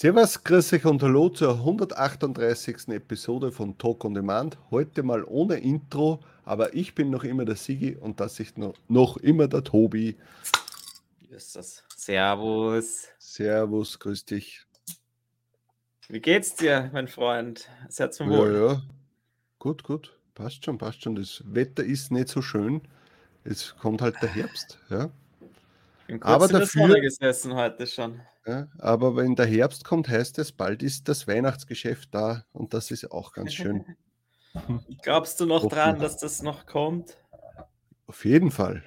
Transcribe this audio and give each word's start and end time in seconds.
Servus, 0.00 0.42
grüß 0.42 0.72
euch 0.72 0.86
und 0.86 1.02
hallo 1.02 1.28
zur 1.28 1.56
138. 1.56 2.88
Episode 2.88 3.52
von 3.52 3.76
Talk 3.76 4.02
on 4.06 4.14
Demand. 4.14 4.56
Heute 4.70 5.02
mal 5.02 5.22
ohne 5.24 5.56
Intro, 5.56 6.20
aber 6.46 6.72
ich 6.72 6.94
bin 6.94 7.10
noch 7.10 7.22
immer 7.22 7.44
der 7.44 7.56
Sigi 7.56 7.96
und 7.96 8.18
das 8.18 8.40
ist 8.40 8.56
noch, 8.56 8.72
noch 8.88 9.18
immer 9.18 9.46
der 9.46 9.62
Tobi. 9.62 10.16
Justus. 11.30 11.84
Servus. 11.94 13.08
Servus, 13.18 13.98
grüß 13.98 14.24
dich. 14.24 14.64
Wie 16.08 16.20
geht's 16.20 16.54
dir, 16.54 16.88
mein 16.94 17.06
Freund? 17.06 17.68
Sehr 17.90 18.10
zum 18.10 18.30
Wohl. 18.30 18.54
Ja, 18.54 18.72
ja. 18.72 18.82
Gut, 19.58 19.82
gut. 19.82 20.16
Passt 20.34 20.64
schon, 20.64 20.78
passt 20.78 21.02
schon. 21.02 21.14
Das 21.14 21.42
Wetter 21.44 21.84
ist 21.84 22.10
nicht 22.10 22.30
so 22.30 22.40
schön. 22.40 22.80
Es 23.44 23.76
kommt 23.76 24.00
halt 24.00 24.16
der 24.22 24.30
Herbst, 24.30 24.78
ja. 24.88 25.10
Aber 26.20 26.48
dafür, 26.48 27.00
gesessen 27.00 27.54
heute 27.54 27.86
schon. 27.86 28.20
Ja, 28.46 28.68
aber 28.78 29.16
wenn 29.16 29.36
der 29.36 29.46
Herbst 29.46 29.84
kommt, 29.84 30.08
heißt 30.08 30.38
es, 30.38 30.52
bald 30.52 30.82
ist 30.82 31.08
das 31.08 31.28
Weihnachtsgeschäft 31.28 32.08
da 32.12 32.44
und 32.52 32.74
das 32.74 32.90
ist 32.90 33.10
auch 33.10 33.32
ganz 33.32 33.52
schön. 33.52 33.84
Glaubst 35.02 35.40
du 35.40 35.46
noch 35.46 35.62
Hoffen. 35.62 35.68
dran, 35.68 35.98
dass 36.00 36.16
das 36.16 36.42
noch 36.42 36.66
kommt? 36.66 37.16
Auf 38.06 38.24
jeden 38.24 38.50
Fall. 38.50 38.82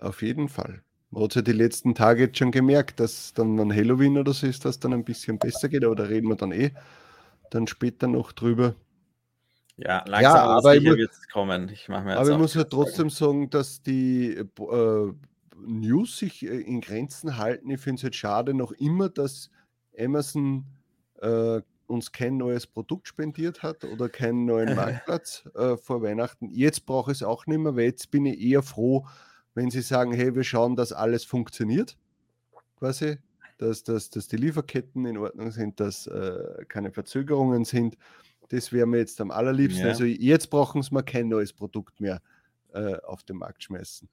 Auf 0.00 0.22
jeden 0.22 0.48
Fall. 0.48 0.82
Man 1.10 1.24
hat 1.24 1.34
ja 1.34 1.42
die 1.42 1.52
letzten 1.52 1.94
Tage 1.94 2.24
jetzt 2.24 2.38
schon 2.38 2.50
gemerkt, 2.50 3.00
dass 3.00 3.34
dann 3.34 3.58
an 3.60 3.74
Halloween 3.74 4.18
oder 4.18 4.32
so 4.32 4.46
ist, 4.46 4.64
dass 4.64 4.78
dann 4.78 4.92
ein 4.92 5.04
bisschen 5.04 5.38
besser 5.38 5.68
geht, 5.68 5.84
aber 5.84 5.94
da 5.94 6.04
reden 6.04 6.28
wir 6.28 6.36
dann 6.36 6.52
eh 6.52 6.72
dann 7.50 7.66
später 7.66 8.08
noch 8.08 8.32
drüber. 8.32 8.74
Ja, 9.76 10.04
langsam 10.06 10.22
ja, 10.22 10.44
aber 10.44 10.72
wird 10.74 11.12
es 11.12 11.28
kommen. 11.28 11.68
Ich 11.68 11.88
aber 11.90 12.30
ich 12.30 12.38
muss 12.38 12.54
ja 12.54 12.64
trotzdem 12.64 13.10
sagen, 13.10 13.50
dass 13.50 13.82
die 13.82 14.30
äh, 14.32 15.12
News 15.64 16.18
sich 16.18 16.44
äh, 16.44 16.60
in 16.60 16.80
Grenzen 16.80 17.36
halten. 17.36 17.70
Ich 17.70 17.80
finde 17.80 17.96
es 17.96 18.02
jetzt 18.02 18.16
schade 18.16 18.54
noch 18.54 18.72
immer, 18.72 19.08
dass 19.08 19.50
Amazon 19.98 20.64
äh, 21.20 21.60
uns 21.86 22.12
kein 22.12 22.36
neues 22.36 22.66
Produkt 22.66 23.08
spendiert 23.08 23.62
hat 23.62 23.84
oder 23.84 24.08
keinen 24.08 24.44
neuen 24.44 24.74
Marktplatz 24.76 25.48
äh, 25.54 25.76
vor 25.76 26.02
Weihnachten. 26.02 26.48
Jetzt 26.50 26.86
brauche 26.86 27.12
ich 27.12 27.18
es 27.18 27.22
auch 27.22 27.46
nicht 27.46 27.58
mehr, 27.58 27.76
weil 27.76 27.84
jetzt 27.84 28.10
bin 28.10 28.26
ich 28.26 28.40
eher 28.40 28.62
froh, 28.62 29.06
wenn 29.54 29.70
sie 29.70 29.82
sagen, 29.82 30.12
hey, 30.12 30.34
wir 30.34 30.44
schauen, 30.44 30.76
dass 30.76 30.92
alles 30.92 31.24
funktioniert, 31.24 31.96
quasi, 32.78 33.18
dass, 33.58 33.82
dass, 33.84 34.10
dass 34.10 34.28
die 34.28 34.36
Lieferketten 34.36 35.06
in 35.06 35.16
Ordnung 35.16 35.50
sind, 35.50 35.80
dass 35.80 36.06
äh, 36.06 36.64
keine 36.68 36.90
Verzögerungen 36.90 37.64
sind. 37.64 37.96
Das 38.48 38.72
wäre 38.72 38.86
mir 38.86 38.98
jetzt 38.98 39.20
am 39.20 39.30
allerliebsten. 39.30 39.84
Ja. 39.84 39.88
Also 39.88 40.04
jetzt 40.04 40.50
brauchen 40.50 40.82
sie 40.82 40.92
mal 40.92 41.02
kein 41.02 41.28
neues 41.28 41.52
Produkt 41.52 42.00
mehr 42.00 42.20
äh, 42.74 42.96
auf 43.02 43.22
den 43.22 43.38
Markt 43.38 43.64
schmeißen. 43.64 44.08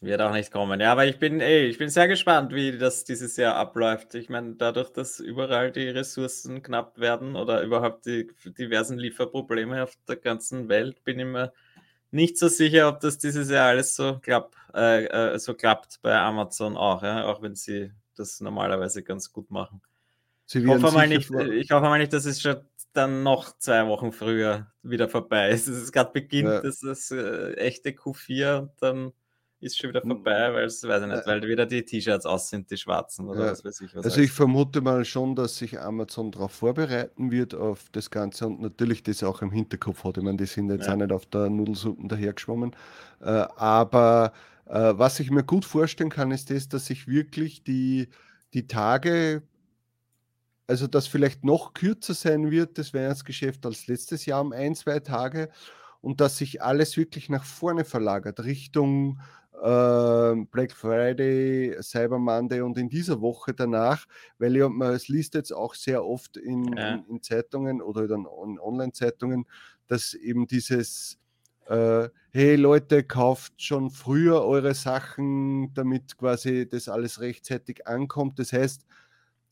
Wird 0.00 0.20
auch 0.20 0.32
nicht 0.32 0.52
kommen. 0.52 0.80
Ja, 0.80 0.92
aber 0.92 1.06
ich 1.06 1.18
bin, 1.18 1.40
ey, 1.40 1.66
ich 1.66 1.78
bin 1.78 1.88
sehr 1.88 2.06
gespannt, 2.06 2.54
wie 2.54 2.78
das 2.78 3.04
dieses 3.04 3.36
Jahr 3.36 3.56
abläuft. 3.56 4.14
Ich 4.14 4.28
meine, 4.28 4.54
dadurch, 4.54 4.90
dass 4.90 5.18
überall 5.18 5.72
die 5.72 5.88
Ressourcen 5.88 6.62
knapp 6.62 6.98
werden 6.98 7.34
oder 7.34 7.62
überhaupt 7.62 8.06
die 8.06 8.30
diversen 8.44 8.98
Lieferprobleme 8.98 9.82
auf 9.82 9.94
der 10.06 10.16
ganzen 10.16 10.68
Welt, 10.68 11.02
bin 11.02 11.18
ich 11.18 11.26
mir 11.26 11.52
nicht 12.12 12.38
so 12.38 12.48
sicher, 12.48 12.88
ob 12.88 13.00
das 13.00 13.18
dieses 13.18 13.50
Jahr 13.50 13.68
alles 13.68 13.96
so, 13.96 14.18
klapp, 14.20 14.54
äh, 14.72 15.04
äh, 15.06 15.38
so 15.38 15.54
klappt 15.54 16.00
bei 16.00 16.16
Amazon 16.16 16.76
auch, 16.76 17.02
ja? 17.02 17.26
auch 17.26 17.42
wenn 17.42 17.56
sie 17.56 17.90
das 18.16 18.40
normalerweise 18.40 19.02
ganz 19.02 19.32
gut 19.32 19.50
machen. 19.50 19.82
Ich 20.50 20.66
hoffe, 20.66 20.92
mal 20.92 21.08
nicht, 21.08 21.30
ich 21.30 21.70
hoffe 21.70 21.82
mal 21.82 21.98
nicht, 21.98 22.12
dass 22.12 22.24
es 22.24 22.40
schon 22.40 22.56
dann 22.94 23.22
noch 23.22 23.58
zwei 23.58 23.86
Wochen 23.86 24.12
früher 24.12 24.72
wieder 24.82 25.08
vorbei 25.08 25.50
ist. 25.50 25.68
Es 25.68 25.82
ist 25.82 25.92
gerade 25.92 26.10
beginnt, 26.12 26.48
ja. 26.48 26.60
das 26.62 26.82
ist 26.82 27.10
äh, 27.10 27.52
echte 27.54 27.90
Q4 27.90 28.60
und 28.60 28.70
dann 28.80 29.12
ist 29.60 29.78
schon 29.78 29.90
wieder 29.90 30.02
hm. 30.02 30.10
vorbei, 30.10 30.52
weil 30.52 30.64
es, 30.66 30.82
weiß 30.82 31.02
ich 31.02 31.08
nicht, 31.08 31.26
weil 31.26 31.42
wieder 31.42 31.66
die 31.66 31.84
T-Shirts 31.84 32.26
aus 32.26 32.48
sind, 32.48 32.70
die 32.70 32.76
schwarzen 32.76 33.28
oder 33.28 33.46
ja. 33.46 33.50
was 33.52 33.64
weiß 33.64 33.80
ich. 33.80 33.94
Was 33.94 34.04
also 34.04 34.20
ich 34.20 34.30
vermute 34.30 34.80
mal 34.80 35.04
schon, 35.04 35.34
dass 35.34 35.56
sich 35.56 35.80
Amazon 35.80 36.30
darauf 36.30 36.52
vorbereiten 36.52 37.30
wird, 37.30 37.54
auf 37.54 37.86
das 37.92 38.10
Ganze 38.10 38.46
und 38.46 38.60
natürlich 38.60 39.02
das 39.02 39.22
auch 39.22 39.42
im 39.42 39.50
Hinterkopf 39.50 40.04
hat. 40.04 40.16
Ich 40.16 40.22
meine, 40.22 40.36
die 40.36 40.46
sind 40.46 40.70
jetzt 40.70 40.86
ja. 40.86 40.92
auch 40.92 40.96
nicht 40.98 41.12
auf 41.12 41.26
der 41.26 41.50
Nudelsuppe 41.50 42.06
dahergeschwommen. 42.06 42.76
Äh, 43.20 43.24
aber 43.56 44.32
äh, 44.66 44.94
was 44.96 45.18
ich 45.20 45.30
mir 45.30 45.42
gut 45.42 45.64
vorstellen 45.64 46.10
kann, 46.10 46.30
ist 46.30 46.50
das, 46.50 46.68
dass 46.68 46.86
sich 46.86 47.08
wirklich 47.08 47.64
die, 47.64 48.08
die 48.54 48.66
Tage 48.66 49.42
also 50.68 50.86
dass 50.86 51.06
vielleicht 51.06 51.44
noch 51.44 51.72
kürzer 51.72 52.12
sein 52.12 52.50
wird, 52.50 52.76
das 52.76 52.92
Weihnachtsgeschäft 52.92 53.64
als 53.64 53.86
letztes 53.86 54.26
Jahr 54.26 54.42
um 54.42 54.52
ein, 54.52 54.74
zwei 54.74 55.00
Tage 55.00 55.48
und 56.00 56.20
dass 56.20 56.36
sich 56.36 56.62
alles 56.62 56.96
wirklich 56.96 57.28
nach 57.28 57.44
vorne 57.44 57.84
verlagert, 57.84 58.44
Richtung 58.44 59.18
äh, 59.18 59.37
Black 59.60 60.72
Friday, 60.72 61.76
Cyber 61.82 62.18
Monday 62.18 62.60
und 62.60 62.78
in 62.78 62.88
dieser 62.88 63.20
Woche 63.20 63.54
danach, 63.54 64.06
weil 64.38 64.56
ja, 64.56 64.68
man 64.68 64.92
es 64.94 65.08
liest 65.08 65.34
jetzt 65.34 65.52
auch 65.52 65.74
sehr 65.74 66.04
oft 66.04 66.36
in, 66.36 66.76
ja. 66.76 66.94
in, 66.94 67.04
in 67.06 67.22
Zeitungen 67.22 67.82
oder 67.82 68.06
dann 68.06 68.26
in 68.44 68.58
Online-Zeitungen, 68.58 69.46
dass 69.88 70.14
eben 70.14 70.46
dieses 70.46 71.18
äh, 71.66 72.08
hey 72.30 72.56
Leute, 72.56 73.04
kauft 73.04 73.62
schon 73.62 73.90
früher 73.90 74.42
eure 74.42 74.74
Sachen, 74.74 75.72
damit 75.74 76.16
quasi 76.16 76.68
das 76.68 76.88
alles 76.88 77.20
rechtzeitig 77.20 77.86
ankommt. 77.86 78.38
Das 78.38 78.52
heißt, 78.52 78.86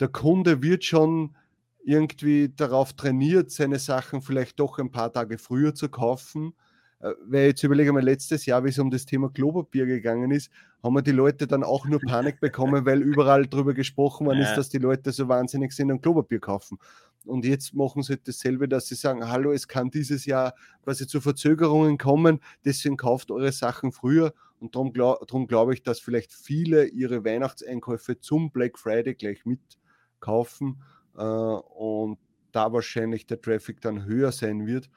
der 0.00 0.08
Kunde 0.08 0.62
wird 0.62 0.84
schon 0.84 1.36
irgendwie 1.84 2.48
darauf 2.48 2.94
trainiert, 2.94 3.50
seine 3.50 3.78
Sachen 3.78 4.22
vielleicht 4.22 4.58
doch 4.60 4.78
ein 4.78 4.90
paar 4.90 5.12
Tage 5.12 5.38
früher 5.38 5.74
zu 5.74 5.88
kaufen 5.88 6.54
äh, 7.00 7.12
weil 7.26 7.48
jetzt 7.48 7.62
überlege 7.62 7.92
mal, 7.92 8.02
letztes 8.02 8.46
Jahr, 8.46 8.64
wie 8.64 8.70
es 8.70 8.78
um 8.78 8.90
das 8.90 9.04
Thema 9.04 9.30
Klopapier 9.30 9.86
gegangen 9.86 10.30
ist, 10.30 10.50
haben 10.82 10.94
wir 10.94 11.02
die 11.02 11.12
Leute 11.12 11.46
dann 11.46 11.62
auch 11.62 11.86
nur 11.86 12.00
Panik 12.00 12.40
bekommen, 12.40 12.86
weil 12.86 13.02
überall 13.02 13.46
darüber 13.46 13.74
gesprochen 13.74 14.26
worden 14.26 14.40
ja. 14.40 14.48
ist, 14.48 14.56
dass 14.56 14.68
die 14.68 14.78
Leute 14.78 15.12
so 15.12 15.28
wahnsinnig 15.28 15.72
sind 15.72 15.90
und 15.90 16.02
Klopapier 16.02 16.40
kaufen. 16.40 16.78
Und 17.26 17.44
jetzt 17.44 17.74
machen 17.74 18.02
sie 18.02 18.14
halt 18.14 18.28
dasselbe, 18.28 18.68
dass 18.68 18.86
sie 18.86 18.94
sagen, 18.94 19.28
hallo, 19.28 19.52
es 19.52 19.66
kann 19.66 19.90
dieses 19.90 20.26
Jahr 20.26 20.54
quasi 20.84 21.06
zu 21.06 21.20
Verzögerungen 21.20 21.98
kommen, 21.98 22.40
deswegen 22.64 22.96
kauft 22.96 23.30
eure 23.30 23.52
Sachen 23.52 23.92
früher. 23.92 24.32
Und 24.60 24.74
darum, 24.74 24.92
glaub, 24.92 25.26
darum 25.26 25.46
glaube 25.48 25.74
ich, 25.74 25.82
dass 25.82 26.00
vielleicht 26.00 26.32
viele 26.32 26.86
ihre 26.86 27.24
Weihnachtseinkäufe 27.24 28.20
zum 28.20 28.50
Black 28.52 28.78
Friday 28.78 29.14
gleich 29.14 29.44
mitkaufen 29.44 30.80
äh, 31.16 31.22
und 31.22 32.18
da 32.52 32.72
wahrscheinlich 32.72 33.26
der 33.26 33.40
Traffic 33.40 33.80
dann 33.80 34.06
höher 34.06 34.32
sein 34.32 34.66
wird. 34.66 34.88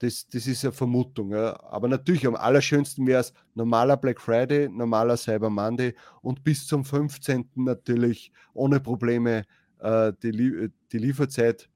Das, 0.00 0.26
das 0.28 0.46
ist 0.46 0.64
eine 0.64 0.72
Vermutung. 0.72 1.32
Ja. 1.32 1.60
Aber 1.64 1.88
natürlich 1.88 2.26
am 2.26 2.36
allerschönsten 2.36 3.06
wäre 3.06 3.20
es 3.20 3.32
normaler 3.54 3.96
Black 3.96 4.20
Friday, 4.20 4.68
normaler 4.68 5.16
Cyber 5.16 5.50
Monday 5.50 5.94
und 6.22 6.44
bis 6.44 6.66
zum 6.66 6.84
15. 6.84 7.50
natürlich 7.56 8.32
ohne 8.54 8.80
Probleme 8.80 9.44
äh, 9.80 10.12
die, 10.22 10.70
die 10.92 10.98
Lieferzeit 10.98 11.68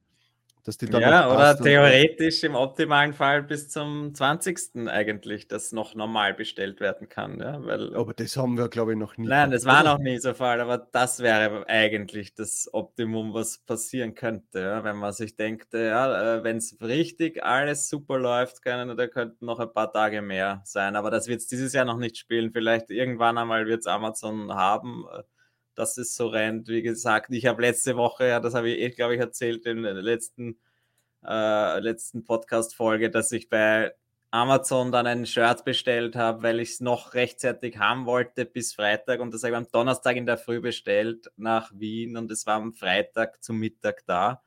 dass 0.64 0.78
die 0.78 0.86
dann 0.86 1.02
ja, 1.02 1.32
oder 1.32 1.56
theoretisch 1.56 2.44
im 2.44 2.54
optimalen 2.54 3.12
Fall 3.12 3.42
bis 3.42 3.68
zum 3.68 4.14
20. 4.14 4.88
eigentlich, 4.88 5.48
dass 5.48 5.72
noch 5.72 5.94
normal 5.94 6.34
bestellt 6.34 6.80
werden 6.80 7.08
kann. 7.08 7.40
Ja? 7.40 7.64
Weil, 7.64 7.94
aber 7.96 8.14
das 8.14 8.36
haben 8.36 8.56
wir, 8.56 8.68
glaube 8.68 8.92
ich, 8.92 8.98
noch 8.98 9.16
nie. 9.16 9.26
Nein, 9.26 9.50
das 9.50 9.64
war 9.64 9.82
noch 9.82 9.98
nie 9.98 10.18
so 10.18 10.34
Fall, 10.34 10.60
aber 10.60 10.78
das 10.78 11.20
wäre 11.20 11.68
eigentlich 11.68 12.34
das 12.34 12.68
Optimum, 12.72 13.34
was 13.34 13.58
passieren 13.58 14.14
könnte. 14.14 14.60
Ja? 14.60 14.84
Wenn 14.84 14.96
man 14.96 15.12
sich 15.12 15.36
denkt, 15.36 15.74
ja, 15.74 16.36
äh, 16.36 16.44
wenn 16.44 16.58
es 16.58 16.76
richtig 16.80 17.42
alles 17.42 17.88
super 17.88 18.18
läuft, 18.18 18.62
können, 18.62 18.96
da 18.96 19.06
könnten 19.08 19.44
noch 19.46 19.58
ein 19.58 19.72
paar 19.72 19.92
Tage 19.92 20.22
mehr 20.22 20.62
sein. 20.64 20.94
Aber 20.94 21.10
das 21.10 21.26
wird 21.26 21.40
es 21.40 21.48
dieses 21.48 21.72
Jahr 21.72 21.84
noch 21.84 21.98
nicht 21.98 22.16
spielen. 22.16 22.52
Vielleicht 22.52 22.90
irgendwann 22.90 23.36
einmal 23.36 23.66
wird 23.66 23.80
es 23.80 23.86
Amazon 23.86 24.54
haben 24.54 25.06
äh, 25.12 25.22
dass 25.74 25.96
es 25.98 26.14
so 26.14 26.28
rennt. 26.28 26.68
Wie 26.68 26.82
gesagt, 26.82 27.32
ich 27.32 27.46
habe 27.46 27.62
letzte 27.62 27.96
Woche, 27.96 28.28
ja, 28.28 28.40
das 28.40 28.54
habe 28.54 28.70
ich, 28.70 28.80
eh, 28.80 28.90
glaube 28.90 29.14
ich, 29.14 29.20
erzählt 29.20 29.66
in 29.66 29.82
der 29.82 29.94
letzten, 29.94 30.58
äh, 31.24 31.80
letzten 31.80 32.24
Podcast-Folge, 32.24 33.10
dass 33.10 33.32
ich 33.32 33.48
bei 33.48 33.94
Amazon 34.30 34.92
dann 34.92 35.06
ein 35.06 35.26
Shirt 35.26 35.64
bestellt 35.64 36.16
habe, 36.16 36.42
weil 36.42 36.60
ich 36.60 36.70
es 36.70 36.80
noch 36.80 37.14
rechtzeitig 37.14 37.78
haben 37.78 38.06
wollte 38.06 38.46
bis 38.46 38.74
Freitag 38.74 39.20
und 39.20 39.34
das 39.34 39.42
habe 39.42 39.52
ich 39.52 39.56
am 39.58 39.68
Donnerstag 39.70 40.16
in 40.16 40.24
der 40.26 40.38
Früh 40.38 40.60
bestellt 40.60 41.30
nach 41.36 41.70
Wien 41.74 42.16
und 42.16 42.30
es 42.30 42.46
war 42.46 42.54
am 42.56 42.72
Freitag 42.72 43.42
zum 43.42 43.58
Mittag 43.58 44.04
da. 44.06 44.42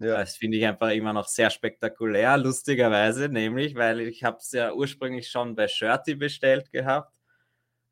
Ja. 0.00 0.18
Das 0.18 0.36
finde 0.36 0.58
ich 0.58 0.66
einfach 0.66 0.90
immer 0.90 1.12
noch 1.12 1.28
sehr 1.28 1.50
spektakulär, 1.50 2.38
lustigerweise, 2.38 3.28
nämlich, 3.28 3.76
weil 3.76 4.00
ich 4.00 4.24
habe 4.24 4.38
es 4.38 4.50
ja 4.52 4.72
ursprünglich 4.72 5.28
schon 5.28 5.54
bei 5.54 5.68
Shirty 5.68 6.16
bestellt 6.16 6.72
gehabt 6.72 7.19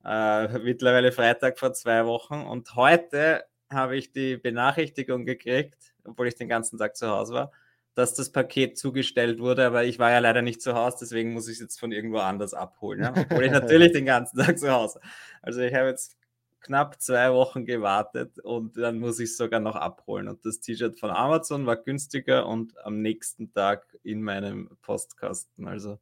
äh, 0.05 0.59
mittlerweile 0.59 1.13
Freitag 1.13 1.59
vor 1.59 1.73
zwei 1.73 2.07
Wochen. 2.07 2.43
Und 2.43 2.75
heute 2.75 3.45
habe 3.71 3.97
ich 3.97 4.13
die 4.13 4.37
Benachrichtigung 4.37 5.25
gekriegt, 5.25 5.95
obwohl 6.05 6.29
ich 6.29 6.37
den 6.37 6.49
ganzen 6.49 6.79
Tag 6.79 6.97
zu 6.97 7.09
Hause 7.09 7.35
war, 7.35 7.53
dass 7.95 8.15
das 8.15 8.31
Paket 8.31 8.79
zugestellt 8.79 9.41
wurde, 9.41 9.67
aber 9.67 9.85
ich 9.85 9.99
war 9.99 10.11
ja 10.11 10.21
leider 10.21 10.41
nicht 10.41 10.63
zu 10.63 10.75
Hause, 10.75 10.99
deswegen 11.01 11.33
muss 11.33 11.49
ich 11.49 11.55
es 11.55 11.61
jetzt 11.61 11.81
von 11.81 11.93
irgendwo 11.93 12.19
anders 12.19 12.55
abholen. 12.55 13.03
Ja? 13.03 13.13
Obwohl 13.17 13.45
ich 13.45 13.51
natürlich 13.53 13.93
den 13.93 14.07
ganzen 14.07 14.39
Tag 14.39 14.59
zu 14.59 14.71
Hause. 14.71 15.01
Also 15.43 15.61
ich 15.61 15.75
habe 15.75 15.89
jetzt 15.89 16.17
knapp 16.61 17.01
zwei 17.01 17.33
Wochen 17.33 17.65
gewartet 17.65 18.39
und 18.41 18.77
dann 18.77 18.99
muss 18.99 19.19
ich 19.19 19.31
es 19.31 19.37
sogar 19.37 19.61
noch 19.61 19.77
abholen. 19.77 20.29
Und 20.29 20.45
das 20.45 20.61
T-Shirt 20.61 20.99
von 20.99 21.11
Amazon 21.11 21.67
war 21.67 21.77
günstiger 21.77 22.47
und 22.47 22.79
am 22.85 23.01
nächsten 23.01 23.53
Tag 23.53 23.85
in 24.03 24.23
meinem 24.23 24.71
Postkasten. 24.83 25.67
Also 25.67 25.99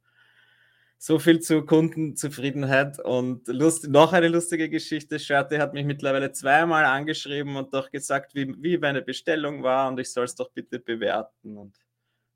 so 0.97 1.19
viel 1.19 1.39
zu 1.39 1.63
Kundenzufriedenheit 1.63 2.99
und 2.99 3.47
lust, 3.47 3.87
noch 3.87 4.13
eine 4.13 4.27
lustige 4.27 4.69
Geschichte. 4.69 5.19
Shirty 5.19 5.57
hat 5.57 5.73
mich 5.73 5.85
mittlerweile 5.85 6.31
zweimal 6.31 6.85
angeschrieben 6.85 7.55
und 7.55 7.73
doch 7.73 7.91
gesagt, 7.91 8.33
wie, 8.33 8.55
wie 8.61 8.77
meine 8.77 9.01
Bestellung 9.01 9.63
war 9.63 9.89
und 9.89 9.99
ich 9.99 10.11
soll 10.11 10.25
es 10.25 10.35
doch 10.35 10.49
bitte 10.51 10.79
bewerten. 10.79 11.57
Und 11.57 11.77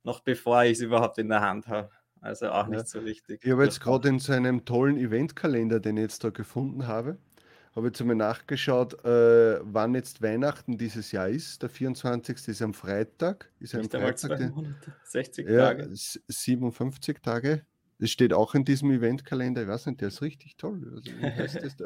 noch 0.04 0.20
bevor 0.22 0.64
ich 0.64 0.74
es 0.74 0.82
überhaupt 0.82 1.18
in 1.18 1.30
der 1.30 1.42
Hand 1.42 1.68
habe. 1.68 1.90
Also 2.22 2.50
auch 2.50 2.68
nicht 2.68 2.82
ja. 2.82 2.86
so 2.86 3.04
wichtig. 3.04 3.42
Ich 3.44 3.52
habe 3.52 3.64
jetzt 3.64 3.82
gerade 3.82 4.08
in 4.08 4.20
seinem 4.20 4.64
tollen 4.64 4.98
Eventkalender, 4.98 5.80
den 5.80 5.98
ich 5.98 6.04
jetzt 6.04 6.24
da 6.24 6.30
gefunden 6.30 6.86
habe, 6.86 7.18
habe 7.76 7.88
jetzt 7.88 8.00
einmal 8.00 8.16
nachgeschaut, 8.16 9.04
äh, 9.06 9.60
wann 9.64 9.96
jetzt 9.96 10.22
Weihnachten 10.22 10.78
dieses 10.78 11.12
Jahr 11.12 11.30
ist. 11.30 11.64
Der 11.64 11.70
24. 11.70 12.48
ist 12.48 12.62
am 12.62 12.76
Freitag. 12.76 13.50
Ist 13.60 13.74
Nicht 13.74 13.96
am 13.96 14.02
Freitag. 14.02 14.38
Den, 14.38 14.52
Monate, 14.52 14.94
60 15.06 15.50
ja, 15.50 15.58
Tage. 15.58 15.90
57 15.92 17.22
Tage. 17.22 17.66
Das 18.02 18.10
steht 18.10 18.34
auch 18.34 18.56
in 18.56 18.66
diesem 18.66 18.90
Eventkalender. 18.90 19.62
Ich 19.62 19.68
weiß 19.68 19.86
nicht, 19.86 20.02
der 20.02 20.08
ist 20.08 20.24
richtig 20.24 20.58
toll. 20.58 20.82
Also, 21.38 21.60
das 21.60 21.78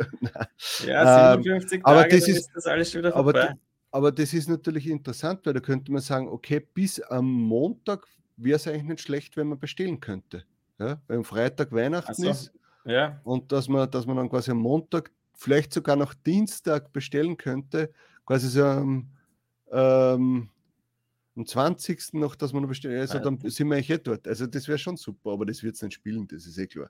ja, 0.88 1.34
57 1.34 1.74
ähm, 1.74 1.84
Tage, 1.84 1.86
aber 1.86 2.08
das 2.08 2.28
ist, 2.30 2.38
ist, 2.38 2.52
das 2.56 2.66
alles 2.68 2.90
schon 2.90 3.00
wieder 3.00 3.12
vorbei. 3.12 3.42
Aber, 3.42 3.60
aber 3.92 4.12
das 4.14 4.34
ist 4.34 4.48
natürlich 4.48 4.88
interessant, 4.88 5.42
weil 5.46 5.54
da 5.54 5.60
könnte 5.60 5.92
man 5.92 6.02
sagen, 6.02 6.30
okay, 6.30 6.62
bis 6.74 7.02
am 7.02 7.30
Montag 7.30 8.08
wäre 8.38 8.56
es 8.56 8.66
eigentlich 8.66 8.84
nicht 8.84 9.02
schlecht, 9.02 9.36
wenn 9.36 9.48
man 9.48 9.60
bestellen 9.60 10.00
könnte. 10.00 10.46
Ja? 10.80 11.02
Weil 11.08 11.18
am 11.18 11.26
Freitag 11.26 11.74
Weihnachten 11.74 12.14
so. 12.14 12.30
ist. 12.30 12.54
Ja. 12.86 13.20
Und 13.26 13.52
dass 13.52 13.68
man, 13.68 13.92
dass 13.92 14.06
man 14.06 14.16
dann 14.16 14.30
quasi 14.30 14.52
am 14.52 14.60
Montag 14.60 15.12
vielleicht 15.34 15.74
sogar 15.74 15.98
noch 15.98 16.14
Dienstag 16.14 16.94
bestellen 16.94 17.36
könnte, 17.36 17.92
quasi 18.26 18.48
so 18.48 18.64
am, 18.64 19.10
ähm, 19.70 20.50
am 21.36 21.46
20. 21.46 22.14
noch, 22.14 22.36
dass 22.36 22.54
man 22.54 22.62
noch 22.62 22.70
bestellen, 22.70 23.00
also 23.00 23.20
dann 23.20 23.40
sind 23.50 23.68
wir 23.68 23.76
eigentlich 23.76 23.90
eh 23.90 23.98
dort. 23.98 24.28
Also 24.28 24.48
das 24.48 24.68
wäre 24.68 24.78
schon 24.78 24.98
super, 24.98 25.32
aber 25.32 25.46
das 25.46 25.64
wird 25.64 25.76
es 25.76 25.82
nicht 25.82 25.94
spielen, 25.94 26.28
das 26.28 26.46
ist 26.46 26.58
eh 26.58 26.68
klar. 26.68 26.90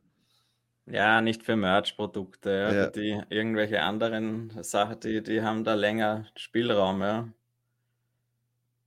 Ja, 0.88 1.20
nicht 1.22 1.44
für 1.44 1.56
Merch-Produkte, 1.56 2.50
ja. 2.50 2.74
ja. 2.74 2.88
die 2.88 3.22
irgendwelche 3.30 3.82
anderen 3.82 4.52
Sachen, 4.64 5.00
die, 5.00 5.24
die 5.24 5.42
haben 5.42 5.64
da 5.64 5.74
länger 5.74 6.28
Spielraum, 6.36 7.02
ja. 7.02 7.28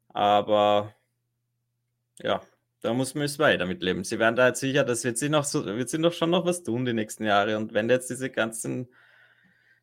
Aber 0.09 0.95
ja, 2.21 2.41
da 2.81 2.95
muss 2.95 3.15
man 3.15 3.25
es 3.25 3.39
weiter 3.39 3.59
damit 3.59 3.83
leben. 3.83 4.05
Sie 4.05 4.19
werden 4.19 4.37
da 4.37 4.49
jetzt 4.49 4.61
sicher, 4.61 4.85
das 4.85 5.05
wird 5.05 5.19
sie 5.19 5.29
noch 5.29 5.45
so, 5.45 5.65
wird 5.67 5.89
sie 5.89 5.99
noch 5.99 6.13
schon 6.13 6.31
noch 6.31 6.47
was 6.47 6.63
tun 6.63 6.85
die 6.85 6.93
nächsten 6.93 7.25
Jahre. 7.25 7.57
Und 7.57 7.75
wenn 7.75 7.91
jetzt 7.91 8.11
diese 8.11 8.31
ganzen 8.31 8.89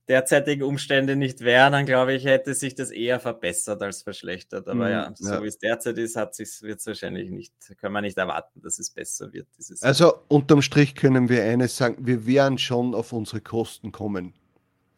derzeitigen 0.07 0.63
Umstände 0.63 1.15
nicht 1.15 1.41
wären, 1.41 1.73
dann 1.73 1.85
glaube 1.85 2.13
ich, 2.13 2.25
hätte 2.25 2.53
sich 2.53 2.75
das 2.75 2.91
eher 2.91 3.19
verbessert 3.19 3.81
als 3.81 4.03
verschlechtert. 4.03 4.67
Aber 4.67 4.85
mhm, 4.85 4.91
ja, 4.91 5.11
so 5.15 5.33
ja. 5.33 5.43
wie 5.43 5.47
es 5.47 5.57
derzeit 5.57 5.97
ist, 5.97 6.15
wird 6.61 6.79
es 6.79 6.85
wahrscheinlich 6.85 7.29
nicht, 7.31 7.53
können 7.77 7.93
wir 7.93 8.01
nicht 8.01 8.17
erwarten, 8.17 8.61
dass 8.61 8.79
es 8.79 8.89
besser 8.91 9.33
wird. 9.33 9.47
also 9.81 10.13
unterm 10.27 10.61
Strich 10.61 10.95
können 10.95 11.29
wir 11.29 11.43
eines 11.43 11.75
sagen, 11.75 11.97
wir 11.99 12.25
werden 12.27 12.57
schon 12.57 12.93
auf 12.93 13.13
unsere 13.13 13.41
Kosten 13.41 13.91
kommen. 13.91 14.33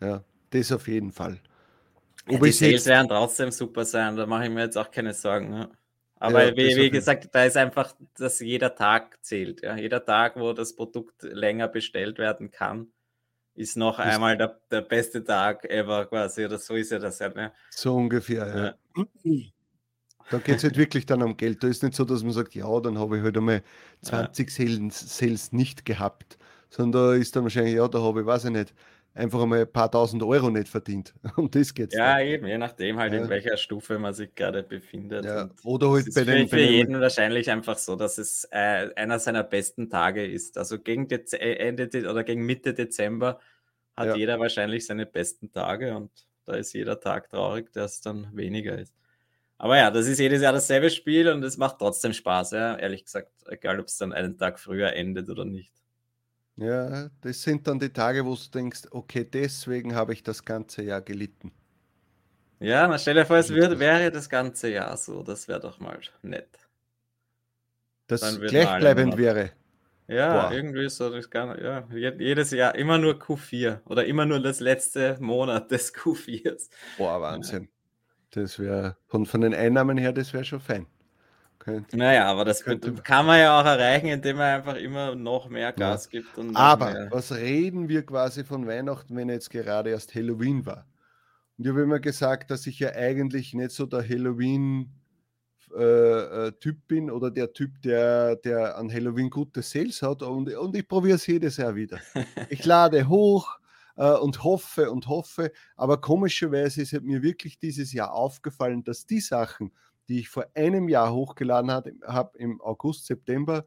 Ja, 0.02 0.24
das 0.50 0.72
auf 0.72 0.88
jeden 0.88 1.12
Fall. 1.12 1.40
Ja, 2.30 2.40
die 2.40 2.52
Sales 2.52 2.86
werden 2.86 3.08
trotzdem 3.08 3.52
super 3.52 3.86
sein, 3.86 4.16
da 4.18 4.26
mache 4.26 4.46
ich 4.46 4.50
mir 4.50 4.64
jetzt 4.64 4.78
auch 4.78 4.92
keine 4.92 5.14
Sorgen. 5.14 5.54
Ja. 5.54 5.70
Aber 6.20 6.46
ja, 6.46 6.58
wie, 6.58 6.76
wie 6.76 6.90
gesagt, 6.90 7.30
da 7.32 7.46
ist 7.46 7.58
einfach, 7.58 7.94
dass 8.18 8.40
jeder 8.40 8.74
Tag 8.76 9.24
zählt. 9.24 9.62
Ja. 9.62 9.78
Jeder 9.78 10.04
Tag, 10.04 10.36
wo 10.36 10.52
das 10.52 10.76
Produkt 10.76 11.22
länger 11.22 11.68
bestellt 11.68 12.18
werden 12.18 12.50
kann, 12.50 12.92
ist 13.58 13.76
noch 13.76 14.00
einmal 14.00 14.38
der, 14.38 14.60
der 14.72 14.82
beste 14.82 15.24
Tag 15.24 15.66
ever 15.66 16.06
quasi, 16.06 16.46
oder 16.46 16.60
so 16.60 16.76
ist 16.76 16.92
ja 16.92 17.00
das 17.00 17.20
ja. 17.20 17.30
Ne? 17.30 17.52
So 17.72 17.96
ungefähr, 17.96 18.48
ja. 18.48 18.66
ja. 18.66 19.34
Da 20.30 20.38
geht 20.40 20.58
es 20.58 20.64
halt 20.64 20.78
wirklich 20.78 21.06
dann 21.06 21.24
um 21.24 21.38
Geld. 21.38 21.64
Da 21.64 21.68
ist 21.68 21.84
nicht 21.84 21.96
so, 21.96 22.04
dass 22.04 22.22
man 22.22 22.34
sagt, 22.34 22.54
ja, 22.54 22.80
dann 22.80 23.00
habe 23.00 23.18
ich 23.18 23.24
halt 23.24 23.38
einmal 23.38 23.64
20 24.02 24.50
ja. 24.50 24.66
Sales, 24.66 25.18
Sales 25.18 25.52
nicht 25.54 25.86
gehabt, 25.86 26.38
sondern 26.70 27.02
da 27.02 27.14
ist 27.14 27.36
dann 27.36 27.44
wahrscheinlich, 27.44 27.76
ja, 27.76 27.88
da 27.88 28.02
habe 28.02 28.22
ich, 28.22 28.26
weiß 28.26 28.46
ich 28.46 28.52
nicht, 28.52 28.74
einfach 29.18 29.42
einmal 29.42 29.62
ein 29.62 29.72
paar 29.72 29.92
tausend 29.92 30.24
Euro 30.24 30.50
nicht 30.50 30.70
verdient. 30.70 31.14
Um 31.36 31.50
das 31.52 31.74
geht 31.74 31.94
es. 31.94 31.98
Ja, 31.98 32.18
dann. 32.18 32.28
eben, 32.28 32.48
je 32.48 32.58
nachdem 32.58 32.98
halt, 32.98 33.14
ja. 33.14 33.22
in 33.22 33.30
welcher 33.30 33.58
Stufe 33.58 34.00
man 34.00 34.14
sich 34.14 34.34
gerade 34.36 34.64
befindet. 34.64 35.26
Ja. 35.26 35.50
Oder 35.64 35.92
halt 35.92 36.14
bei 36.14 36.24
den. 36.24 36.48
Für, 36.48 36.58
für 36.58 36.62
jeden 36.62 37.00
wahrscheinlich 37.00 37.50
einfach 37.50 37.78
so, 37.78 37.96
dass 37.96 38.18
es 38.18 38.48
äh, 38.52 38.90
einer 38.96 39.20
seiner 39.20 39.44
besten 39.44 39.90
Tage 39.90 40.26
ist. 40.26 40.58
Also 40.58 40.80
gegen 40.80 41.08
Dez 41.08 41.34
äh, 41.34 41.56
Ende 41.56 41.88
De 41.88 42.08
oder 42.08 42.24
gegen 42.24 42.46
Mitte 42.46 42.74
Dezember 42.74 43.40
hat 43.96 44.08
ja. 44.08 44.16
jeder 44.16 44.40
wahrscheinlich 44.40 44.86
seine 44.86 45.06
besten 45.06 45.52
Tage 45.52 45.96
und 45.96 46.12
da 46.46 46.54
ist 46.54 46.74
jeder 46.74 47.00
Tag 47.00 47.30
traurig, 47.30 47.74
der 47.74 47.86
es 47.86 48.00
dann 48.00 48.30
weniger 48.34 48.78
ist. 48.78 48.94
Aber 49.58 49.78
ja, 49.78 49.90
das 49.90 50.08
ist 50.08 50.20
jedes 50.20 50.42
Jahr 50.42 50.54
dasselbe 50.54 50.90
Spiel 50.90 51.30
und 51.30 51.44
es 51.44 51.58
macht 51.58 51.80
trotzdem 51.80 52.14
Spaß, 52.14 52.52
ja. 52.52 52.78
Ehrlich 52.78 53.06
gesagt, 53.06 53.32
egal 53.48 53.80
ob 53.80 53.88
es 53.88 53.98
dann 53.98 54.14
einen 54.14 54.38
Tag 54.38 54.60
früher 54.60 54.94
endet 54.94 55.30
oder 55.30 55.46
nicht. 55.46 55.74
Ja, 56.58 57.10
das 57.22 57.44
sind 57.44 57.68
dann 57.68 57.80
die 57.80 57.90
Tage, 57.90 58.26
wo 58.26 58.34
du 58.34 58.42
denkst, 58.54 58.88
okay, 58.90 59.24
deswegen 59.24 59.96
habe 59.96 60.14
ich 60.14 60.24
das 60.24 60.44
ganze 60.44 60.82
Jahr 60.82 61.02
gelitten. 61.02 61.52
Ja, 62.60 62.88
na 62.88 62.98
stell 62.98 63.14
dir 63.14 63.26
vor, 63.26 63.38
es 63.38 63.50
wird, 63.50 63.78
wäre 63.78 64.12
das 64.12 64.28
ganze 64.28 64.70
Jahr 64.70 64.98
so. 64.98 65.22
Das 65.22 65.48
wäre 65.48 65.60
doch 65.60 65.80
mal 65.80 66.00
nett. 66.24 66.50
Das 68.08 68.40
gleichbleibend 68.40 69.18
wäre. 69.18 69.52
Ja, 70.08 70.48
Boah. 70.48 70.52
irgendwie 70.52 70.90
so. 70.90 71.12
Das 71.12 71.30
kann, 71.30 71.62
ja, 71.62 71.88
jedes 71.92 72.52
Jahr 72.52 72.74
immer 72.76 72.98
nur 72.98 73.16
Q4 73.16 73.82
oder 73.86 74.06
immer 74.06 74.26
nur 74.26 74.42
das 74.42 74.60
letzte 74.60 75.18
Monat 75.20 75.70
des 75.70 75.94
Q4s. 75.94 76.70
Boah, 76.98 77.22
Wahnsinn. 77.22 77.64
Ja. 77.64 77.70
Das 78.32 78.58
wäre, 78.58 78.98
von, 79.08 79.26
von 79.26 79.42
den 79.42 79.54
Einnahmen 79.54 79.98
her, 79.98 80.14
das 80.14 80.34
wäre 80.34 80.46
schon 80.46 80.60
fein. 80.60 80.88
Könnte, 81.68 81.98
naja, 81.98 82.28
aber 82.28 82.46
das 82.46 82.64
könnte, 82.64 82.94
kann 82.94 83.26
man 83.26 83.40
ja 83.42 83.60
auch 83.60 83.66
erreichen, 83.66 84.08
indem 84.08 84.38
man 84.38 84.56
einfach 84.56 84.76
immer 84.76 85.16
noch 85.16 85.50
mehr 85.50 85.74
Gas 85.74 86.08
ja. 86.10 86.22
gibt. 86.22 86.56
aber 86.56 86.94
mehr. 86.94 87.08
was 87.12 87.34
reden 87.34 87.90
wir 87.90 88.06
quasi 88.06 88.46
von 88.46 88.66
Weihnachten, 88.66 89.18
wenn 89.18 89.28
jetzt 89.28 89.50
gerade 89.50 89.90
erst 89.90 90.16
Halloween 90.16 90.66
war? 90.66 90.86
Und 91.58 91.66
ich 91.66 91.70
habe 91.70 91.82
immer 91.82 92.00
gesagt, 92.00 92.52
dass 92.52 92.68
ich 92.68 92.80
ja 92.80 92.94
eigentlich 92.94 93.54
nicht 93.54 93.72
so 93.72 93.86
der 93.86 94.08
Halloween 94.08 94.94
äh, 95.76 96.48
äh, 96.48 96.74
bin 96.88 97.12
oder 97.12 97.32
der 97.32 97.52
Typ, 97.52 97.82
der, 97.82 98.38
der 98.38 98.78
an 98.78 98.90
Halloween 98.90 99.30
gute 99.30 99.62
Sales 99.62 100.02
hat 100.02 100.24
und, 100.24 100.50
und 100.56 100.74
ich 100.74 100.88
probiere 100.88 101.18
es 101.18 101.28
jedes 101.28 101.58
Jahr 101.58 101.76
wieder. 101.76 102.00
Ich 102.50 102.64
lade 102.64 103.10
hoch 103.10 103.60
äh, 103.98 104.14
und 104.14 104.42
hoffe 104.42 104.90
und 104.90 105.10
hoffe, 105.10 105.52
aber 105.76 106.00
komischerweise 106.00 106.82
ist 106.84 106.94
mir 107.02 107.22
wirklich 107.22 107.60
dieses 107.60 107.92
Jahr 107.92 108.14
aufgefallen, 108.14 108.86
dass 108.86 109.06
die 109.06 109.20
Sachen, 109.20 109.74
die 110.08 110.20
ich 110.20 110.30
vor 110.30 110.46
einem 110.56 110.90
Jahr 110.90 111.14
hochgeladen 111.14 111.72
habe, 111.72 112.38
im 112.38 112.62
August, 112.62 113.06
September, 113.06 113.66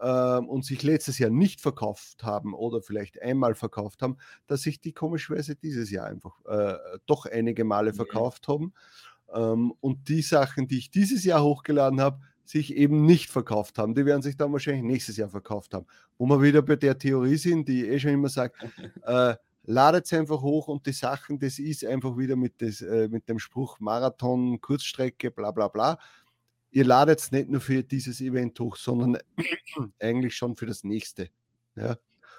äh, 0.00 0.38
und 0.38 0.64
sich 0.64 0.82
letztes 0.82 1.18
Jahr 1.18 1.30
nicht 1.30 1.60
verkauft 1.60 2.24
haben 2.24 2.54
oder 2.54 2.82
vielleicht 2.82 3.20
einmal 3.22 3.54
verkauft 3.54 4.02
haben, 4.02 4.16
dass 4.46 4.62
sich 4.62 4.80
die 4.80 4.92
komischerweise 4.92 5.56
dieses 5.56 5.90
Jahr 5.90 6.06
einfach 6.06 6.44
äh, 6.46 6.76
doch 7.06 7.26
einige 7.26 7.64
Male 7.64 7.92
mhm. 7.92 7.96
verkauft 7.96 8.48
haben. 8.48 8.72
Ähm, 9.32 9.72
und 9.80 10.08
die 10.08 10.22
Sachen, 10.22 10.68
die 10.68 10.78
ich 10.78 10.90
dieses 10.90 11.24
Jahr 11.24 11.42
hochgeladen 11.42 12.00
habe, 12.00 12.20
sich 12.44 12.74
eben 12.76 13.06
nicht 13.06 13.30
verkauft 13.30 13.78
haben. 13.78 13.94
Die 13.94 14.04
werden 14.04 14.20
sich 14.20 14.36
dann 14.36 14.52
wahrscheinlich 14.52 14.84
nächstes 14.84 15.16
Jahr 15.16 15.30
verkauft 15.30 15.72
haben. 15.72 15.86
Wo 16.18 16.26
wir 16.26 16.42
wieder 16.42 16.60
bei 16.60 16.76
der 16.76 16.98
Theorie 16.98 17.36
sind, 17.36 17.68
die 17.68 17.84
ich 17.84 17.90
eh 17.90 17.98
schon 17.98 18.10
immer 18.10 18.28
sage, 18.28 18.52
äh, 19.02 19.34
ladet 19.64 20.06
es 20.06 20.12
einfach 20.12 20.40
hoch 20.42 20.68
und 20.68 20.86
die 20.86 20.92
Sachen, 20.92 21.38
das 21.38 21.58
ist 21.58 21.84
einfach 21.84 22.16
wieder 22.16 22.36
mit, 22.36 22.60
des, 22.60 22.82
äh, 22.82 23.08
mit 23.08 23.28
dem 23.28 23.38
Spruch 23.38 23.80
Marathon, 23.80 24.60
Kurzstrecke, 24.60 25.30
bla 25.30 25.50
bla 25.50 25.68
bla. 25.68 25.98
Ihr 26.70 26.84
ladet 26.84 27.20
es 27.20 27.32
nicht 27.32 27.48
nur 27.48 27.60
für 27.60 27.82
dieses 27.82 28.20
Event 28.20 28.58
hoch, 28.60 28.76
sondern 28.76 29.18
eigentlich 30.00 30.36
schon 30.36 30.56
für 30.56 30.66
das 30.66 30.84
nächste. 30.84 31.28
Ja. 31.76 31.96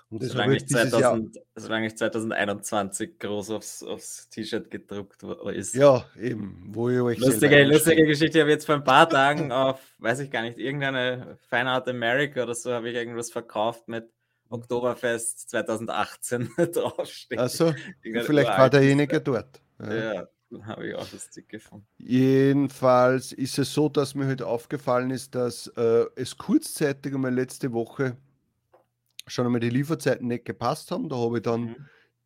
Und 0.10 0.22
das 0.22 0.30
solange, 0.30 0.58
ich 0.58 0.68
2000, 0.68 1.40
solange 1.56 1.88
ich 1.88 1.98
2021 1.98 3.18
groß 3.18 3.50
aufs, 3.52 3.82
aufs 3.82 4.30
T-Shirt 4.30 4.70
gedruckt 4.70 5.24
ist. 5.54 5.74
Ja, 5.74 6.06
eben. 6.22 6.64
Wo 6.68 6.90
ich 6.90 7.00
euch 7.00 7.18
lustige 7.18 7.64
lustige 7.64 8.06
Geschichte. 8.06 8.38
Ich 8.38 8.42
habe 8.42 8.52
jetzt 8.52 8.66
vor 8.66 8.76
ein 8.76 8.84
paar 8.84 9.10
Tagen 9.10 9.52
auf, 9.52 9.82
weiß 9.98 10.20
ich 10.20 10.30
gar 10.30 10.44
nicht, 10.44 10.60
irgendeine 10.60 11.40
Fine 11.50 11.72
Art 11.72 11.88
America 11.88 12.44
oder 12.44 12.54
so, 12.54 12.72
habe 12.72 12.90
ich 12.90 12.96
irgendwas 12.96 13.32
verkauft 13.32 13.88
mit 13.88 14.08
Oktoberfest 14.56 15.50
2018 15.50 16.50
draufstehen. 16.74 17.40
Also, 17.40 17.74
vielleicht 18.02 18.50
war 18.50 18.70
derjenige 18.70 19.22
dort. 19.22 19.62
Ja, 19.80 19.94
ja 19.94 20.28
habe 20.64 20.88
ich 20.88 20.96
auch 20.96 21.12
lustig 21.12 21.50
gefunden. 21.50 21.88
Jedenfalls 21.98 23.32
ist 23.32 23.58
es 23.58 23.74
so, 23.74 23.90
dass 23.90 24.16
mir 24.16 24.28
heute 24.28 24.48
aufgefallen 24.48 25.12
ist, 25.12 25.36
dass 25.36 25.68
äh, 25.76 26.06
es 26.16 26.38
kurzzeitig 26.38 27.14
einmal 27.14 27.34
letzte 27.34 27.74
Woche 27.74 28.18
schon 29.28 29.46
einmal 29.46 29.60
die 29.60 29.70
Lieferzeiten 29.70 30.28
nicht 30.28 30.46
gepasst 30.46 30.92
haben. 30.92 31.10
Da 31.10 31.18
habe 31.18 31.38
ich 31.38 31.44
dann 31.44 31.62
mhm. 31.62 31.76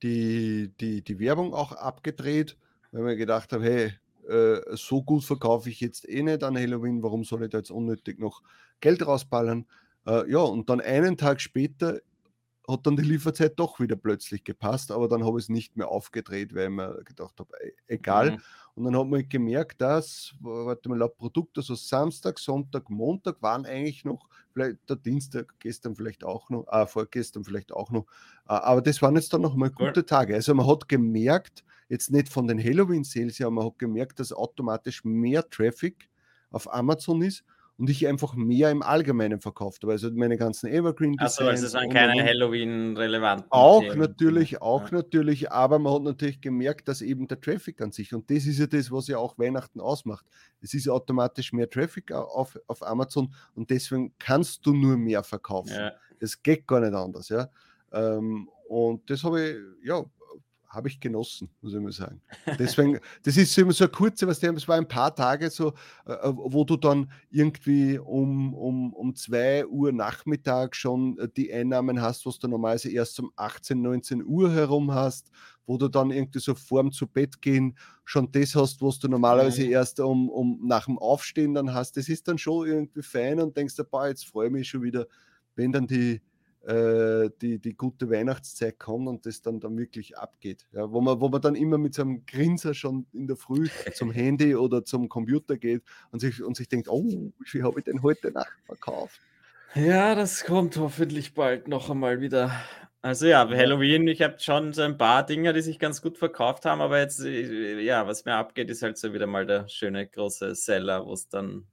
die, 0.03 0.73
die, 0.79 1.01
die 1.01 1.19
Werbung 1.19 1.53
auch 1.53 1.71
abgedreht, 1.71 2.57
weil 2.91 3.03
mir 3.03 3.15
gedacht 3.15 3.53
habe, 3.53 3.63
hey, 3.63 3.93
äh, 4.29 4.75
so 4.75 5.01
gut 5.01 5.23
verkaufe 5.23 5.69
ich 5.69 5.79
jetzt 5.79 6.07
eh 6.07 6.21
nicht 6.21 6.43
an 6.43 6.57
Halloween, 6.57 7.01
warum 7.01 7.23
soll 7.23 7.43
ich 7.43 7.49
da 7.49 7.59
jetzt 7.59 7.71
unnötig 7.71 8.19
noch 8.19 8.41
Geld 8.79 9.05
rausballern? 9.05 9.65
Äh, 10.05 10.29
ja, 10.29 10.39
und 10.39 10.69
dann 10.69 10.81
einen 10.81 11.17
Tag 11.17 11.41
später 11.41 11.99
hat 12.69 12.85
dann 12.85 12.95
die 12.95 13.03
Lieferzeit 13.03 13.53
doch 13.57 13.79
wieder 13.79 13.95
plötzlich 13.95 14.43
gepasst, 14.43 14.91
aber 14.91 15.07
dann 15.07 15.25
habe 15.25 15.39
ich 15.39 15.45
es 15.45 15.49
nicht 15.49 15.77
mehr 15.77 15.89
aufgedreht, 15.89 16.53
weil 16.53 16.65
ich 16.65 16.69
mir 16.69 17.01
gedacht 17.03 17.39
habe, 17.39 17.49
egal. 17.87 18.31
Mhm. 18.31 18.41
Und 18.75 18.83
dann 18.85 18.97
hat 18.97 19.07
man 19.07 19.27
gemerkt, 19.27 19.81
dass, 19.81 20.33
warte 20.39 20.87
mal, 20.87 20.97
laut 20.97 21.17
Produkt, 21.17 21.57
also 21.57 21.75
Samstag, 21.75 22.39
Sonntag, 22.39 22.89
Montag 22.89 23.41
waren 23.41 23.65
eigentlich 23.65 24.05
noch, 24.05 24.29
vielleicht 24.53 24.77
der 24.89 24.95
Dienstag, 24.95 25.53
gestern 25.59 25.95
vielleicht 25.95 26.23
auch 26.23 26.49
noch, 26.49 26.65
äh, 26.71 26.85
vorgestern 26.85 27.43
vielleicht 27.43 27.73
auch 27.73 27.91
noch, 27.91 28.05
äh, 28.47 28.53
aber 28.53 28.81
das 28.81 29.01
waren 29.01 29.15
jetzt 29.15 29.33
dann 29.33 29.41
noch 29.41 29.55
mal 29.55 29.71
gute 29.71 30.05
Tage. 30.05 30.35
Also 30.35 30.53
man 30.53 30.67
hat 30.67 30.87
gemerkt, 30.87 31.63
jetzt 31.89 32.11
nicht 32.11 32.29
von 32.29 32.47
den 32.47 32.63
Halloween-Sales, 32.63 33.39
ja, 33.39 33.49
man 33.49 33.65
hat 33.65 33.79
gemerkt, 33.79 34.19
dass 34.19 34.31
automatisch 34.31 35.03
mehr 35.03 35.49
Traffic 35.49 36.09
auf 36.51 36.71
Amazon 36.73 37.21
ist 37.21 37.43
und 37.79 37.89
ich 37.89 38.05
einfach 38.07 38.35
mehr 38.35 38.71
im 38.71 38.81
Allgemeinen 38.81 39.39
verkauft 39.39 39.83
habe. 39.83 39.93
Also 39.93 40.11
meine 40.11 40.37
ganzen 40.37 40.67
Evergreen 40.67 41.13
Designs. 41.13 41.49
Also 41.49 41.65
es 41.67 41.73
waren 41.73 41.89
keine 41.89 42.21
Halloween-relevanten. 42.21 43.47
Auch 43.49 43.81
Themen. 43.81 43.99
natürlich, 43.99 44.61
auch 44.61 44.91
ja. 44.91 44.97
natürlich, 44.97 45.49
aber 45.49 45.79
man 45.79 45.93
hat 45.93 46.03
natürlich 46.03 46.41
gemerkt, 46.41 46.89
dass 46.89 47.01
eben 47.01 47.29
der 47.29 47.39
Traffic 47.39 47.81
an 47.81 47.93
sich, 47.93 48.13
und 48.13 48.29
das 48.29 48.45
ist 48.45 48.59
ja 48.59 48.67
das, 48.67 48.91
was 48.91 49.07
ja 49.07 49.17
auch 49.17 49.39
Weihnachten 49.39 49.79
ausmacht. 49.79 50.25
Es 50.59 50.73
ist 50.73 50.89
automatisch 50.89 51.53
mehr 51.53 51.69
Traffic 51.69 52.11
auf, 52.11 52.59
auf 52.67 52.85
Amazon 52.85 53.33
und 53.55 53.69
deswegen 53.69 54.13
kannst 54.19 54.65
du 54.65 54.73
nur 54.73 54.97
mehr 54.97 55.23
verkaufen. 55.23 55.73
Ja. 55.73 55.93
Es 56.19 56.43
geht 56.43 56.67
gar 56.67 56.81
nicht 56.81 56.93
anders, 56.93 57.29
ja. 57.29 57.47
Ähm, 57.93 58.49
und 58.67 59.09
das 59.09 59.23
habe 59.23 59.41
ich, 59.41 59.55
ja, 59.87 60.03
habe 60.69 60.87
ich 60.87 60.99
genossen, 60.99 61.49
muss 61.61 61.73
ich 61.73 61.79
mal 61.79 61.91
sagen. 61.91 62.21
Deswegen, 62.59 62.99
das 63.23 63.37
ist 63.37 63.57
immer 63.57 63.71
so 63.71 63.85
eine 63.85 63.91
kurze, 63.91 64.27
was 64.27 64.39
der, 64.39 64.53
es 64.53 64.67
war 64.67 64.77
ein 64.77 64.87
paar 64.87 65.15
Tage 65.15 65.49
so, 65.49 65.73
äh, 66.05 66.13
äh, 66.13 66.33
wo 66.35 66.63
du 66.63 66.77
dann 66.77 67.11
irgendwie 67.31 67.97
um, 67.97 68.53
um, 68.53 68.93
um 68.93 69.15
2 69.15 69.65
Uhr 69.65 69.91
Nachmittag 69.91 70.75
schon 70.75 71.17
äh, 71.17 71.27
die 71.35 71.51
Einnahmen 71.51 72.01
hast, 72.01 72.25
was 72.27 72.37
du 72.37 72.47
normalerweise 72.47 72.91
erst 72.91 73.19
um 73.19 73.31
18, 73.35 73.81
19 73.81 74.23
Uhr 74.23 74.51
herum 74.51 74.93
hast, 74.93 75.31
wo 75.65 75.77
du 75.77 75.87
dann 75.87 76.11
irgendwie 76.11 76.39
so 76.39 76.53
vorm 76.53 76.91
zu 76.91 77.07
Bett 77.07 77.41
gehen 77.41 77.75
schon 78.05 78.31
das 78.31 78.55
hast, 78.55 78.81
was 78.81 78.99
du 78.99 79.07
normalerweise 79.07 79.63
mhm. 79.63 79.71
erst 79.71 79.99
um, 79.99 80.29
um 80.29 80.59
nach 80.63 80.85
dem 80.85 80.99
Aufstehen 80.99 81.53
dann 81.53 81.73
hast. 81.73 81.97
Das 81.97 82.09
ist 82.09 82.27
dann 82.27 82.37
schon 82.37 82.67
irgendwie 82.67 83.01
fein 83.01 83.39
und 83.39 83.57
denkst, 83.57 83.75
boah, 83.89 84.07
jetzt 84.07 84.25
freue 84.25 84.47
ich 84.47 84.53
mich 84.53 84.69
schon 84.69 84.83
wieder, 84.83 85.07
wenn 85.55 85.71
dann 85.71 85.87
die, 85.87 86.21
äh, 86.65 87.29
die, 87.41 87.59
die 87.59 87.75
gute 87.75 88.09
Weihnachtszeit 88.09 88.79
kommt 88.79 89.07
und 89.07 89.25
das 89.25 89.41
dann, 89.41 89.59
dann 89.59 89.77
wirklich 89.77 90.17
abgeht. 90.17 90.67
Ja, 90.73 90.91
wo, 90.91 91.01
man, 91.01 91.19
wo 91.21 91.29
man 91.29 91.41
dann 91.41 91.55
immer 91.55 91.77
mit 91.77 91.93
so 91.93 92.01
einem 92.01 92.25
Grinser 92.25 92.73
schon 92.73 93.05
in 93.13 93.27
der 93.27 93.37
Früh 93.37 93.69
zum 93.93 94.11
Handy 94.11 94.55
oder 94.55 94.83
zum 94.83 95.09
Computer 95.09 95.57
geht 95.57 95.83
und 96.11 96.19
sich, 96.19 96.43
und 96.43 96.57
sich 96.57 96.67
denkt, 96.67 96.89
oh, 96.89 97.31
wie 97.39 97.49
viel 97.49 97.63
habe 97.63 97.79
ich 97.79 97.85
denn 97.85 98.03
heute 98.03 98.31
Nacht 98.31 98.57
verkauft? 98.65 99.19
Ja, 99.75 100.15
das 100.15 100.43
kommt 100.45 100.77
hoffentlich 100.77 101.33
bald 101.33 101.67
noch 101.67 101.89
einmal 101.89 102.21
wieder. 102.21 102.51
Also 103.01 103.27
ja, 103.27 103.47
Halloween, 103.47 104.07
ich 104.07 104.21
habe 104.21 104.39
schon 104.39 104.73
so 104.73 104.81
ein 104.81 104.97
paar 104.97 105.25
Dinge, 105.25 105.53
die 105.53 105.61
sich 105.61 105.79
ganz 105.79 106.01
gut 106.01 106.17
verkauft 106.17 106.65
haben, 106.65 106.81
aber 106.81 106.99
jetzt, 106.99 107.21
äh, 107.21 107.79
ja, 107.79 108.05
was 108.05 108.25
mir 108.25 108.33
abgeht, 108.33 108.69
ist 108.69 108.81
halt 108.81 108.97
so 108.97 109.13
wieder 109.13 109.27
mal 109.27 109.45
der 109.45 109.69
schöne 109.69 110.05
große 110.07 110.55
Seller, 110.55 111.05
wo 111.05 111.13
es 111.13 111.29
dann 111.29 111.67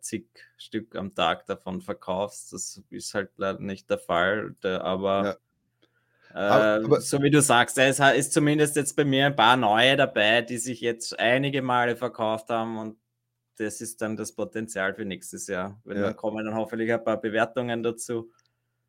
zig 0.00 0.26
Stück 0.56 0.94
am 0.96 1.14
Tag 1.14 1.46
davon 1.46 1.80
verkaufst. 1.80 2.52
Das 2.52 2.82
ist 2.90 3.14
halt 3.14 3.30
leider 3.36 3.60
nicht 3.60 3.90
der 3.90 3.98
Fall. 3.98 4.54
aber, 4.62 5.38
ja. 6.34 6.34
äh, 6.34 6.84
aber, 6.84 7.00
so 7.00 7.22
wie 7.22 7.30
du 7.30 7.42
sagst, 7.42 7.78
es 7.78 7.98
ist 7.98 8.32
zumindest 8.32 8.76
jetzt 8.76 8.96
bei 8.96 9.04
mir 9.04 9.26
ein 9.26 9.36
paar 9.36 9.56
neue 9.56 9.96
dabei, 9.96 10.42
die 10.42 10.58
sich 10.58 10.80
jetzt 10.80 11.18
einige 11.18 11.62
Male 11.62 11.96
verkauft 11.96 12.50
haben 12.50 12.78
und 12.78 12.96
das 13.56 13.80
ist 13.80 14.02
dann 14.02 14.16
das 14.16 14.32
Potenzial 14.32 14.94
für 14.94 15.04
nächstes 15.04 15.46
Jahr. 15.46 15.80
Wenn 15.84 15.98
ja. 15.98 16.02
dann 16.04 16.16
kommen 16.16 16.44
dann 16.44 16.54
hoffentlich 16.54 16.92
ein 16.92 17.04
paar 17.04 17.20
Bewertungen 17.20 17.82
dazu. 17.82 18.30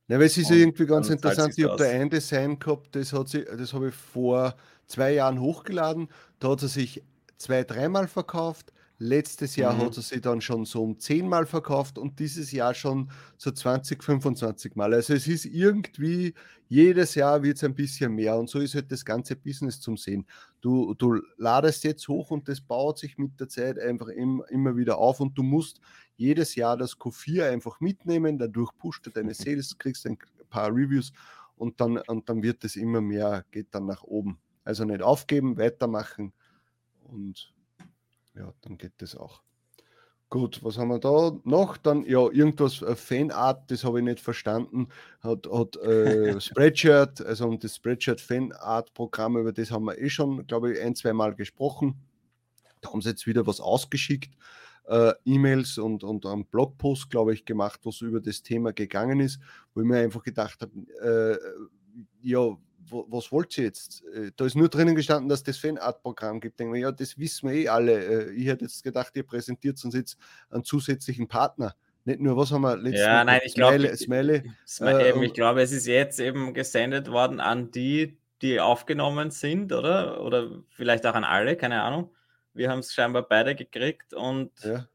Ja, 0.07 0.17
weil 0.17 0.27
es 0.27 0.37
ist 0.37 0.49
ja 0.49 0.55
irgendwie 0.55 0.85
ganz 0.85 1.09
interessant. 1.09 1.57
Ich 1.57 1.65
habe 1.65 1.77
da 1.77 1.85
ein 1.85 2.09
Design 2.09 2.59
gehabt, 2.59 2.95
das, 2.95 3.09
das 3.09 3.73
habe 3.73 3.89
ich 3.89 3.95
vor 3.95 4.55
zwei 4.85 5.13
Jahren 5.13 5.39
hochgeladen. 5.39 6.09
Da 6.39 6.49
hat 6.49 6.61
er 6.61 6.67
sich 6.67 7.03
zwei, 7.37 7.63
dreimal 7.63 8.07
verkauft. 8.07 8.71
Letztes 8.97 9.57
Jahr 9.57 9.73
mhm. 9.73 9.79
hat 9.79 9.97
er 9.97 10.03
sie 10.03 10.21
dann 10.21 10.39
schon 10.39 10.63
so 10.65 10.81
um 10.81 10.97
10 10.97 11.27
Mal 11.27 11.45
verkauft 11.45 11.97
und 11.97 12.19
dieses 12.19 12.51
Jahr 12.51 12.73
schon 12.73 13.11
so 13.37 13.51
20, 13.51 14.01
25 14.01 14.75
Mal. 14.75 14.93
Also 14.93 15.13
es 15.13 15.27
ist 15.27 15.45
irgendwie, 15.45 16.33
jedes 16.69 17.15
Jahr 17.15 17.43
wird 17.43 17.57
es 17.57 17.63
ein 17.65 17.75
bisschen 17.75 18.13
mehr 18.13 18.37
und 18.37 18.49
so 18.49 18.59
ist 18.59 18.73
halt 18.73 18.91
das 18.91 19.03
ganze 19.03 19.35
Business 19.35 19.81
zum 19.81 19.97
Sehen. 19.97 20.25
Du, 20.61 20.93
du 20.93 21.21
ladest 21.37 21.83
jetzt 21.83 22.07
hoch 22.07 22.31
und 22.31 22.47
das 22.47 22.61
baut 22.61 22.97
sich 22.97 23.17
mit 23.17 23.37
der 23.39 23.49
Zeit 23.49 23.77
einfach 23.79 24.07
im, 24.07 24.41
immer 24.49 24.77
wieder 24.77 24.97
auf 24.97 25.19
und 25.19 25.37
du 25.37 25.43
musst 25.43 25.81
jedes 26.15 26.55
Jahr 26.55 26.77
das 26.77 26.97
Q4 26.97 27.49
einfach 27.49 27.81
mitnehmen, 27.81 28.37
dadurch 28.37 28.71
pusht 28.77 29.05
du 29.05 29.09
deine 29.09 29.33
Sales, 29.33 29.77
kriegst 29.77 30.07
ein 30.07 30.17
paar 30.49 30.69
Reviews 30.69 31.11
und 31.57 31.81
dann, 31.81 31.97
und 31.97 32.29
dann 32.29 32.43
wird 32.43 32.63
es 32.63 32.77
immer 32.77 33.01
mehr, 33.01 33.45
geht 33.51 33.67
dann 33.71 33.85
nach 33.85 34.03
oben. 34.03 34.39
Also 34.63 34.85
nicht 34.85 35.01
aufgeben, 35.01 35.57
weitermachen 35.57 36.33
und 37.03 37.53
ja, 38.35 38.53
dann 38.61 38.77
geht 38.77 38.93
das 38.97 39.15
auch. 39.15 39.41
Gut, 40.29 40.63
was 40.63 40.77
haben 40.77 40.89
wir 40.89 40.99
da 40.99 41.37
noch? 41.43 41.77
Dann, 41.77 42.03
ja, 42.03 42.29
irgendwas 42.29 42.81
äh, 42.81 42.95
Fanart, 42.95 43.69
das 43.69 43.83
habe 43.83 43.99
ich 43.99 44.05
nicht 44.05 44.19
verstanden. 44.19 44.87
Hat, 45.21 45.47
hat 45.51 45.77
äh, 45.77 46.39
Spreadshirt, 46.41 47.23
also 47.23 47.55
das 47.55 47.75
Spreadshirt 47.75 48.19
Fanart-Programm, 48.19 49.37
über 49.37 49.53
das 49.53 49.71
haben 49.71 49.85
wir 49.85 49.97
eh 49.97 50.09
schon, 50.09 50.45
glaube 50.47 50.73
ich, 50.73 50.81
ein, 50.81 50.95
zwei 50.95 51.13
Mal 51.13 51.35
gesprochen. 51.35 51.95
Da 52.81 52.91
haben 52.91 53.01
sie 53.01 53.09
jetzt 53.09 53.27
wieder 53.27 53.45
was 53.45 53.61
ausgeschickt. 53.61 54.35
Äh, 54.87 55.13
E-Mails 55.25 55.77
und, 55.77 56.03
und 56.03 56.25
einen 56.25 56.45
Blogpost, 56.45 57.09
glaube 57.09 57.33
ich, 57.33 57.45
gemacht, 57.45 57.81
was 57.83 58.01
über 58.01 58.19
das 58.19 58.41
Thema 58.41 58.73
gegangen 58.73 59.19
ist, 59.19 59.39
wo 59.73 59.81
ich 59.81 59.87
mir 59.87 59.99
einfach 59.99 60.23
gedacht 60.23 60.61
habe, 60.61 60.71
äh, 61.01 61.37
ja, 62.21 62.57
was 62.89 63.31
wollt 63.31 63.57
ihr 63.57 63.65
jetzt? 63.65 64.03
Äh, 64.13 64.31
da 64.35 64.45
ist 64.45 64.55
nur 64.55 64.69
drinnen 64.69 64.95
gestanden, 64.95 65.29
dass 65.29 65.43
das 65.43 65.57
Fanart-Programm 65.57 66.39
gibt. 66.39 66.59
Denke 66.59 66.77
ja, 66.77 66.91
das 66.91 67.17
wissen 67.17 67.49
wir 67.49 67.55
eh 67.55 67.67
alle. 67.69 68.27
Äh, 68.27 68.31
ich 68.33 68.47
hätte 68.47 68.65
jetzt 68.65 68.83
gedacht, 68.83 69.15
ihr 69.15 69.23
präsentiert 69.23 69.83
uns 69.83 69.95
jetzt 69.95 70.17
einen 70.49 70.63
zusätzlichen 70.63 71.27
Partner. 71.27 71.75
Nicht 72.03 72.19
nur, 72.19 72.37
was 72.37 72.51
haben 72.51 72.61
wir 72.61 72.77
letztes 72.77 73.01
Ja, 73.01 73.23
nein, 73.23 73.41
ich 73.43 73.55
glaube, 73.55 73.95
Smiley, 73.97 74.43
äh, 74.81 75.25
ich 75.25 75.33
glaube, 75.33 75.61
es 75.61 75.71
ist 75.71 75.87
jetzt 75.87 76.19
eben 76.19 76.53
gesendet 76.53 77.09
worden 77.09 77.39
an 77.39 77.71
die, 77.71 78.17
die 78.41 78.59
aufgenommen 78.59 79.31
sind, 79.31 79.73
oder? 79.73 80.21
Oder 80.21 80.61
vielleicht 80.69 81.05
auch 81.07 81.15
an 81.15 81.23
alle, 81.23 81.55
keine 81.55 81.81
Ahnung. 81.81 82.11
Wir 82.53 82.69
haben 82.69 82.79
es 82.79 82.93
scheinbar 82.93 83.27
beide 83.27 83.55
gekriegt 83.55 84.13
und 84.13 84.51
ja 84.63 84.85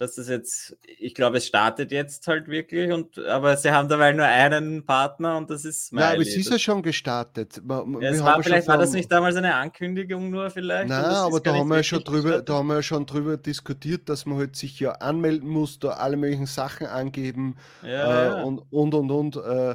dass 0.00 0.14
das 0.14 0.28
jetzt, 0.28 0.78
ich 0.98 1.14
glaube, 1.14 1.36
es 1.36 1.46
startet 1.46 1.92
jetzt 1.92 2.26
halt 2.26 2.48
wirklich, 2.48 2.90
und, 2.90 3.18
aber 3.18 3.54
sie 3.58 3.70
haben 3.70 3.86
dabei 3.86 4.14
nur 4.14 4.24
einen 4.24 4.82
Partner 4.86 5.36
und 5.36 5.50
das 5.50 5.66
ist 5.66 5.88
Smiley. 5.88 6.06
Ja, 6.06 6.12
aber 6.14 6.22
es 6.22 6.34
ist 6.34 6.50
ja 6.50 6.58
schon 6.58 6.82
gestartet. 6.82 7.60
Ja, 7.68 7.84
es 8.00 8.24
war, 8.24 8.42
vielleicht 8.42 8.66
war 8.66 8.78
das 8.78 8.92
nicht 8.92 9.12
damals 9.12 9.36
eine 9.36 9.54
Ankündigung 9.54 10.30
nur 10.30 10.48
vielleicht? 10.48 10.88
Nein, 10.88 11.04
aber 11.04 11.38
da 11.40 11.54
haben, 11.54 11.68
wir 11.68 11.82
schon 11.82 12.02
drüber, 12.02 12.40
da 12.40 12.54
haben 12.54 12.68
wir 12.68 12.82
schon 12.82 13.04
drüber 13.04 13.36
diskutiert, 13.36 14.08
dass 14.08 14.24
man 14.24 14.38
halt 14.38 14.56
sich 14.56 14.80
ja 14.80 14.92
anmelden 14.92 15.50
muss, 15.50 15.78
da 15.78 15.90
alle 15.90 16.16
möglichen 16.16 16.46
Sachen 16.46 16.86
angeben 16.86 17.56
ja, 17.82 17.88
äh, 17.88 18.26
ja. 18.38 18.42
Und, 18.42 18.60
und, 18.70 18.94
und, 18.94 19.10
und. 19.10 19.36
Äh, 19.36 19.74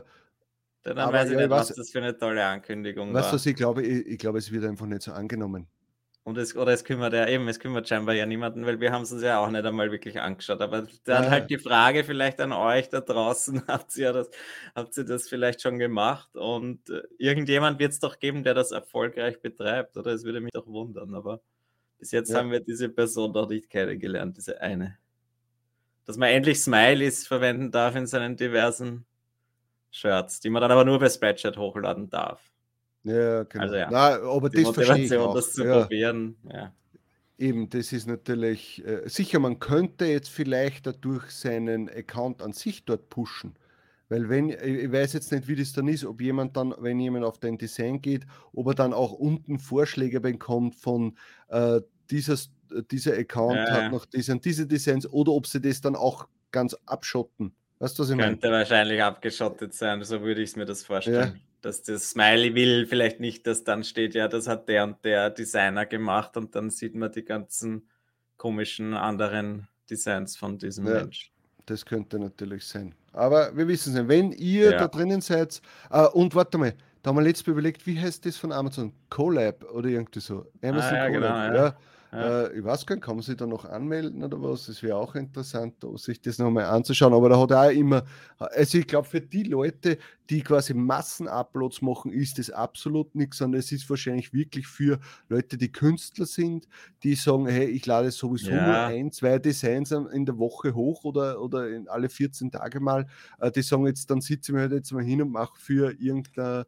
dann 0.82 0.98
aber, 0.98 1.14
weiß 1.14 1.30
ich 1.30 1.38
nicht, 1.38 1.50
was 1.52 1.68
das 1.68 1.92
für 1.92 2.00
eine 2.00 2.18
tolle 2.18 2.44
Ankündigung 2.44 3.14
weißt 3.14 3.26
war. 3.26 3.34
Weißt 3.34 3.46
du, 3.46 3.50
ich 3.52 3.56
glaube, 3.56 3.84
ich, 3.84 4.08
ich 4.08 4.18
glaube, 4.18 4.40
es 4.40 4.52
wird 4.52 4.66
einfach 4.66 4.88
nicht 4.88 5.04
so 5.04 5.12
angenommen. 5.12 5.68
Und 6.26 6.40
es, 6.40 6.56
oder 6.56 6.74
es 6.74 6.84
kümmert 6.84 7.14
ja 7.14 7.28
eben, 7.28 7.48
es 7.48 7.60
kümmert 7.60 7.88
scheinbar 7.88 8.16
ja 8.16 8.26
niemanden, 8.26 8.66
weil 8.66 8.80
wir 8.80 8.92
haben 8.92 9.04
es 9.04 9.12
uns 9.12 9.22
ja 9.22 9.38
auch 9.38 9.50
nicht 9.52 9.64
einmal 9.64 9.92
wirklich 9.92 10.20
angeschaut. 10.20 10.60
Aber 10.60 10.88
dann 11.04 11.24
ja. 11.26 11.30
halt 11.30 11.52
die 11.52 11.60
Frage 11.60 12.04
vielleicht 12.04 12.42
an 12.42 12.52
euch 12.52 12.90
da 12.90 13.00
draußen, 13.00 13.62
habt 13.68 13.96
ihr 13.96 14.12
das, 14.12 14.32
habt 14.74 14.98
ihr 14.98 15.04
das 15.04 15.30
vielleicht 15.30 15.62
schon 15.62 15.78
gemacht? 15.78 16.36
Und 16.36 16.90
äh, 16.90 17.04
irgendjemand 17.20 17.78
wird 17.78 17.92
es 17.92 18.00
doch 18.00 18.18
geben, 18.18 18.44
der 18.44 18.56
das 18.56 18.72
erfolgreich 18.72 19.40
betreibt, 19.40 19.98
oder? 19.98 20.14
Es 20.14 20.24
würde 20.24 20.42
mich 20.42 20.52
doch 20.52 20.66
wundern, 20.66 21.14
aber 21.14 21.42
bis 22.00 22.10
jetzt 22.10 22.32
ja. 22.32 22.40
haben 22.40 22.50
wir 22.50 22.60
diese 22.60 22.90
Person 22.90 23.32
noch 23.32 23.48
nicht 23.48 23.70
kennengelernt, 23.70 24.36
diese 24.36 24.60
eine. 24.60 24.98
Dass 26.06 26.18
man 26.18 26.30
endlich 26.30 26.60
Smileys 26.60 27.28
verwenden 27.28 27.70
darf 27.70 27.96
in 27.96 28.08
seinen 28.08 28.36
diversen 28.36 29.06
Shirts, 29.92 30.40
die 30.40 30.50
man 30.50 30.64
dann 30.64 30.72
aber 30.72 30.86
nur 30.86 30.98
bei 30.98 31.08
Spreadshirt 31.08 31.58
hochladen 31.58 32.10
darf. 32.10 32.42
Ja, 33.06 33.44
genau. 33.44 33.64
Also 33.64 33.76
ja, 33.76 33.88
Na, 33.92 34.20
aber 34.22 34.50
die 34.50 34.58
das 34.58 34.66
Motivation, 34.66 35.36
das 35.36 35.54
zu 35.54 35.64
ja. 35.64 35.82
probieren. 35.82 36.36
Ja. 36.52 36.74
Eben, 37.38 37.70
das 37.70 37.94
ist 37.94 38.08
natürlich 38.08 38.84
äh, 38.86 39.08
sicher, 39.08 39.40
man 39.40 39.60
könnte 39.60 40.06
jetzt 40.06 40.30
vielleicht 40.30 40.88
dadurch 40.88 41.30
seinen 41.32 41.90
Account 41.90 42.42
an 42.42 42.54
sich 42.54 42.84
dort 42.84 43.10
pushen. 43.10 43.54
Weil 44.10 44.30
wenn, 44.30 44.50
ich 44.50 44.92
weiß 44.92 45.14
jetzt 45.14 45.32
nicht, 45.32 45.48
wie 45.48 45.56
das 45.56 45.74
dann 45.74 45.88
ist, 45.88 46.06
ob 46.06 46.22
jemand 46.22 46.58
dann, 46.58 46.74
wenn 46.80 47.00
jemand 47.00 47.26
auf 47.26 47.40
dein 47.40 47.58
Design 47.58 48.02
geht, 48.02 48.26
ob 48.54 48.68
er 48.68 48.76
dann 48.76 48.94
auch 48.94 49.12
unten 49.12 49.60
Vorschläge 49.60 50.22
bekommt 50.22 50.76
von 50.76 51.18
äh, 51.50 51.82
dieses, 52.10 52.52
dieser 52.92 53.14
Account 53.18 53.56
ja. 53.56 53.72
hat 53.72 53.92
noch 53.92 54.06
diese 54.06 54.38
diese 54.38 54.68
Designs 54.68 55.12
oder 55.12 55.32
ob 55.32 55.48
sie 55.48 55.62
das 55.62 55.82
dann 55.82 55.96
auch 55.96 56.28
ganz 56.52 56.76
abschotten. 56.86 57.54
Weißt 57.80 57.98
du, 57.98 58.04
was 58.04 58.10
ich 58.10 58.16
meine? 58.16 58.32
Könnte 58.32 58.52
wahrscheinlich 58.52 59.02
abgeschottet 59.04 59.74
sein, 59.74 60.04
so 60.04 60.22
würde 60.22 60.42
ich 60.42 60.56
mir 60.56 60.66
das 60.66 60.84
vorstellen. 60.84 61.42
Dass 61.66 61.82
das 61.82 62.12
Smiley 62.12 62.54
will 62.54 62.86
vielleicht 62.86 63.20
nicht, 63.20 63.48
dass 63.48 63.64
dann 63.64 63.84
steht, 63.84 64.14
ja, 64.14 64.28
das 64.28 64.48
hat 64.48 64.70
der 64.70 64.84
und 64.84 65.04
der 65.04 65.32
Designer 65.32 65.88
gemacht 65.88 66.38
und 66.38 66.54
dann 66.54 66.70
sieht 66.70 66.94
man 66.94 67.12
die 67.12 67.26
ganzen 67.26 67.90
komischen 68.38 68.94
anderen 68.94 69.68
Designs 69.90 70.38
von 70.38 70.60
diesem 70.60 70.86
ja, 70.86 70.94
Mensch. 70.94 71.32
Das 71.66 71.84
könnte 71.84 72.20
natürlich 72.20 72.68
sein. 72.68 72.94
Aber 73.14 73.58
wir 73.58 73.68
wissen 73.68 73.94
es 73.94 74.00
nicht. 74.00 74.10
Wenn 74.10 74.32
ihr 74.34 74.74
ja. 74.74 74.78
da 74.78 74.88
drinnen 74.88 75.22
seid, 75.22 75.60
äh, 75.90 76.06
und 76.06 76.36
warte 76.36 76.60
mal, 76.60 76.76
da 77.02 77.10
haben 77.10 77.18
wir 77.18 77.24
letztes 77.24 77.48
Mal 77.48 77.54
überlegt, 77.54 77.88
wie 77.88 78.00
heißt 78.00 78.24
das 78.28 78.38
von 78.38 78.52
Amazon? 78.52 78.94
Collab 79.10 79.64
oder 79.72 79.90
irgendwie 79.90 80.20
so. 80.20 80.46
Amazon 80.62 80.94
ah, 80.94 81.08
ja, 81.08 81.10
Collab. 81.10 81.52
Genau, 81.52 81.66
ja. 81.66 81.78
Ja. 82.16 82.44
Äh, 82.44 82.58
ich 82.58 82.64
weiß 82.64 82.86
gar 82.86 82.96
nicht, 82.96 83.04
kann 83.04 83.16
man 83.16 83.24
sich 83.24 83.36
da 83.36 83.46
noch 83.46 83.66
anmelden 83.66 84.24
oder 84.24 84.42
was? 84.42 84.68
Das 84.68 84.82
wäre 84.82 84.96
auch 84.98 85.16
interessant, 85.16 85.76
sich 85.96 86.22
das 86.22 86.40
nochmal 86.40 86.66
anzuschauen. 86.66 87.14
Aber 87.14 87.30
da 87.30 87.40
hat 87.40 87.52
er 87.52 87.68
auch 87.68 87.72
immer, 87.72 88.04
also 88.38 88.78
ich 88.78 88.88
glaube, 88.88 89.08
für 89.08 89.22
die 89.22 89.44
Leute, 89.44 89.98
die 90.30 90.42
quasi 90.42 90.74
Massenuploads 90.74 91.82
machen, 91.82 92.12
ist 92.12 92.40
das 92.40 92.50
absolut 92.50 93.14
nichts, 93.16 93.38
sondern 93.38 93.60
es 93.60 93.72
ist 93.72 93.90
wahrscheinlich 93.90 94.34
wirklich 94.34 94.68
für 94.68 95.00
Leute, 95.30 95.58
die 95.58 95.72
Künstler 95.72 96.26
sind, 96.26 96.68
die 97.04 97.16
sagen, 97.16 97.48
hey, 97.48 97.66
ich 97.66 97.86
lade 97.86 98.12
sowieso 98.12 98.52
ja. 98.52 98.66
nur 98.66 98.78
ein, 98.78 99.12
zwei 99.12 99.38
Designs 99.38 99.92
in 99.92 100.26
der 100.26 100.38
Woche 100.38 100.74
hoch 100.74 101.04
oder, 101.04 101.42
oder 101.42 101.70
in 101.70 101.88
alle 101.88 102.10
14 102.10 102.52
Tage 102.52 102.80
mal. 102.80 103.08
Äh, 103.40 103.52
die 103.52 103.62
sagen 103.62 103.86
jetzt, 103.86 104.10
dann 104.10 104.22
sitze 104.22 104.52
ich 104.52 104.56
mir 104.56 104.62
halt 104.62 104.72
jetzt 104.72 104.92
mal 104.92 105.04
hin 105.04 105.22
und 105.22 105.32
mache 105.32 105.60
für 105.60 105.92
irgendeine 106.00 106.66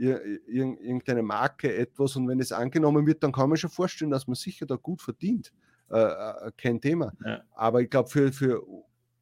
irgendeine 0.00 1.22
Marke 1.22 1.74
etwas 1.74 2.16
und 2.16 2.26
wenn 2.28 2.40
es 2.40 2.52
angenommen 2.52 3.06
wird, 3.06 3.22
dann 3.22 3.32
kann 3.32 3.48
man 3.48 3.58
schon 3.58 3.70
vorstellen, 3.70 4.10
dass 4.10 4.26
man 4.26 4.34
sicher 4.34 4.66
da 4.66 4.76
gut 4.76 5.02
verdient. 5.02 5.52
Äh, 5.90 5.98
äh, 5.98 6.52
kein 6.56 6.80
Thema. 6.80 7.12
Ja. 7.24 7.42
Aber 7.52 7.82
ich 7.82 7.90
glaube, 7.90 8.08
für, 8.08 8.32
für 8.32 8.62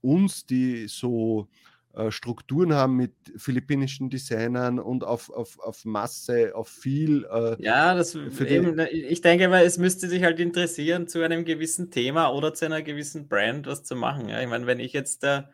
uns, 0.02 0.44
die 0.44 0.86
so 0.86 1.48
äh, 1.94 2.10
Strukturen 2.10 2.74
haben 2.74 2.94
mit 2.94 3.14
philippinischen 3.36 4.10
Designern 4.10 4.78
und 4.78 5.02
auf, 5.02 5.30
auf, 5.30 5.58
auf 5.60 5.84
Masse, 5.86 6.54
auf 6.54 6.68
viel. 6.68 7.24
Äh, 7.24 7.56
ja, 7.62 7.94
das 7.94 8.14
eben, 8.14 8.74
ne, 8.74 8.90
ich 8.90 9.22
denke 9.22 9.48
mal, 9.48 9.64
es 9.64 9.78
müsste 9.78 10.08
sich 10.08 10.22
halt 10.22 10.38
interessieren, 10.40 11.08
zu 11.08 11.22
einem 11.22 11.46
gewissen 11.46 11.90
Thema 11.90 12.28
oder 12.28 12.52
zu 12.52 12.66
einer 12.66 12.82
gewissen 12.82 13.28
Brand 13.28 13.66
was 13.66 13.82
zu 13.84 13.96
machen. 13.96 14.28
Ja? 14.28 14.42
Ich 14.42 14.48
meine, 14.48 14.66
wenn 14.66 14.78
ich 14.78 14.92
jetzt 14.92 15.22
der 15.22 15.50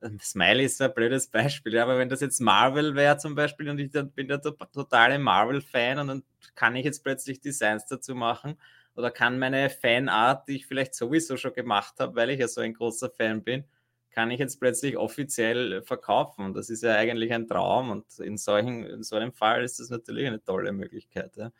Smiley 0.20 0.64
ist 0.64 0.80
ein 0.80 0.92
blödes 0.94 1.28
Beispiel, 1.28 1.78
aber 1.78 1.98
wenn 1.98 2.08
das 2.08 2.20
jetzt 2.20 2.40
Marvel 2.40 2.94
wäre 2.94 3.18
zum 3.18 3.34
Beispiel 3.34 3.68
und 3.68 3.78
ich 3.78 3.90
dann 3.90 4.10
bin 4.10 4.28
der 4.28 4.40
totale 4.40 5.18
Marvel-Fan 5.18 5.98
und 5.98 6.08
dann 6.08 6.22
kann 6.54 6.76
ich 6.76 6.84
jetzt 6.84 7.02
plötzlich 7.04 7.40
Designs 7.40 7.86
dazu 7.86 8.14
machen 8.14 8.56
oder 8.94 9.10
kann 9.10 9.38
meine 9.38 9.70
Fanart, 9.70 10.48
die 10.48 10.56
ich 10.56 10.66
vielleicht 10.66 10.94
sowieso 10.94 11.36
schon 11.36 11.52
gemacht 11.52 11.94
habe, 12.00 12.16
weil 12.16 12.30
ich 12.30 12.40
ja 12.40 12.48
so 12.48 12.60
ein 12.60 12.74
großer 12.74 13.10
Fan 13.10 13.42
bin, 13.44 13.64
kann 14.10 14.30
ich 14.30 14.40
jetzt 14.40 14.58
plötzlich 14.58 14.96
offiziell 14.96 15.82
verkaufen. 15.82 16.52
Das 16.54 16.70
ist 16.70 16.82
ja 16.82 16.94
eigentlich 16.94 17.32
ein 17.32 17.46
Traum 17.46 17.90
und 17.90 18.18
in, 18.18 18.36
solchen, 18.36 18.84
in 18.84 19.02
so 19.02 19.16
einem 19.16 19.32
Fall 19.32 19.62
ist 19.62 19.78
das 19.78 19.90
natürlich 19.90 20.26
eine 20.26 20.42
tolle 20.42 20.72
Möglichkeit. 20.72 21.36
Ja. 21.36 21.52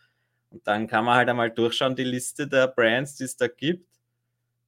Und 0.50 0.66
dann 0.66 0.87
kann 0.87 1.04
man 1.04 1.16
halt 1.16 1.28
einmal 1.28 1.50
durchschauen, 1.50 1.95
die 1.95 2.04
Liste 2.04 2.49
der 2.49 2.66
Brands, 2.68 3.16
die 3.16 3.25
es 3.25 3.37
da 3.37 3.49
gibt, 3.49 3.88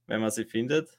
wenn 0.07 0.21
man 0.21 0.31
sie 0.31 0.45
findet 0.45 0.97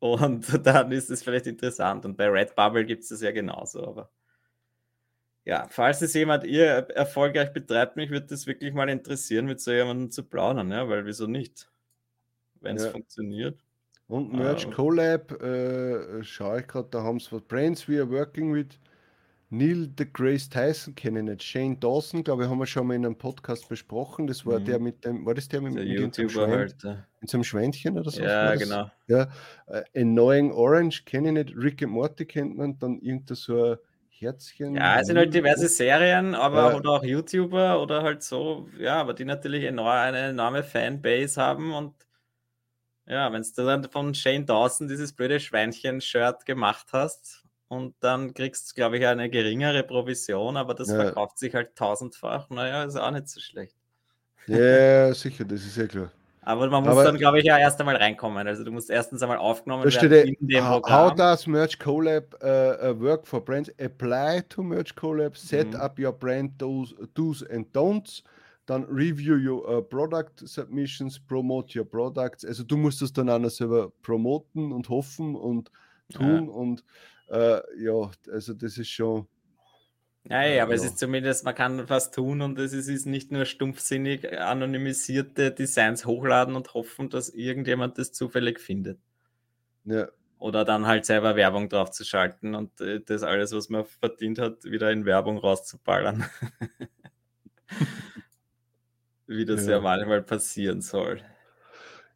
und 0.00 0.46
dann 0.66 0.90
ist 0.90 1.10
es 1.10 1.22
vielleicht 1.22 1.46
interessant. 1.46 2.04
Und 2.04 2.16
bei 2.16 2.28
Redbubble 2.28 2.84
gibt 2.84 3.04
es 3.04 3.10
das 3.10 3.22
ja 3.22 3.30
genauso. 3.30 3.86
Aber 3.86 4.10
ja, 5.44 5.66
falls 5.68 6.02
es 6.02 6.14
jemand 6.14 6.44
ihr 6.44 6.66
erfolgreich 6.66 7.52
betreibt, 7.52 7.96
mich 7.96 8.10
würde 8.10 8.26
das 8.26 8.46
wirklich 8.46 8.74
mal 8.74 8.88
interessieren, 8.88 9.46
mit 9.46 9.60
so 9.60 9.70
jemandem 9.70 10.10
zu 10.10 10.24
plaudern, 10.24 10.70
ja, 10.70 10.88
weil 10.88 11.06
wieso 11.06 11.26
nicht? 11.26 11.70
Wenn 12.60 12.76
es 12.76 12.84
ja. 12.84 12.90
funktioniert. 12.90 13.58
Und 14.06 14.32
Merch 14.32 14.66
uh, 14.66 14.70
Collab, 14.70 15.40
äh, 15.40 16.22
schaue 16.24 16.60
ich 16.60 16.66
gerade, 16.66 16.88
da 16.90 17.02
haben 17.02 17.20
sie 17.20 17.40
Brands 17.40 17.88
we 17.88 18.00
are 18.00 18.10
working 18.10 18.52
with. 18.52 18.78
Neil 19.52 19.88
the 19.98 20.06
Grace 20.10 20.48
Tyson 20.48 20.94
kenne 20.94 21.18
ich 21.18 21.24
nicht. 21.24 21.42
Shane 21.42 21.78
Dawson, 21.78 22.22
glaube 22.22 22.44
ich, 22.44 22.48
haben 22.48 22.58
wir 22.58 22.66
schon 22.66 22.86
mal 22.86 22.94
in 22.94 23.04
einem 23.04 23.18
Podcast 23.18 23.68
besprochen. 23.68 24.28
Das 24.28 24.46
war 24.46 24.60
mhm. 24.60 24.64
der 24.64 24.78
mit 24.78 25.04
dem, 25.04 25.26
war 25.26 25.34
das 25.34 25.48
der 25.48 25.60
mit, 25.60 25.74
der 25.74 25.84
mit 25.84 26.16
YouTuber 26.16 26.46
halt. 26.46 26.76
Mit 27.20 27.28
so 27.28 27.36
einem 27.36 27.44
Schweinchen 27.44 27.98
oder 27.98 28.10
so? 28.10 28.22
Ja, 28.22 28.54
genau. 28.54 28.90
Ja. 29.08 29.28
Uh, 29.68 29.80
Annoying 29.96 30.52
Orange 30.52 31.04
kenne 31.04 31.28
ich 31.28 31.34
nicht. 31.34 31.56
Rick 31.56 31.82
and 31.82 31.92
Morty 31.92 32.24
kennt 32.24 32.56
man. 32.56 32.78
Dann 32.78 33.00
irgendein 33.00 33.34
so 33.34 33.72
ein 33.72 33.76
Herzchen. 34.20 34.76
Ja, 34.76 35.00
es 35.00 35.06
sind 35.06 35.16
halt 35.16 35.34
diverse 35.34 35.68
Serien, 35.68 36.34
aber 36.34 36.70
ja. 36.70 36.76
oder 36.76 36.90
auch 36.90 37.04
YouTuber 37.04 37.82
oder 37.82 38.02
halt 38.02 38.22
so, 38.22 38.68
ja, 38.78 39.00
aber 39.00 39.14
die 39.14 39.24
natürlich 39.24 39.64
enorm, 39.64 39.88
eine 39.88 40.18
enorme 40.18 40.62
Fanbase 40.62 41.40
haben 41.40 41.72
und 41.72 41.94
ja, 43.06 43.32
wenn 43.32 43.42
du 43.42 43.64
dann 43.64 43.90
von 43.90 44.14
Shane 44.14 44.46
Dawson 44.46 44.88
dieses 44.88 45.12
blöde 45.12 45.40
Schweinchen-Shirt 45.40 46.46
gemacht 46.46 46.88
hast, 46.92 47.44
und 47.70 47.94
dann 48.00 48.34
kriegst 48.34 48.68
du, 48.68 48.74
glaube 48.74 48.98
ich, 48.98 49.06
eine 49.06 49.30
geringere 49.30 49.84
Provision, 49.84 50.56
aber 50.56 50.74
das 50.74 50.88
ja. 50.88 50.96
verkauft 50.96 51.38
sich 51.38 51.54
halt 51.54 51.76
tausendfach. 51.76 52.50
Naja, 52.50 52.82
ist 52.82 52.96
auch 52.96 53.12
nicht 53.12 53.28
so 53.28 53.40
schlecht. 53.40 53.76
Ja, 54.46 55.14
sicher, 55.14 55.44
das 55.44 55.60
ist 55.60 55.76
ja 55.76 55.86
klar. 55.86 56.10
Aber 56.42 56.68
man 56.68 56.82
muss 56.82 56.92
aber 56.92 57.04
dann, 57.04 57.18
glaube 57.18 57.38
ich, 57.38 57.44
ja 57.44 57.58
erst 57.58 57.78
einmal 57.78 57.94
reinkommen. 57.94 58.48
Also 58.48 58.64
du 58.64 58.72
musst 58.72 58.90
erstens 58.90 59.22
einmal 59.22 59.36
aufgenommen 59.36 59.84
werden 59.84 60.36
in 60.40 60.48
dem 60.48 60.64
Programm. 60.64 61.10
How 61.10 61.14
does 61.14 61.46
Merch 61.46 61.78
Collab 61.78 62.34
uh, 62.42 62.98
work 62.98 63.26
for 63.26 63.44
brands? 63.44 63.70
Apply 63.78 64.42
to 64.48 64.62
Merch 64.62 64.96
Collab, 64.96 65.36
set 65.36 65.68
mhm. 65.68 65.76
up 65.76 65.96
your 66.00 66.12
brand 66.12 66.60
do's, 66.60 66.92
do's 67.14 67.44
and 67.50 67.66
don'ts, 67.72 68.24
dann 68.66 68.84
review 68.84 69.36
your 69.36 69.68
uh, 69.68 69.80
product 69.80 70.48
submissions, 70.48 71.20
promote 71.20 71.78
your 71.78 71.84
products. 71.84 72.44
Also 72.44 72.64
du 72.64 72.76
musst 72.76 73.02
es 73.02 73.12
dann 73.12 73.28
auch 73.28 73.38
noch 73.38 73.50
selber 73.50 73.92
promoten 74.02 74.72
und 74.72 74.88
hoffen 74.88 75.36
und 75.36 75.70
tun 76.12 76.46
ja. 76.46 76.52
und 76.52 76.82
äh, 77.30 77.60
ja, 77.78 78.10
also 78.30 78.54
das 78.54 78.76
ist 78.76 78.88
schon. 78.88 79.26
Ja, 80.24 80.44
ja, 80.44 80.64
aber 80.64 80.72
ja. 80.72 80.76
es 80.76 80.84
ist 80.84 80.98
zumindest, 80.98 81.44
man 81.44 81.54
kann 81.54 81.88
was 81.88 82.10
tun 82.10 82.42
und 82.42 82.58
es 82.58 82.72
ist 82.72 83.06
nicht 83.06 83.32
nur 83.32 83.46
stumpfsinnig 83.46 84.38
anonymisierte 84.38 85.50
Designs 85.50 86.04
hochladen 86.04 86.56
und 86.56 86.74
hoffen, 86.74 87.08
dass 87.08 87.30
irgendjemand 87.30 87.98
das 87.98 88.12
zufällig 88.12 88.60
findet. 88.60 88.98
Ja. 89.84 90.08
Oder 90.38 90.64
dann 90.64 90.86
halt 90.86 91.06
selber 91.06 91.36
Werbung 91.36 91.68
drauf 91.68 91.90
zu 91.90 92.04
schalten 92.04 92.54
und 92.54 92.80
äh, 92.80 93.00
das 93.00 93.22
alles, 93.22 93.52
was 93.52 93.70
man 93.70 93.84
verdient 93.84 94.38
hat, 94.38 94.64
wieder 94.64 94.90
in 94.90 95.06
Werbung 95.06 95.38
rauszuballern. 95.38 96.24
Wie 99.26 99.44
das 99.44 99.66
ja. 99.66 99.72
ja 99.72 99.80
manchmal 99.80 100.22
passieren 100.22 100.82
soll. 100.82 101.22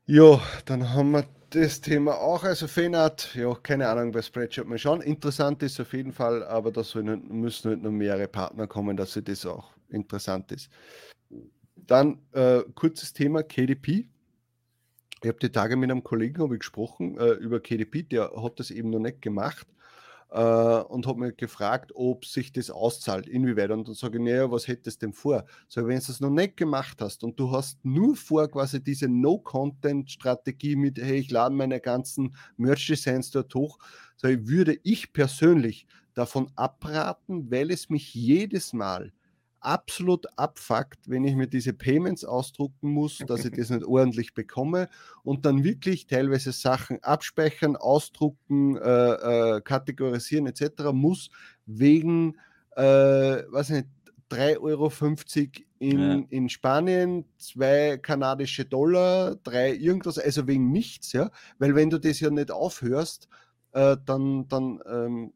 Ja, 0.06 0.42
dann 0.66 0.92
haben 0.92 1.12
wir 1.12 1.24
das 1.54 1.80
Thema 1.80 2.18
auch. 2.18 2.42
Also 2.44 2.66
Fanart, 2.66 3.34
ja, 3.34 3.54
keine 3.54 3.88
Ahnung, 3.88 4.12
bei 4.12 4.22
Spreadshirt 4.22 4.66
mal 4.66 4.78
schauen. 4.78 5.00
Interessant 5.00 5.62
ist 5.62 5.80
auf 5.80 5.92
jeden 5.92 6.12
Fall, 6.12 6.42
aber 6.44 6.72
da 6.72 6.82
müssen 7.28 7.70
halt 7.70 7.82
noch 7.82 7.90
mehrere 7.90 8.28
Partner 8.28 8.66
kommen, 8.66 8.96
dass 8.96 9.12
das 9.22 9.46
auch 9.46 9.72
interessant 9.88 10.50
ist. 10.52 10.70
Dann 11.76 12.18
äh, 12.32 12.62
kurzes 12.74 13.12
Thema 13.12 13.42
KDP. 13.42 14.08
Ich 15.22 15.28
habe 15.28 15.38
die 15.38 15.50
Tage 15.50 15.76
mit 15.76 15.90
einem 15.90 16.02
Kollegen 16.02 16.52
ich 16.52 16.58
gesprochen 16.58 17.16
äh, 17.18 17.32
über 17.32 17.60
KDP, 17.60 18.02
der 18.02 18.32
hat 18.36 18.58
das 18.60 18.70
eben 18.70 18.90
noch 18.90 18.98
nicht 18.98 19.22
gemacht 19.22 19.66
äh, 20.34 20.82
und 20.88 21.06
habe 21.06 21.20
mich 21.20 21.36
gefragt, 21.36 21.92
ob 21.94 22.24
sich 22.24 22.52
das 22.52 22.68
auszahlt, 22.68 23.28
inwieweit. 23.28 23.70
Und 23.70 23.86
dann 23.86 23.94
sage 23.94 24.18
ich, 24.18 24.24
naja, 24.24 24.50
was 24.50 24.66
hättest 24.66 25.00
du 25.00 25.06
denn 25.06 25.12
vor? 25.14 25.44
So, 25.68 25.86
wenn 25.86 26.00
du 26.00 26.12
es 26.12 26.20
noch 26.20 26.30
nicht 26.30 26.56
gemacht 26.56 27.00
hast 27.00 27.22
und 27.22 27.38
du 27.38 27.52
hast 27.52 27.84
nur 27.84 28.16
vor, 28.16 28.48
quasi 28.48 28.82
diese 28.82 29.08
No-Content-Strategie 29.08 30.74
mit, 30.74 30.98
hey, 30.98 31.18
ich 31.18 31.30
lade 31.30 31.54
meine 31.54 31.80
ganzen 31.80 32.34
Merch-Designs 32.56 33.30
dort 33.30 33.54
hoch, 33.54 33.78
so, 34.16 34.28
würde 34.28 34.76
ich 34.82 35.12
persönlich 35.12 35.86
davon 36.14 36.50
abraten, 36.56 37.50
weil 37.50 37.70
es 37.70 37.88
mich 37.88 38.12
jedes 38.14 38.72
Mal 38.72 39.12
absolut 39.64 40.26
abfuckt, 40.36 41.08
wenn 41.08 41.24
ich 41.24 41.34
mir 41.34 41.46
diese 41.46 41.72
Payments 41.72 42.24
ausdrucken 42.24 42.90
muss, 42.90 43.18
dass 43.26 43.44
ich 43.44 43.52
das 43.52 43.70
nicht 43.70 43.84
ordentlich 43.84 44.34
bekomme 44.34 44.88
und 45.22 45.44
dann 45.46 45.64
wirklich 45.64 46.06
teilweise 46.06 46.52
Sachen 46.52 47.02
abspeichern, 47.02 47.76
ausdrucken, 47.76 48.76
äh, 48.76 49.56
äh, 49.56 49.60
kategorisieren 49.62 50.46
etc. 50.46 50.92
muss 50.92 51.30
wegen, 51.66 52.36
äh, 52.76 52.82
weiß 52.82 53.70
nicht, 53.70 53.88
3,50 54.30 54.60
Euro 54.60 54.90
in, 55.78 56.00
ja. 56.00 56.22
in 56.30 56.48
Spanien, 56.48 57.24
zwei 57.38 57.98
kanadische 57.98 58.64
Dollar, 58.64 59.36
drei 59.36 59.74
irgendwas, 59.74 60.18
also 60.18 60.46
wegen 60.46 60.72
nichts, 60.72 61.12
ja, 61.12 61.30
weil 61.58 61.74
wenn 61.74 61.90
du 61.90 61.98
das 61.98 62.20
ja 62.20 62.30
nicht 62.30 62.50
aufhörst, 62.50 63.28
äh, 63.72 63.96
dann, 64.04 64.48
dann 64.48 64.80
ähm, 64.86 65.32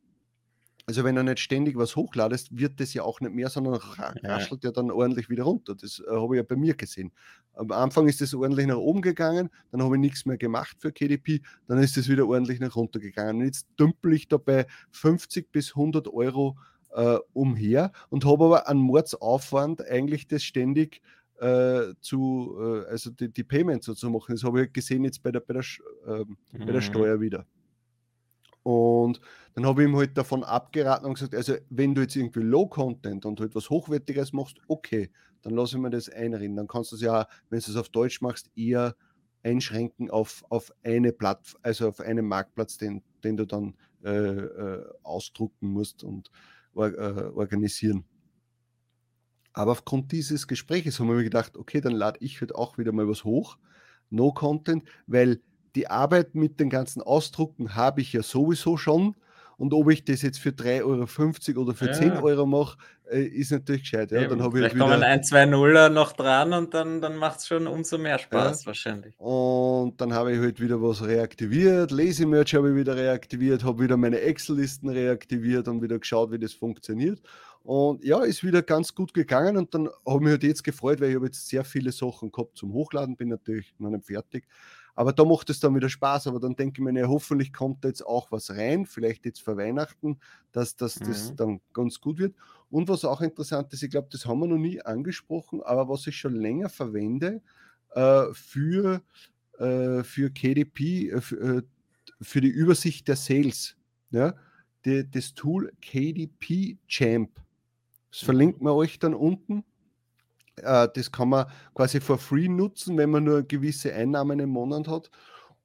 also 0.88 1.05
wenn 1.05 1.16
du 1.16 1.22
nicht 1.22 1.40
ständig 1.40 1.77
was 1.77 1.96
hochladest, 1.96 2.57
wird 2.57 2.81
das 2.81 2.94
ja 2.94 3.03
auch 3.03 3.20
nicht 3.20 3.35
mehr, 3.35 3.51
sondern 3.51 3.74
raschelt 3.74 4.64
ja, 4.64 4.70
ja 4.70 4.72
dann 4.72 4.90
ordentlich 4.90 5.29
wieder 5.29 5.42
runter. 5.42 5.74
Das 5.74 6.01
äh, 6.01 6.11
habe 6.11 6.35
ich 6.35 6.38
ja 6.38 6.42
bei 6.42 6.57
mir 6.57 6.74
gesehen. 6.74 7.12
Am 7.53 7.70
Anfang 7.72 8.09
ist 8.09 8.22
das 8.22 8.33
ordentlich 8.33 8.66
nach 8.66 8.79
oben 8.79 9.03
gegangen, 9.03 9.51
dann 9.70 9.83
habe 9.83 9.96
ich 9.96 10.01
nichts 10.01 10.24
mehr 10.24 10.38
gemacht 10.38 10.79
für 10.81 10.90
KDP, 10.90 11.42
dann 11.66 11.77
ist 11.79 11.98
es 11.98 12.09
wieder 12.09 12.27
ordentlich 12.27 12.59
nach 12.59 12.74
runter 12.74 13.01
gegangen. 13.01 13.40
Und 13.40 13.44
jetzt 13.44 13.66
dümpel 13.79 14.14
ich 14.14 14.29
da 14.29 14.38
bei 14.38 14.66
50 14.92 15.53
bis 15.53 15.77
100 15.77 16.09
Euro 16.09 16.57
äh, 16.94 17.18
umher 17.35 17.92
und 18.09 18.24
habe 18.24 18.46
aber 18.46 18.66
einen 18.66 18.81
Mordsaufwand, 18.81 19.87
eigentlich 19.87 20.27
das 20.27 20.42
ständig 20.42 21.03
äh, 21.38 21.92
zu, 22.01 22.57
äh, 22.59 22.90
also 22.90 23.11
die, 23.11 23.29
die 23.31 23.44
Payments 23.44 23.85
so 23.85 23.92
zu 23.92 24.09
machen. 24.09 24.35
Das 24.35 24.42
habe 24.42 24.64
ich 24.64 24.72
gesehen 24.72 25.05
jetzt 25.05 25.22
bei 25.22 25.33
der, 25.33 25.40
bei 25.40 25.53
der, 25.53 25.64
mhm. 26.07 26.37
bei 26.53 26.64
der 26.64 26.77
mhm. 26.77 26.81
Steuer 26.81 27.20
wieder. 27.20 27.44
Und 28.68 29.18
dann 29.54 29.64
habe 29.64 29.83
ich 29.83 29.88
ihm 29.88 29.96
halt 29.96 30.18
davon 30.18 30.44
abgeraten 30.44 31.07
und 31.07 31.14
gesagt, 31.14 31.35
also 31.35 31.54
wenn 31.70 31.94
du 31.94 32.02
jetzt 32.02 32.16
irgendwie 32.16 32.40
Low-Content 32.40 33.24
und 33.24 33.40
halt 33.40 33.54
was 33.54 33.70
Hochwertiges 33.70 34.35
machst, 34.35 34.59
okay, 34.68 35.11
dann 35.40 35.54
lasse 35.54 35.76
ich 35.76 35.83
mir 35.83 35.88
das 35.88 36.11
einreden. 36.11 36.54
Dann 36.54 36.66
kannst 36.68 36.92
du 36.92 36.96
es 36.96 37.00
ja, 37.00 37.26
wenn 37.48 37.61
du 37.61 37.70
es 37.70 37.76
auf 37.76 37.88
Deutsch 37.88 38.20
machst, 38.20 38.50
eher 38.54 38.94
einschränken 39.42 40.11
auf, 40.11 40.44
auf 40.50 40.70
eine 40.83 41.12
Plattform, 41.12 41.61
also 41.62 41.88
auf 41.88 42.00
einen 42.00 42.26
Marktplatz, 42.26 42.76
den, 42.76 43.02
den 43.24 43.38
du 43.38 43.46
dann 43.46 43.74
äh, 44.04 44.11
äh, 44.11 44.85
ausdrucken 45.02 45.68
musst 45.68 46.04
und 46.04 46.31
or, 46.74 46.88
äh, 46.88 47.31
organisieren. 47.35 48.04
Aber 49.54 49.72
aufgrund 49.72 50.12
dieses 50.12 50.46
Gespräches 50.46 51.00
haben 51.00 51.09
wir 51.09 51.22
gedacht, 51.22 51.57
okay, 51.57 51.81
dann 51.81 51.94
lade 51.94 52.18
ich 52.20 52.38
halt 52.42 52.54
auch 52.54 52.76
wieder 52.76 52.92
mal 52.92 53.09
was 53.09 53.24
hoch 53.24 53.57
No-Content, 54.11 54.85
weil 55.07 55.40
die 55.79 55.88
Arbeit 55.88 56.35
mit 56.35 56.59
den 56.59 56.71
ganzen 56.71 57.03
Ausdrucken 57.03 57.77
habe 57.77 58.01
ich 58.01 58.12
ja 58.12 58.23
sowieso 58.25 58.77
schon. 58.77 59.14
Und 59.59 59.75
ob 59.75 59.91
ich 59.91 60.05
das 60.05 60.23
jetzt 60.23 60.38
für 60.38 60.51
3,50 60.51 61.51
Euro 61.51 61.62
oder 61.62 61.75
für 61.75 61.87
ja. 61.87 61.93
10 61.93 62.12
Euro 62.19 62.47
mache, 62.47 62.79
äh, 63.11 63.23
ist 63.23 63.51
natürlich 63.51 63.83
gescheit. 63.83 64.11
Ja. 64.12 64.27
Dann 64.27 64.41
Vielleicht 64.53 64.75
ich 64.75 64.81
kommen 64.81 65.03
ein, 65.03 65.23
zwei 65.23 65.47
Nuller 65.47 65.88
noch 65.88 66.12
dran 66.12 66.53
und 66.53 66.75
dann, 66.75 67.01
dann 67.01 67.17
macht 67.17 67.41
es 67.41 67.49
schon 67.49 67.67
umso 67.67 67.97
mehr 67.99 68.19
Spaß 68.19 68.62
ja. 68.62 68.67
wahrscheinlich. 68.67 69.19
Und 69.19 70.01
dann 70.01 70.12
habe 70.12 70.33
ich 70.33 70.41
halt 70.41 70.61
wieder 70.61 70.81
was 70.83 71.05
reaktiviert. 71.05 71.91
Lazy-Merch 71.93 72.55
habe 72.55 72.71
ich 72.71 72.77
wieder 72.77 72.97
reaktiviert, 72.97 73.64
habe 73.64 73.83
wieder 73.83 73.97
meine 73.97 74.21
Excel-Listen 74.21 74.88
reaktiviert 74.91 75.67
und 75.69 75.83
wieder 75.83 75.99
geschaut, 75.99 76.31
wie 76.33 76.38
das 76.38 76.53
funktioniert. 76.55 77.21
Und 77.62 78.05
ja, 78.05 78.23
ist 78.25 78.45
wieder 78.45 78.62
ganz 78.62 78.95
gut 78.95 79.12
gegangen 79.12 79.57
und 79.57 79.75
dann 79.75 79.88
habe 80.07 80.17
ich 80.17 80.21
mich 80.21 80.31
halt 80.31 80.43
jetzt 80.43 80.64
gefreut, 80.64 81.01
weil 81.01 81.11
ich 81.11 81.17
habe 81.17 81.27
jetzt 81.27 81.49
sehr 81.49 81.64
viele 81.64 81.93
Sachen 81.93 82.33
gehabt 82.33 82.57
zum 82.57 82.73
Hochladen, 82.73 83.17
bin 83.17 83.29
natürlich 83.29 83.75
noch 83.79 83.91
nicht 83.91 84.07
fertig. 84.07 84.47
Aber 84.98 85.12
da 85.12 85.24
macht 85.24 85.48
es 85.48 85.61
dann 85.61 85.76
wieder 85.76 85.88
Spaß. 85.88 86.26
Aber 86.26 86.40
dann 86.40 86.56
denke 86.56 86.80
ich 86.80 86.84
mir, 86.84 86.98
ja, 86.98 87.06
hoffentlich 87.06 87.52
kommt 87.52 87.84
da 87.84 87.88
jetzt 87.88 88.04
auch 88.04 88.32
was 88.32 88.50
rein, 88.50 88.84
vielleicht 88.84 89.26
jetzt 89.26 89.40
vor 89.40 89.56
Weihnachten, 89.56 90.18
dass, 90.50 90.74
dass 90.74 90.98
mhm. 90.98 91.04
das 91.04 91.37
dann 91.37 91.61
ganz 91.72 92.00
gut 92.00 92.18
wird. 92.18 92.34
Und 92.68 92.88
was 92.88 93.04
auch 93.04 93.20
interessant 93.20 93.72
ist, 93.72 93.84
ich 93.84 93.90
glaube, 93.90 94.08
das 94.11 94.26
haben 94.26 94.40
wir 94.40 94.48
noch 94.48 94.58
nie 94.58 94.82
angesprochen, 94.82 95.62
aber 95.62 95.88
was 95.88 96.04
ich 96.08 96.16
schon 96.16 96.34
länger 96.34 96.68
verwende 96.68 97.42
äh, 97.94 98.24
für, 98.32 99.00
äh, 99.61 100.02
für 100.02 100.30
KDP, 100.30 101.11
äh, 101.11 101.20
für, 101.20 101.58
äh, 101.58 101.62
für, 102.20 102.40
die 102.40 102.48
Übersicht 102.48 103.06
der 103.06 103.14
Sales. 103.14 103.76
Ja? 104.11 104.34
Die, 104.84 105.08
das 105.08 105.32
Tool 105.32 105.72
KDP 105.80 106.76
Champ. 106.88 107.30
Das 108.11 108.22
mhm. 108.22 108.26
verlinkt 108.26 108.62
man 108.62 108.72
euch 108.72 108.98
dann 108.98 109.14
unten. 109.14 109.62
Äh, 110.62 110.88
das 110.94 111.11
kann 111.11 111.31
man 111.31 111.47
quasi 111.75 112.01
for 112.01 112.18
free 112.18 112.49
nutzen, 112.49 112.97
wenn 112.97 113.11
man 113.11 113.25
nur 113.25 113.42
gewisse 113.42 113.92
Einnahmen 113.94 114.40
im 114.40 114.51
Monat 114.51 114.88
hat. 114.88 115.11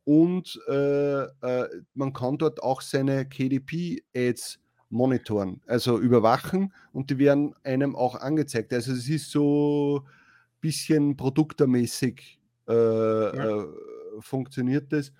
Und 0.06 0.60
äh, 0.68 1.24
äh, 1.24 1.70
man 1.94 2.12
kann 2.14 2.38
dort 2.38 2.62
auch 2.62 2.82
seine 2.82 3.26
KDP-Ads 3.26 4.60
monitoren, 4.90 5.62
also 5.66 5.98
überwachen 5.98 6.72
und 6.92 7.10
die 7.10 7.18
werden 7.18 7.56
einem 7.64 7.96
auch 7.96 8.16
angezeigt. 8.16 8.74
Also 8.74 8.92
es 8.94 9.10
ist 9.10 9.32
so 9.32 10.04
ein 10.04 10.10
bisschen 10.62 11.18
produktermäßig 11.18 12.40
äh, 12.68 12.74
ja. 12.74 13.62
Äh, 13.62 13.66
funktioniert 14.20 14.94
das. 14.94 15.12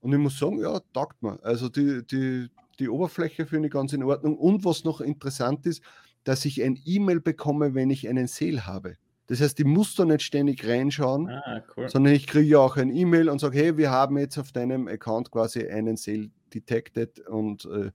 Und 0.00 0.12
ich 0.12 0.18
muss 0.18 0.38
sagen, 0.38 0.60
ja, 0.60 0.80
taugt 0.92 1.22
mir. 1.22 1.38
Also 1.42 1.68
die, 1.68 2.06
die, 2.06 2.48
die 2.78 2.88
Oberfläche 2.88 3.46
finde 3.46 3.68
ich 3.68 3.72
ganz 3.72 3.92
in 3.92 4.02
Ordnung. 4.02 4.36
Und 4.36 4.64
was 4.64 4.84
noch 4.84 5.00
interessant 5.00 5.66
ist, 5.66 5.82
dass 6.24 6.44
ich 6.44 6.62
ein 6.62 6.80
E-Mail 6.84 7.20
bekomme, 7.20 7.74
wenn 7.74 7.90
ich 7.90 8.08
einen 8.08 8.28
Sale 8.28 8.66
habe. 8.66 8.96
Das 9.28 9.42
heißt, 9.42 9.60
ich 9.60 9.66
muss 9.66 9.94
da 9.94 10.06
nicht 10.06 10.22
ständig 10.22 10.66
reinschauen, 10.66 11.28
ah, 11.28 11.62
cool. 11.76 11.88
sondern 11.88 12.14
ich 12.14 12.26
kriege 12.26 12.48
ja 12.48 12.58
auch 12.58 12.78
ein 12.78 12.90
E-Mail 12.90 13.28
und 13.28 13.38
sage, 13.38 13.58
hey, 13.58 13.76
wir 13.76 13.90
haben 13.90 14.16
jetzt 14.18 14.38
auf 14.38 14.52
deinem 14.52 14.88
Account 14.88 15.30
quasi 15.30 15.68
einen 15.68 15.98
Sale 15.98 16.30
detected 16.52 17.20
und 17.28 17.66
äh, 17.66 17.90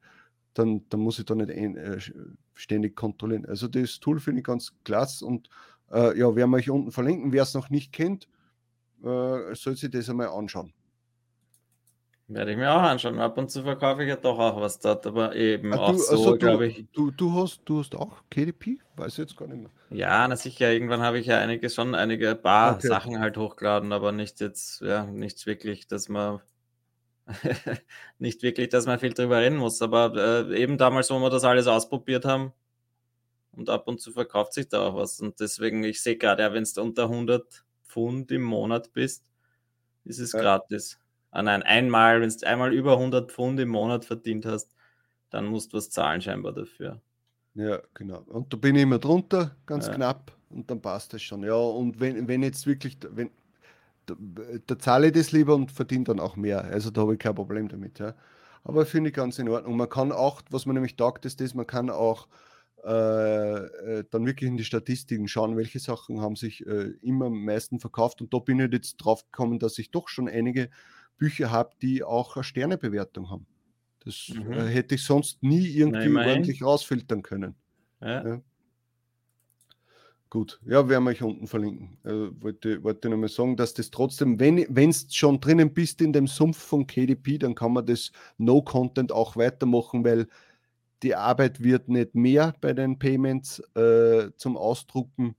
dann, 0.53 0.87
dann 0.89 0.99
muss 0.99 1.17
ich 1.17 1.25
da 1.25 1.33
nicht 1.33 1.49
ein, 1.49 1.75
äh, 1.75 1.99
ständig 2.53 2.95
kontrollieren. 2.95 3.47
Also 3.47 3.67
das 3.67 3.99
Tool 3.99 4.19
finde 4.19 4.41
ich 4.41 4.45
ganz 4.45 4.73
klasse 4.83 5.25
und 5.25 5.49
äh, 5.91 6.17
ja, 6.17 6.35
werden 6.35 6.51
wir 6.51 6.57
euch 6.57 6.69
unten 6.69 6.91
verlinken. 6.91 7.33
Wer 7.33 7.43
es 7.43 7.55
noch 7.55 7.71
nicht 7.71 7.91
kennt, 7.91 8.27
äh, 9.03 9.55
soll 9.55 9.75
sich 9.75 9.89
das 9.89 10.09
einmal 10.09 10.27
anschauen. 10.27 10.71
Werde 12.33 12.51
ich 12.51 12.57
mir 12.57 12.71
auch 12.71 12.81
anschauen. 12.81 13.19
Ab 13.19 13.37
und 13.37 13.51
zu 13.51 13.63
verkaufe 13.63 14.03
ich 14.03 14.09
ja 14.09 14.15
doch 14.15 14.39
auch 14.39 14.59
was 14.59 14.79
dort, 14.79 15.05
aber 15.05 15.35
eben 15.35 15.73
ah, 15.73 15.77
auch 15.77 15.91
du, 15.91 15.97
so, 15.97 16.11
also 16.11 16.37
glaube 16.37 16.67
ich. 16.67 16.85
Du, 16.91 17.11
du, 17.11 17.33
hast, 17.33 17.61
du 17.65 17.79
hast 17.79 17.95
auch 17.95 18.23
KDP? 18.29 18.79
Weiß 18.95 19.13
ich 19.13 19.17
jetzt 19.19 19.37
gar 19.37 19.47
nicht 19.47 19.61
mehr. 19.61 19.71
Ja, 19.89 20.27
na 20.27 20.35
sicher. 20.35 20.71
Irgendwann 20.71 21.01
habe 21.01 21.19
ich 21.19 21.27
ja 21.27 21.39
einige 21.39 21.69
schon, 21.69 21.95
einige 21.95 22.35
paar 22.35 22.75
okay. 22.75 22.87
Sachen 22.87 23.19
halt 23.19 23.37
hochgeladen, 23.37 23.91
aber 23.91 24.11
nicht 24.11 24.39
jetzt, 24.39 24.81
ja, 24.81 25.05
nichts 25.05 25.45
wirklich, 25.45 25.87
dass 25.87 26.09
man 26.09 26.41
nicht 28.19 28.41
wirklich, 28.41 28.69
dass 28.69 28.85
man 28.85 28.99
viel 28.99 29.13
drüber 29.13 29.39
reden 29.39 29.57
muss. 29.57 29.81
Aber 29.81 30.13
äh, 30.49 30.61
eben 30.61 30.77
damals, 30.77 31.09
wo 31.11 31.19
wir 31.19 31.29
das 31.29 31.43
alles 31.43 31.67
ausprobiert 31.67 32.25
haben 32.25 32.53
und 33.51 33.69
ab 33.69 33.87
und 33.87 34.01
zu 34.01 34.11
verkauft 34.11 34.53
sich 34.53 34.67
da 34.67 34.87
auch 34.87 34.95
was. 34.95 35.19
Und 35.19 35.39
deswegen, 35.39 35.83
ich 35.83 36.01
sehe 36.01 36.17
gerade, 36.17 36.43
ja, 36.43 36.53
wenn 36.53 36.63
du 36.63 36.81
unter 36.81 37.03
100 37.03 37.63
Pfund 37.87 38.31
im 38.31 38.43
Monat 38.43 38.91
bist, 38.93 39.29
ist 40.05 40.19
es 40.19 40.33
ja. 40.33 40.41
gratis. 40.41 40.99
Ah 41.33 41.41
nein, 41.41 41.63
einmal, 41.63 42.21
wenn 42.21 42.29
du 42.29 42.47
einmal 42.47 42.71
über 42.71 42.93
100 42.93 43.31
Pfund 43.31 43.59
im 43.59 43.69
Monat 43.69 44.05
verdient 44.05 44.45
hast, 44.45 44.75
dann 45.31 45.47
musst 45.47 45.73
du 45.73 45.77
was 45.77 45.89
zahlen 45.89 46.21
scheinbar 46.21 46.53
dafür. 46.53 47.01
Ja, 47.55 47.81
genau. 47.95 48.19
Und 48.27 48.53
da 48.53 48.57
bin 48.57 48.75
ich 48.75 48.83
immer 48.83 48.99
drunter, 48.99 49.55
ganz 49.65 49.87
ja. 49.87 49.95
knapp, 49.95 50.31
und 50.51 50.69
dann 50.69 50.79
passt 50.79 51.11
das 51.13 51.23
schon. 51.23 51.43
Ja, 51.43 51.55
und 51.55 51.99
wenn, 51.99 52.27
wenn 52.27 52.43
jetzt 52.43 52.67
wirklich, 52.67 52.97
wenn, 53.09 53.31
da, 54.05 54.15
da 54.67 54.77
zahle 54.77 55.07
ich 55.07 55.13
das 55.13 55.31
lieber 55.31 55.55
und 55.55 55.71
verdiene 55.71 56.03
dann 56.03 56.19
auch 56.19 56.35
mehr. 56.35 56.63
Also 56.65 56.91
da 56.91 57.01
habe 57.01 57.13
ich 57.13 57.19
kein 57.19 57.33
Problem 57.33 57.67
damit. 57.67 57.97
Ja. 57.97 58.13
Aber 58.63 58.85
finde 58.85 59.09
ich 59.09 59.15
ganz 59.15 59.39
in 59.39 59.49
Ordnung. 59.49 59.75
Man 59.75 59.89
kann 59.89 60.11
auch, 60.11 60.43
was 60.51 60.67
man 60.67 60.75
nämlich 60.75 60.95
taugt, 60.95 61.25
ist 61.25 61.41
das, 61.41 61.55
man 61.55 61.65
kann 61.65 61.89
auch 61.89 62.27
äh, 62.85 62.89
äh, 62.89 64.03
dann 64.11 64.25
wirklich 64.25 64.49
in 64.49 64.57
die 64.57 64.65
Statistiken 64.65 65.27
schauen, 65.27 65.57
welche 65.57 65.79
Sachen 65.79 66.21
haben 66.21 66.35
sich 66.35 66.65
äh, 66.67 66.91
immer 67.01 67.25
am 67.25 67.43
meisten 67.43 67.79
verkauft. 67.79 68.21
Und 68.21 68.33
da 68.33 68.39
bin 68.39 68.59
ich 68.59 68.71
jetzt 68.71 68.97
drauf 68.97 69.25
gekommen, 69.25 69.57
dass 69.57 69.79
ich 69.79 69.89
doch 69.89 70.09
schon 70.09 70.27
einige 70.27 70.69
Bücher 71.17 71.51
habe, 71.51 71.71
die 71.81 72.03
auch 72.03 72.35
eine 72.35 72.43
Sternebewertung 72.43 73.29
haben. 73.29 73.45
Das 74.03 74.31
mhm. 74.33 74.51
äh, 74.51 74.67
hätte 74.67 74.95
ich 74.95 75.03
sonst 75.03 75.41
nie 75.41 75.65
irgendwie 75.67 76.09
Nein, 76.09 76.29
ordentlich 76.29 76.61
rausfiltern 76.61 77.21
können. 77.21 77.55
Ja. 78.01 78.27
Ja. 78.27 78.41
Gut, 80.33 80.59
ja, 80.65 80.89
werden 80.89 81.03
wir 81.03 81.11
euch 81.11 81.21
unten 81.21 81.45
verlinken. 81.45 81.95
Äh, 82.03 82.41
wollte, 82.41 82.83
wollte 82.83 83.07
nochmal 83.07 83.29
sagen, 83.29 83.55
dass 83.55 83.75
das 83.75 83.91
trotzdem, 83.91 84.39
wenn 84.39 84.89
es 84.89 85.13
schon 85.15 85.39
drinnen 85.39 85.75
bist 85.75 86.01
in 86.01 86.11
dem 86.11 86.25
Sumpf 86.25 86.57
von 86.57 86.87
KDP, 86.87 87.37
dann 87.37 87.53
kann 87.53 87.71
man 87.71 87.85
das 87.85 88.11
No-Content 88.39 89.11
auch 89.11 89.35
weitermachen, 89.35 90.03
weil 90.03 90.27
die 91.03 91.13
Arbeit 91.13 91.61
wird 91.63 91.87
nicht 91.87 92.15
mehr 92.15 92.55
bei 92.61 92.73
den 92.73 92.97
Payments 92.97 93.59
äh, 93.75 94.31
zum 94.35 94.57
Ausdrucken. 94.57 95.35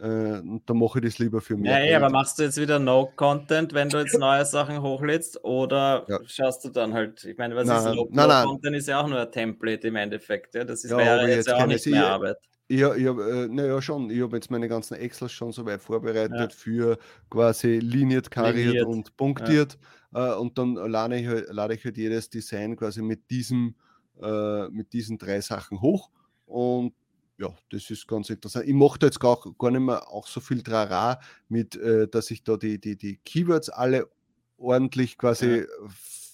Äh, 0.00 0.42
da 0.64 0.74
mache 0.74 1.00
ich 1.00 1.06
das 1.06 1.18
lieber 1.18 1.40
für 1.40 1.56
mich. 1.56 1.68
Ja, 1.68 1.80
ja, 1.80 1.96
aber 1.96 2.08
machst 2.08 2.38
du 2.38 2.44
jetzt 2.44 2.56
wieder 2.56 2.78
No-Content, 2.78 3.74
wenn 3.74 3.88
du 3.88 3.98
jetzt 3.98 4.16
neue 4.18 4.44
Sachen 4.44 4.80
hochlädst? 4.80 5.42
Oder 5.42 6.04
ja. 6.08 6.20
schaust 6.24 6.64
du 6.64 6.68
dann 6.68 6.94
halt, 6.94 7.24
ich 7.24 7.36
meine, 7.36 7.56
was 7.56 7.66
nein, 7.66 7.78
ist 7.78 7.94
No-Content? 7.96 8.62
No 8.62 8.78
ist 8.78 8.86
ja 8.86 9.00
auch 9.00 9.08
nur 9.08 9.20
ein 9.20 9.32
Template 9.32 9.88
im 9.88 9.96
Endeffekt. 9.96 10.54
Ja? 10.54 10.62
Das 10.62 10.84
ist, 10.84 10.92
ja, 10.92 10.98
wäre 10.98 11.26
jetzt, 11.28 11.48
jetzt 11.48 11.52
auch 11.52 11.66
nicht 11.66 11.84
mehr 11.86 12.06
Arbeit. 12.06 12.36
Ja, 12.70 12.94
ich 12.94 13.06
hab, 13.06 13.18
äh, 13.18 13.48
naja, 13.48 13.80
schon. 13.82 14.10
Ich 14.10 14.20
habe 14.20 14.36
jetzt 14.36 14.50
meine 14.50 14.68
ganzen 14.68 14.94
Excels 14.94 15.32
schon 15.32 15.52
so 15.52 15.66
weit 15.66 15.80
vorbereitet 15.80 16.38
ja. 16.38 16.48
für 16.50 16.98
quasi 17.28 17.78
liniert, 17.78 18.30
kariert 18.30 18.66
liniert. 18.66 18.86
und 18.86 19.16
punktiert. 19.16 19.78
Ja. 20.14 20.34
Äh, 20.34 20.38
und 20.38 20.58
dann 20.58 20.74
lade 20.74 21.16
ich, 21.16 21.26
halt, 21.26 21.48
lade 21.50 21.74
ich 21.74 21.84
halt 21.84 21.96
jedes 21.96 22.30
Design 22.30 22.76
quasi 22.76 23.02
mit 23.02 23.30
diesem, 23.30 23.74
äh, 24.22 24.68
mit 24.68 24.92
diesen 24.92 25.18
drei 25.18 25.40
Sachen 25.40 25.80
hoch. 25.80 26.10
Und 26.44 26.92
ja, 27.38 27.54
das 27.70 27.88
ist 27.88 28.06
ganz 28.08 28.30
interessant. 28.30 28.66
Ich 28.66 28.74
mache 28.74 28.98
da 28.98 29.06
jetzt 29.06 29.20
gar, 29.20 29.38
gar 29.58 29.70
nicht 29.70 29.80
mehr 29.80 30.08
auch 30.08 30.26
so 30.26 30.40
viel 30.40 30.62
Trara 30.62 31.20
mit, 31.48 31.76
äh, 31.76 32.08
dass 32.08 32.30
ich 32.32 32.42
da 32.42 32.56
die, 32.56 32.80
die, 32.80 32.96
die 32.96 33.16
Keywords 33.18 33.70
alle 33.70 34.08
ordentlich 34.56 35.16
quasi 35.16 35.60
ja. 35.60 35.64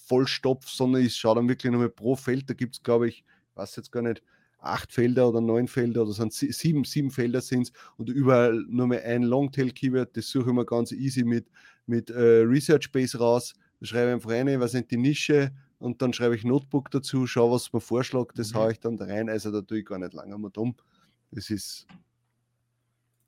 vollstopf, 0.07 0.67
sondern 0.67 1.03
ich 1.03 1.15
schaue 1.15 1.35
dann 1.35 1.47
wirklich 1.47 1.71
nochmal 1.71 1.89
pro 1.89 2.15
Feld. 2.15 2.49
Da 2.49 2.55
gibt 2.55 2.75
es, 2.75 2.83
glaube 2.83 3.07
ich, 3.07 3.23
weiß 3.53 3.75
jetzt 3.75 3.91
gar 3.91 4.01
nicht, 4.01 4.23
acht 4.57 4.91
Felder 4.91 5.29
oder 5.29 5.41
neun 5.41 5.67
Felder 5.67 6.01
oder 6.01 6.13
sind 6.13 6.33
sieben, 6.33 6.83
sieben 6.85 7.11
Felder 7.11 7.41
sind 7.41 7.67
es 7.67 7.73
und 7.97 8.09
überall 8.09 8.65
nur 8.67 8.87
mehr 8.87 9.05
ein 9.05 9.21
Longtail-Keyword. 9.21 10.17
Das 10.17 10.29
suche 10.29 10.49
ich 10.49 10.55
mir 10.55 10.65
ganz 10.65 10.91
easy 10.91 11.23
mit, 11.23 11.47
mit 11.85 12.09
äh, 12.09 12.41
Research 12.41 12.91
Base 12.91 13.17
raus. 13.19 13.53
Da 13.79 13.85
schreibe 13.85 14.07
ich 14.07 14.13
einfach 14.15 14.31
rein, 14.31 14.59
was 14.59 14.71
sind 14.71 14.89
die 14.89 14.97
Nische 14.97 15.51
und 15.77 16.01
dann 16.01 16.13
schreibe 16.13 16.35
ich 16.35 16.43
Notebook 16.43 16.89
dazu, 16.89 17.27
schaue, 17.27 17.51
was 17.51 17.71
mir 17.73 17.81
vorschlägt, 17.81 18.39
das 18.39 18.53
mhm. 18.53 18.57
haue 18.57 18.71
ich 18.71 18.79
dann 18.79 18.97
da 18.97 19.05
rein. 19.05 19.29
Also 19.29 19.51
da 19.51 19.61
tue 19.61 19.79
ich 19.79 19.85
gar 19.85 19.99
nicht 19.99 20.13
lange 20.13 20.37
mal 20.37 20.49
dumm. 20.49 20.75
Das 21.31 21.49
ist. 21.49 21.87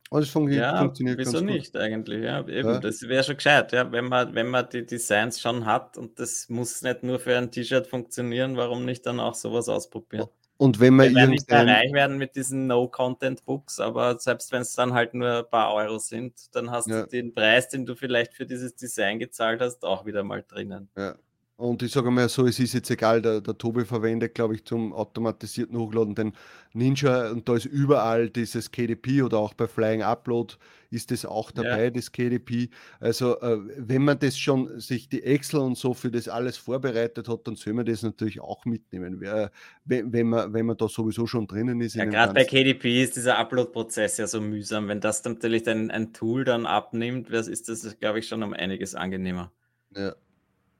Alles 0.09 0.29
funktioniert, 0.29 0.71
ja, 0.71 0.79
funktioniert 0.79 1.19
wieso 1.19 1.41
nicht 1.41 1.73
gut. 1.73 1.81
eigentlich? 1.81 2.23
Ja, 2.23 2.39
eben, 2.47 2.69
ja. 2.69 2.79
das 2.79 3.01
wäre 3.01 3.23
schon 3.23 3.35
gescheit, 3.35 3.73
ja, 3.73 3.91
wenn 3.91 4.05
man, 4.05 4.33
wenn 4.33 4.47
man 4.47 4.69
die 4.69 4.85
Designs 4.85 5.41
schon 5.41 5.65
hat 5.65 5.97
und 5.97 6.17
das 6.17 6.47
muss 6.47 6.81
nicht 6.81 7.03
nur 7.03 7.19
für 7.19 7.37
ein 7.37 7.51
T-Shirt 7.51 7.87
funktionieren, 7.87 8.55
warum 8.55 8.85
nicht 8.85 9.05
dann 9.05 9.19
auch 9.19 9.33
sowas 9.33 9.67
ausprobieren? 9.67 10.29
Und 10.55 10.79
wenn 10.79 10.95
man 10.95 11.09
Wir 11.09 11.15
werden 11.15 11.31
nicht 11.31 11.51
reich 11.51 11.93
werden 11.93 12.17
mit 12.17 12.35
diesen 12.35 12.65
No-Content-Books, 12.67 13.79
aber 13.79 14.17
selbst 14.17 14.51
wenn 14.51 14.63
es 14.63 14.73
dann 14.73 14.93
halt 14.93 15.13
nur 15.13 15.39
ein 15.39 15.49
paar 15.49 15.73
Euro 15.73 15.99
sind, 15.99 16.33
dann 16.55 16.71
hast 16.71 16.87
ja. 16.87 17.03
du 17.03 17.07
den 17.07 17.33
Preis, 17.33 17.69
den 17.69 17.85
du 17.85 17.95
vielleicht 17.95 18.33
für 18.33 18.45
dieses 18.45 18.75
Design 18.75 19.19
gezahlt 19.19 19.61
hast, 19.61 19.83
auch 19.83 20.05
wieder 20.05 20.23
mal 20.23 20.43
drinnen. 20.47 20.89
Ja. 20.97 21.15
Und 21.59 21.81
ich 21.81 21.91
sage 21.91 22.11
mal 22.11 22.29
so, 22.29 22.45
es 22.45 22.59
ist 22.59 22.73
jetzt 22.75 22.91
egal, 22.91 23.19
der, 23.19 23.41
der 23.41 23.57
Tobi 23.57 23.83
verwendet, 23.83 24.35
glaube 24.35 24.53
ich, 24.53 24.63
zum 24.63 24.93
automatisierten 24.93 25.75
Hochladen 25.75 26.13
den 26.13 26.33
Ninja 26.73 27.31
und 27.31 27.49
da 27.49 27.55
ist 27.55 27.65
überall 27.65 28.29
dieses 28.29 28.71
KDP 28.71 29.23
oder 29.23 29.39
auch 29.39 29.55
bei 29.55 29.65
Flying 29.65 30.03
Upload 30.03 30.53
ist 30.91 31.09
das 31.09 31.25
auch 31.25 31.49
dabei, 31.49 31.85
ja. 31.85 31.89
das 31.89 32.11
KDP. 32.11 32.69
Also 32.99 33.41
äh, 33.41 33.57
wenn 33.75 34.03
man 34.03 34.19
das 34.19 34.37
schon, 34.37 34.79
sich 34.79 35.09
die 35.09 35.23
Excel 35.23 35.61
und 35.61 35.79
so 35.79 35.95
für 35.95 36.11
das 36.11 36.27
alles 36.27 36.57
vorbereitet 36.57 37.27
hat, 37.27 37.47
dann 37.47 37.55
soll 37.55 37.73
man 37.73 37.87
das 37.87 38.03
natürlich 38.03 38.39
auch 38.39 38.63
mitnehmen, 38.65 39.19
wenn, 39.19 40.13
wenn, 40.13 40.29
man, 40.29 40.53
wenn 40.53 40.67
man 40.67 40.77
da 40.77 40.87
sowieso 40.87 41.25
schon 41.25 41.47
drinnen 41.47 41.81
ist. 41.81 41.95
Ja, 41.95 42.05
gerade 42.05 42.35
bei 42.35 42.43
KDP 42.43 43.01
ist 43.01 43.15
dieser 43.15 43.39
Upload-Prozess 43.39 44.17
ja 44.17 44.27
so 44.27 44.39
mühsam. 44.41 44.89
Wenn 44.89 45.01
das 45.01 45.23
natürlich 45.23 45.67
ein, 45.67 45.89
ein 45.89 46.13
Tool 46.13 46.43
dann 46.43 46.67
abnimmt, 46.67 47.31
ist 47.31 47.67
das, 47.67 47.97
glaube 47.97 48.19
ich, 48.19 48.27
schon 48.27 48.43
um 48.43 48.53
einiges 48.53 48.93
angenehmer. 48.93 49.51
Ja 49.95 50.13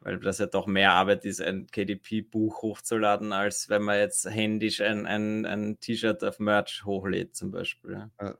weil 0.08 0.20
das 0.20 0.38
ja 0.38 0.46
doch 0.46 0.68
mehr 0.68 0.94
Arbeit 0.94 1.26
ist, 1.26 1.42
ein 1.42 1.68
KDP-Buch 1.68 2.62
hochzuladen, 2.62 3.34
als 3.34 3.68
wenn 3.68 3.82
man 3.82 3.98
jetzt 4.00 4.26
händisch 4.30 4.80
ein, 4.80 5.06
ein, 5.06 5.46
ein 5.46 5.82
T-Shirt 5.82 6.24
auf 6.24 6.40
Merch 6.40 6.86
hochlädt, 6.86 7.36
zum 7.36 7.52
Beispiel. 7.52 8.10
Ja. 8.22 8.36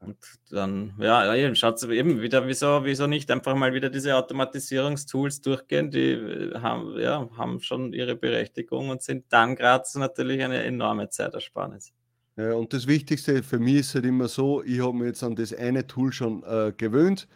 Und 0.00 0.18
dann, 0.50 0.92
ja, 0.98 1.34
eben, 1.34 1.56
schaut 1.56 1.82
eben 1.84 2.20
wieder, 2.20 2.46
wieso, 2.46 2.84
wieso 2.84 3.06
nicht 3.06 3.30
einfach 3.30 3.54
mal 3.54 3.72
wieder 3.72 3.88
diese 3.88 4.14
Automatisierungstools 4.14 5.40
durchgehen, 5.40 5.90
die 5.90 6.10
äh, 6.12 6.58
haben, 6.58 7.00
ja, 7.00 7.30
haben 7.34 7.60
schon 7.60 7.94
ihre 7.94 8.14
Berechtigung 8.14 8.90
und 8.90 9.00
sind 9.00 9.24
dann 9.30 9.56
gerade 9.56 9.84
natürlich 9.94 10.42
eine 10.42 10.62
enorme 10.64 11.08
Zeitersparnis. 11.08 11.94
Ja, 12.36 12.52
und 12.52 12.74
das 12.74 12.86
Wichtigste 12.86 13.42
für 13.42 13.58
mich 13.58 13.76
ist 13.76 13.94
halt 13.94 14.04
immer 14.04 14.28
so, 14.28 14.62
ich 14.62 14.80
habe 14.80 14.92
mir 14.92 15.06
jetzt 15.06 15.22
an 15.22 15.34
das 15.34 15.54
eine 15.54 15.86
Tool 15.86 16.12
schon 16.12 16.42
äh, 16.42 16.74
gewöhnt 16.76 17.26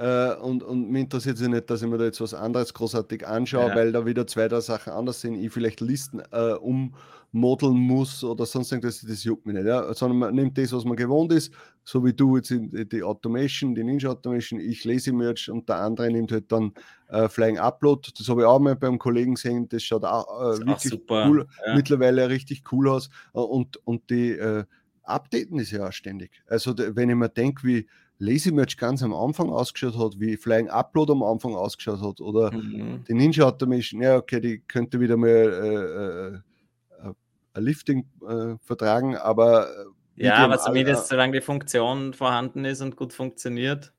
äh, 0.00 0.34
und, 0.36 0.62
und 0.62 0.90
mir 0.90 1.00
interessiert 1.00 1.38
es 1.38 1.46
nicht, 1.46 1.68
dass 1.68 1.82
ich 1.82 1.88
mir 1.88 1.98
da 1.98 2.04
jetzt 2.04 2.22
was 2.22 2.32
anderes 2.32 2.72
großartig 2.72 3.26
anschaue, 3.26 3.68
ja. 3.68 3.74
weil 3.74 3.92
da 3.92 4.06
wieder 4.06 4.26
zwei, 4.26 4.48
drei 4.48 4.60
Sachen 4.60 4.94
anders 4.94 5.20
sind. 5.20 5.34
Ich 5.34 5.52
vielleicht 5.52 5.82
Listen 5.82 6.22
äh, 6.32 6.54
ummodeln 6.54 7.76
muss 7.76 8.24
oder 8.24 8.46
sonst 8.46 8.72
irgendwas, 8.72 9.04
das 9.06 9.24
juckt 9.24 9.44
mich 9.44 9.56
nicht. 9.56 9.66
Ja? 9.66 9.92
Sondern 9.92 10.18
man 10.18 10.34
nimmt 10.34 10.56
das, 10.56 10.72
was 10.72 10.86
man 10.86 10.96
gewohnt 10.96 11.34
ist, 11.34 11.52
so 11.84 12.02
wie 12.02 12.14
du 12.14 12.38
jetzt 12.38 12.50
die 12.50 13.02
Automation, 13.02 13.74
die 13.74 13.84
Ninja 13.84 14.08
Automation, 14.08 14.58
ich 14.58 14.84
lese 14.84 15.12
Merch 15.12 15.50
und 15.50 15.68
der 15.68 15.76
andere 15.76 16.10
nimmt 16.10 16.32
halt 16.32 16.50
dann 16.50 16.72
äh, 17.08 17.28
Flying 17.28 17.58
Upload. 17.58 18.08
Das 18.16 18.26
habe 18.30 18.40
ich 18.40 18.46
auch 18.46 18.58
mal 18.58 18.76
beim 18.76 18.98
Kollegen 18.98 19.34
gesehen, 19.34 19.68
das 19.68 19.82
schaut 19.82 20.06
auch, 20.06 20.54
äh, 20.54 20.66
wirklich 20.66 20.94
auch 20.94 21.26
cool, 21.28 21.46
ja. 21.66 21.74
mittlerweile 21.74 22.30
richtig 22.30 22.62
cool 22.72 22.88
aus. 22.88 23.10
Und, 23.32 23.76
und 23.86 24.08
die 24.08 24.30
äh, 24.30 24.64
Updaten 25.02 25.58
ist 25.58 25.72
ja 25.72 25.88
auch 25.88 25.92
ständig. 25.92 26.30
Also 26.46 26.74
wenn 26.78 27.10
ich 27.10 27.16
mir 27.16 27.28
denke, 27.28 27.66
wie 27.66 27.86
Lazy 28.20 28.52
Merch 28.52 28.76
ganz 28.76 29.02
am 29.02 29.14
Anfang 29.14 29.48
ausgeschaut 29.48 29.98
hat, 29.98 30.20
wie 30.20 30.36
Flying 30.36 30.68
Upload 30.68 31.10
am 31.10 31.22
Anfang 31.22 31.54
ausgeschaut 31.54 32.02
hat 32.02 32.20
oder 32.20 32.52
mhm. 32.52 33.02
die 33.08 33.14
Ninja 33.14 33.46
Automation, 33.46 34.02
ja, 34.02 34.16
okay, 34.16 34.40
die 34.40 34.58
könnte 34.60 35.00
wieder 35.00 35.16
mal 35.16 35.28
äh, 35.28 37.06
äh, 37.06 37.08
äh 37.08 37.14
ein 37.52 37.64
Lifting 37.64 38.06
äh, 38.28 38.56
vertragen, 38.62 39.16
aber. 39.16 39.68
Äh, 40.16 40.26
ja, 40.26 40.36
aber 40.36 40.58
zumindest 40.58 41.08
solange 41.08 41.32
die 41.32 41.40
Funktion 41.40 42.12
vorhanden 42.12 42.64
ist 42.64 42.82
und 42.82 42.94
gut 42.94 43.12
funktioniert. 43.12 43.92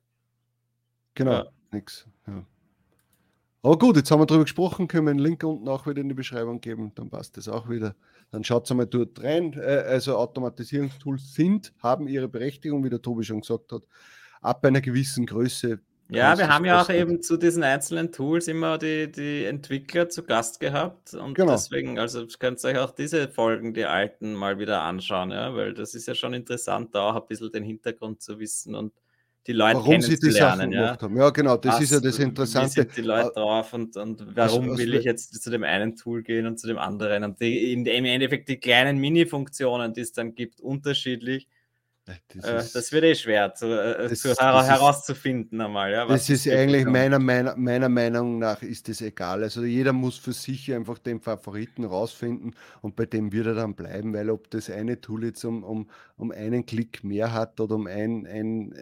Genau, 1.16 1.32
ja. 1.32 1.46
nix. 1.72 2.08
Ja. 2.28 2.46
Aber 3.64 3.78
gut, 3.78 3.96
jetzt 3.96 4.10
haben 4.10 4.20
wir 4.20 4.26
darüber 4.26 4.46
gesprochen, 4.46 4.88
können 4.88 5.06
wir 5.06 5.12
einen 5.12 5.20
Link 5.20 5.44
unten 5.44 5.68
auch 5.68 5.86
wieder 5.86 6.02
in 6.02 6.10
die 6.10 6.16
Beschreibung 6.16 6.62
geben, 6.62 6.94
dann 6.96 7.10
passt 7.10 7.38
das 7.38 7.48
auch 7.48 7.70
wieder. 7.70 7.96
Dann 8.32 8.44
schaut 8.44 8.70
einmal 8.72 8.88
dort 8.88 9.22
rein. 9.22 9.54
Äh, 9.54 9.84
also 9.88 10.18
Automatisierungstools 10.18 11.34
sind, 11.34 11.74
haben 11.80 12.08
ihre 12.08 12.28
Berechtigung, 12.28 12.84
wie 12.84 12.90
der 12.90 13.02
Tobi 13.02 13.24
schon 13.24 13.42
gesagt 13.42 13.72
hat, 13.72 13.84
ab 14.42 14.66
einer 14.66 14.82
gewissen 14.82 15.28
Größe. 15.28 15.80
Ja, 16.10 16.38
wir 16.38 16.50
haben 16.50 16.66
ja 16.66 16.82
auch 16.82 16.90
eben 16.90 17.22
zu 17.22 17.38
diesen 17.38 17.64
einzelnen 17.64 18.12
Tools 18.12 18.50
immer 18.50 18.78
die, 18.78 19.10
die 19.10 19.46
Entwickler 19.46 20.10
zu 20.10 20.24
Gast 20.24 20.60
gehabt 20.60 21.14
und 21.14 21.36
genau. 21.36 21.54
deswegen, 21.54 22.00
also 22.00 22.28
könnt 22.38 22.62
ihr 22.66 22.72
euch 22.72 22.80
auch 22.80 22.92
diese 22.92 23.30
Folgen, 23.30 23.74
die 23.74 23.86
alten, 23.86 24.34
mal 24.34 24.60
wieder 24.60 24.82
anschauen, 24.82 25.32
ja, 25.32 25.56
weil 25.56 25.74
das 25.74 25.96
ist 25.96 26.10
ja 26.10 26.16
schon 26.16 26.34
interessant, 26.34 26.94
da 26.96 27.12
auch 27.12 27.16
ein 27.16 27.28
bisschen 27.30 27.54
den 27.54 27.64
Hintergrund 27.64 28.22
zu 28.22 28.40
wissen 28.40 28.76
und 28.76 28.92
die 29.48 29.54
Leute 29.54 29.78
warum 29.78 30.02
sie 30.02 30.20
die 30.20 30.32
Sachen 30.32 30.72
ja. 30.72 31.00
haben. 31.00 31.18
Ja, 31.18 31.30
genau, 31.32 31.58
das 31.58 31.76
Was, 31.76 31.82
ist 31.82 31.92
ja 31.92 32.00
das 32.00 32.20
Interessante. 32.20 32.70
Wie 32.70 32.82
sind 32.82 32.98
die 32.98 33.02
Leute 33.02 33.32
drauf 33.34 33.74
und, 33.74 33.98
und 33.98 34.36
warum 34.36 34.70
also, 34.72 34.78
will 34.78 34.94
ich 34.94 35.04
jetzt 35.04 35.42
zu 35.42 35.50
dem 35.50 35.64
einen 35.64 35.96
Tool 35.96 36.22
gehen 36.22 36.46
und 36.46 36.60
zu 36.60 36.68
dem 36.68 36.78
anderen? 36.78 37.24
Und 37.24 37.42
die, 37.42 37.74
im 37.74 37.86
Endeffekt 38.06 38.50
die 38.50 38.58
kleinen 38.58 39.00
Mini-Funktionen, 39.00 39.94
die 39.94 40.02
es 40.02 40.14
dann 40.14 40.36
gibt, 40.36 40.62
unterschiedlich 40.62 41.48
das, 42.06 42.44
äh, 42.46 42.58
ist, 42.58 42.76
das 42.76 42.92
wird 42.92 43.04
eh 43.04 43.16
schwer 43.16 43.54
zu, 43.54 43.68
äh, 43.68 44.10
das, 44.10 44.22
zu 44.22 44.30
das 44.30 44.40
herauszufinden 44.40 45.60
ist, 45.60 45.66
einmal. 45.66 45.92
Ja, 45.92 46.06
das 46.08 46.30
ist 46.30 46.48
eigentlich 46.48 46.86
meiner, 46.86 47.20
meiner, 47.20 47.56
meiner 47.56 47.90
Meinung 47.90 48.40
nach 48.40 48.64
ist 48.64 48.90
das 48.90 49.02
egal. 49.02 49.44
Also 49.44 49.64
jeder 49.64 49.94
muss 49.94 50.18
für 50.18 50.34
sich 50.34 50.74
einfach 50.74 50.98
den 50.98 51.22
Favoriten 51.22 51.86
rausfinden 51.86 52.56
und 52.82 52.96
bei 52.96 53.06
dem 53.06 53.32
wird 53.32 53.48
er 53.48 53.54
dann 53.54 53.76
bleiben, 53.76 54.14
weil 54.14 54.32
ob 54.32 54.50
das 54.50 54.70
eine 54.72 55.00
Tool 55.00 55.26
jetzt 55.26 55.46
um, 55.46 55.64
um, 55.64 55.90
um 56.18 56.32
einen 56.32 56.66
Klick 56.66 57.04
mehr 57.04 57.34
hat 57.34 57.60
oder 57.60 57.76
um 57.76 57.86
ein, 57.86 58.26
ein, 58.26 58.74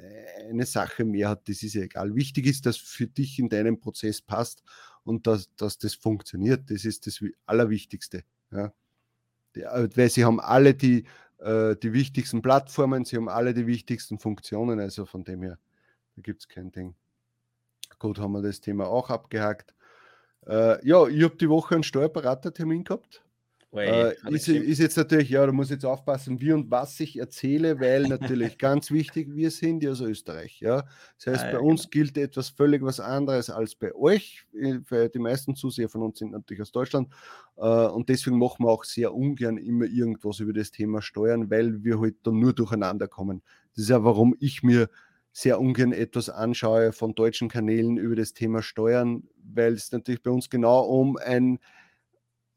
eine 0.49 0.65
Sache 0.65 1.03
mehr 1.03 1.29
hat, 1.29 1.49
das 1.49 1.61
ist 1.61 1.75
egal. 1.75 2.15
Wichtig 2.15 2.45
ist, 2.45 2.65
dass 2.65 2.77
für 2.77 3.07
dich 3.07 3.37
in 3.37 3.49
deinem 3.49 3.81
Prozess 3.81 4.21
passt 4.21 4.63
und 5.03 5.27
dass, 5.27 5.53
dass 5.55 5.77
das 5.77 5.93
funktioniert. 5.93 6.71
Das 6.71 6.85
ist 6.85 7.05
das 7.05 7.21
Allerwichtigste. 7.45 8.23
Ja. 8.51 8.71
Weil 9.53 10.09
sie 10.09 10.23
haben 10.23 10.39
alle 10.39 10.73
die 10.73 11.05
äh, 11.39 11.75
die 11.75 11.93
wichtigsten 11.93 12.41
Plattformen, 12.41 13.05
sie 13.05 13.17
haben 13.17 13.29
alle 13.29 13.53
die 13.53 13.67
wichtigsten 13.67 14.19
Funktionen, 14.19 14.79
also 14.79 15.05
von 15.05 15.23
dem 15.23 15.41
her, 15.43 15.57
da 16.15 16.21
gibt 16.21 16.41
es 16.41 16.47
kein 16.47 16.71
Ding. 16.71 16.95
Gut, 17.97 18.19
haben 18.19 18.33
wir 18.33 18.41
das 18.41 18.61
Thema 18.61 18.87
auch 18.87 19.09
abgehakt. 19.09 19.73
Äh, 20.47 20.85
ja, 20.85 21.07
ich 21.07 21.23
habe 21.23 21.35
die 21.35 21.49
Woche 21.49 21.75
einen 21.75 21.83
Steuerberatertermin 21.83 22.83
gehabt. 22.83 23.23
Äh, 23.71 24.15
ist, 24.31 24.47
ist, 24.47 24.79
jetzt 24.79 24.97
natürlich, 24.97 25.29
ja, 25.29 25.45
da 25.45 25.51
muss 25.51 25.69
jetzt 25.69 25.85
aufpassen, 25.85 26.41
wie 26.41 26.51
und 26.53 26.71
was 26.71 26.99
ich 26.99 27.19
erzähle, 27.19 27.79
weil 27.79 28.03
natürlich 28.07 28.57
ganz 28.57 28.89
wichtig, 28.89 29.35
wir 29.35 29.51
sind 29.51 29.83
ja 29.83 29.93
so 29.93 30.07
Österreich. 30.07 30.59
Ja? 30.59 30.87
Das 31.17 31.27
heißt, 31.27 31.43
ah, 31.43 31.51
ja, 31.51 31.53
bei 31.53 31.59
uns 31.59 31.81
genau. 31.83 31.89
gilt 31.91 32.17
etwas 32.17 32.49
völlig 32.49 32.81
was 32.81 32.99
anderes 32.99 33.51
als 33.51 33.75
bei 33.75 33.93
euch. 33.93 34.45
Weil 34.89 35.09
die 35.09 35.19
meisten 35.19 35.55
Zuseher 35.55 35.87
von 35.87 36.01
uns 36.01 36.17
sind 36.17 36.31
natürlich 36.31 36.61
aus 36.61 36.71
Deutschland 36.71 37.09
äh, 37.57 37.61
und 37.61 38.09
deswegen 38.09 38.39
machen 38.39 38.65
wir 38.65 38.71
auch 38.71 38.85
sehr 38.85 39.13
ungern 39.13 39.57
immer 39.57 39.85
irgendwas 39.85 40.39
über 40.39 40.53
das 40.53 40.71
Thema 40.71 41.03
Steuern, 41.03 41.51
weil 41.51 41.83
wir 41.83 41.99
halt 41.99 42.15
dann 42.23 42.39
nur 42.39 42.53
durcheinander 42.53 43.07
kommen. 43.07 43.43
Das 43.75 43.83
ist 43.83 43.89
ja, 43.89 44.03
warum 44.03 44.35
ich 44.39 44.63
mir 44.63 44.89
sehr 45.31 45.59
ungern 45.59 45.91
etwas 45.91 46.29
anschaue 46.29 46.91
von 46.91 47.13
deutschen 47.13 47.49
Kanälen 47.49 47.97
über 47.97 48.15
das 48.15 48.33
Thema 48.33 48.63
Steuern, 48.63 49.23
weil 49.43 49.73
es 49.73 49.91
natürlich 49.91 50.23
bei 50.23 50.31
uns 50.31 50.49
genau 50.49 50.81
um 50.81 51.17
ein 51.17 51.59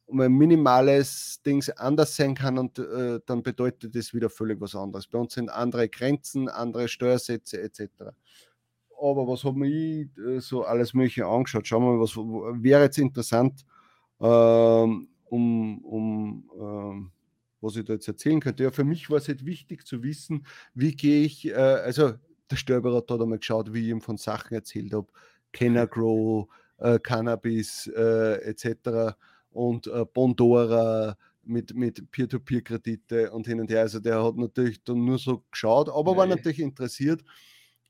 um 0.06 0.20
ein 0.20 0.32
minimales 0.32 1.40
Ding 1.44 1.64
anders 1.76 2.16
sein 2.16 2.34
kann 2.34 2.58
und 2.58 2.78
äh, 2.78 3.20
dann 3.26 3.42
bedeutet 3.42 3.94
das 3.94 4.12
wieder 4.12 4.30
völlig 4.30 4.60
was 4.60 4.74
anderes. 4.74 5.06
Bei 5.06 5.18
uns 5.18 5.34
sind 5.34 5.48
andere 5.48 5.88
Grenzen, 5.88 6.48
andere 6.48 6.88
Steuersätze 6.88 7.60
etc. 7.60 8.14
Aber 9.00 9.26
was 9.26 9.44
habe 9.44 9.66
ich 9.66 10.08
äh, 10.18 10.40
so 10.40 10.64
alles 10.64 10.94
Mögliche 10.94 11.26
angeschaut? 11.26 11.66
Schauen 11.66 11.84
wir 11.84 11.92
mal, 11.92 12.00
was 12.00 12.16
wäre 12.16 12.82
jetzt 12.82 12.98
interessant, 12.98 13.64
ähm, 14.20 15.08
um, 15.24 15.84
um 15.84 16.50
ähm, 16.60 17.10
was 17.60 17.76
ich 17.76 17.84
da 17.84 17.94
jetzt 17.94 18.08
erzählen 18.08 18.40
könnte. 18.40 18.64
Ja, 18.64 18.70
für 18.70 18.84
mich 18.84 19.08
war 19.08 19.18
es 19.18 19.28
halt 19.28 19.46
wichtig 19.46 19.86
zu 19.86 20.02
wissen, 20.02 20.46
wie 20.74 20.94
gehe 20.94 21.24
ich, 21.24 21.48
äh, 21.48 21.54
also 21.54 22.14
der 22.50 22.56
Steuerberater 22.56 23.14
hat 23.14 23.22
einmal 23.22 23.38
geschaut, 23.38 23.72
wie 23.72 23.80
ich 23.80 23.88
ihm 23.88 24.00
von 24.00 24.18
Sachen 24.18 24.54
erzählt 24.54 24.92
habe, 24.92 25.06
Kenner 25.52 25.86
Grow, 25.86 26.48
äh, 26.78 26.98
Cannabis 26.98 27.86
äh, 27.86 28.42
etc 28.42 29.14
und 29.52 29.86
äh, 29.86 30.04
Bondora 30.04 31.16
mit, 31.44 31.74
mit 31.74 32.10
Peer-to-Peer-Kredite 32.10 33.30
und 33.32 33.46
hin 33.46 33.60
und 33.60 33.70
her. 33.70 33.80
Also 33.80 34.00
der 34.00 34.22
hat 34.22 34.36
natürlich 34.36 34.82
dann 34.84 35.04
nur 35.04 35.18
so 35.18 35.44
geschaut, 35.50 35.88
aber 35.88 36.12
nee. 36.12 36.18
war 36.18 36.26
natürlich 36.26 36.60
interessiert. 36.60 37.22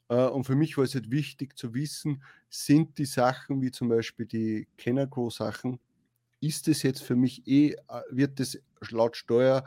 Äh, 0.08 0.26
und 0.26 0.44
für 0.44 0.54
mich 0.54 0.76
war 0.76 0.84
es 0.84 0.94
halt 0.94 1.10
wichtig 1.10 1.56
zu 1.56 1.74
wissen, 1.74 2.22
sind 2.48 2.98
die 2.98 3.04
Sachen 3.04 3.60
wie 3.62 3.70
zum 3.70 3.88
Beispiel 3.88 4.26
die 4.26 4.68
Kennerco-Sachen, 4.76 5.78
ist 6.40 6.68
es 6.68 6.82
jetzt 6.82 7.02
für 7.02 7.16
mich 7.16 7.46
eh, 7.46 7.70
äh, 7.70 7.76
wird 8.10 8.40
das 8.40 8.58
laut 8.90 9.16
Steuer 9.16 9.64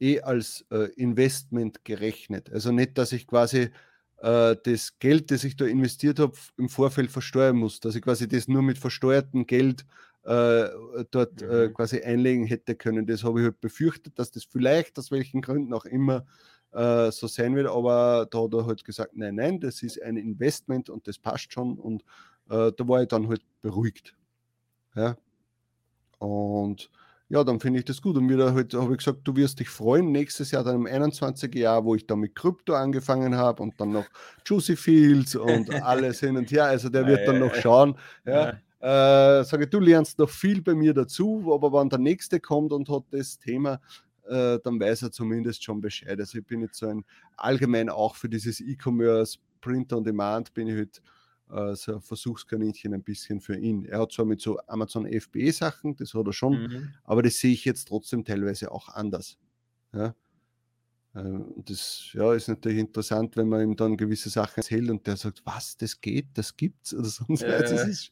eh 0.00 0.20
als 0.20 0.64
äh, 0.70 0.90
Investment 0.96 1.84
gerechnet. 1.84 2.50
Also 2.50 2.72
nicht, 2.72 2.98
dass 2.98 3.12
ich 3.12 3.26
quasi 3.26 3.70
äh, 4.18 4.56
das 4.64 4.98
Geld, 4.98 5.30
das 5.30 5.44
ich 5.44 5.56
da 5.56 5.66
investiert 5.66 6.18
habe, 6.18 6.32
im 6.56 6.68
Vorfeld 6.68 7.10
versteuern 7.10 7.56
muss, 7.56 7.78
dass 7.80 7.94
ich 7.94 8.02
quasi 8.02 8.26
das 8.26 8.48
nur 8.48 8.62
mit 8.62 8.78
versteuertem 8.78 9.46
Geld 9.46 9.84
äh, 10.24 10.68
dort 11.10 11.42
äh, 11.42 11.68
mhm. 11.68 11.74
quasi 11.74 12.00
einlegen 12.00 12.46
hätte 12.46 12.74
können. 12.74 13.06
Das 13.06 13.24
habe 13.24 13.40
ich 13.40 13.44
halt 13.44 13.60
befürchtet, 13.60 14.18
dass 14.18 14.30
das 14.30 14.44
vielleicht 14.44 14.98
aus 14.98 15.10
welchen 15.10 15.42
Gründen 15.42 15.72
auch 15.74 15.84
immer 15.84 16.24
äh, 16.72 17.10
so 17.12 17.26
sein 17.26 17.54
wird, 17.54 17.68
aber 17.68 18.26
da 18.30 18.42
hat 18.42 18.54
er 18.54 18.66
halt 18.66 18.84
gesagt, 18.84 19.16
nein, 19.16 19.36
nein, 19.36 19.60
das 19.60 19.82
ist 19.82 20.02
ein 20.02 20.16
Investment 20.16 20.90
und 20.90 21.06
das 21.06 21.18
passt 21.18 21.52
schon 21.52 21.78
und 21.78 22.02
äh, 22.50 22.72
da 22.76 22.88
war 22.88 23.02
ich 23.02 23.08
dann 23.08 23.28
halt 23.28 23.42
beruhigt. 23.60 24.16
Ja. 24.94 25.16
Und 26.18 26.90
ja, 27.28 27.42
dann 27.42 27.58
finde 27.58 27.78
ich 27.80 27.84
das 27.84 28.00
gut. 28.02 28.16
Und 28.16 28.28
wieder 28.28 28.54
halt, 28.54 28.74
habe 28.74 28.92
ich 28.92 28.98
gesagt, 28.98 29.20
du 29.24 29.34
wirst 29.36 29.58
dich 29.58 29.68
freuen, 29.68 30.12
nächstes 30.12 30.50
Jahr 30.50 30.62
dann 30.62 30.76
im 30.76 30.86
21. 30.86 31.54
Jahr, 31.54 31.84
wo 31.84 31.94
ich 31.94 32.06
dann 32.06 32.20
mit 32.20 32.34
Krypto 32.34 32.74
angefangen 32.74 33.36
habe 33.36 33.62
und 33.62 33.80
dann 33.80 33.92
noch 33.92 34.06
Juicy 34.46 34.76
Fields 34.76 35.34
und 35.34 35.70
alles 35.82 36.20
hin 36.20 36.36
und 36.36 36.50
her. 36.50 36.66
Also 36.66 36.88
der 36.88 37.06
wird 37.06 37.26
dann 37.26 37.40
noch 37.40 37.54
schauen. 37.54 37.96
Ja, 38.24 38.58
äh, 38.84 39.44
sage, 39.44 39.66
du 39.66 39.80
lernst 39.80 40.18
noch 40.18 40.28
viel 40.28 40.60
bei 40.60 40.74
mir 40.74 40.92
dazu, 40.92 41.50
aber 41.54 41.72
wenn 41.72 41.88
der 41.88 41.98
Nächste 41.98 42.38
kommt 42.38 42.70
und 42.70 42.90
hat 42.90 43.04
das 43.12 43.38
Thema, 43.38 43.80
äh, 44.28 44.58
dann 44.62 44.78
weiß 44.78 45.04
er 45.04 45.10
zumindest 45.10 45.64
schon 45.64 45.80
Bescheid. 45.80 46.20
Also 46.20 46.36
ich 46.36 46.44
bin 46.44 46.60
jetzt 46.60 46.76
so 46.76 46.88
ein 46.88 47.02
allgemein 47.38 47.88
auch 47.88 48.14
für 48.14 48.28
dieses 48.28 48.60
E-Commerce, 48.60 49.38
Print 49.62 49.90
on 49.94 50.04
Demand, 50.04 50.52
bin 50.52 50.68
ich 50.68 50.74
halt 50.76 51.02
äh, 51.50 51.74
so 51.74 51.94
ein 51.94 52.02
Versuchskaninchen 52.02 52.92
ein 52.92 53.02
bisschen 53.02 53.40
für 53.40 53.56
ihn. 53.56 53.86
Er 53.86 54.00
hat 54.00 54.12
zwar 54.12 54.26
mit 54.26 54.42
so 54.42 54.58
Amazon 54.66 55.06
FBA-Sachen, 55.06 55.96
das 55.96 56.12
hat 56.12 56.26
er 56.26 56.34
schon, 56.34 56.64
mhm. 56.64 56.94
aber 57.04 57.22
das 57.22 57.38
sehe 57.38 57.52
ich 57.52 57.64
jetzt 57.64 57.88
trotzdem 57.88 58.22
teilweise 58.22 58.70
auch 58.70 58.90
anders. 58.90 59.38
Ja? 59.94 60.14
Äh, 61.14 61.20
das 61.64 62.08
ja, 62.12 62.32
ist 62.34 62.48
natürlich 62.48 62.78
interessant, 62.78 63.36
wenn 63.36 63.48
man 63.48 63.60
ihm 63.60 63.76
dann 63.76 63.96
gewisse 63.96 64.30
Sachen 64.30 64.58
erzählt 64.58 64.90
und 64.90 65.06
der 65.06 65.16
sagt, 65.16 65.42
was, 65.44 65.76
das 65.76 66.00
geht, 66.00 66.26
das 66.34 66.56
gibt's 66.56 66.92
oder 66.94 67.04
sonst 67.04 67.42
äh, 67.42 67.60
das, 67.60 67.86
ist, 67.86 68.10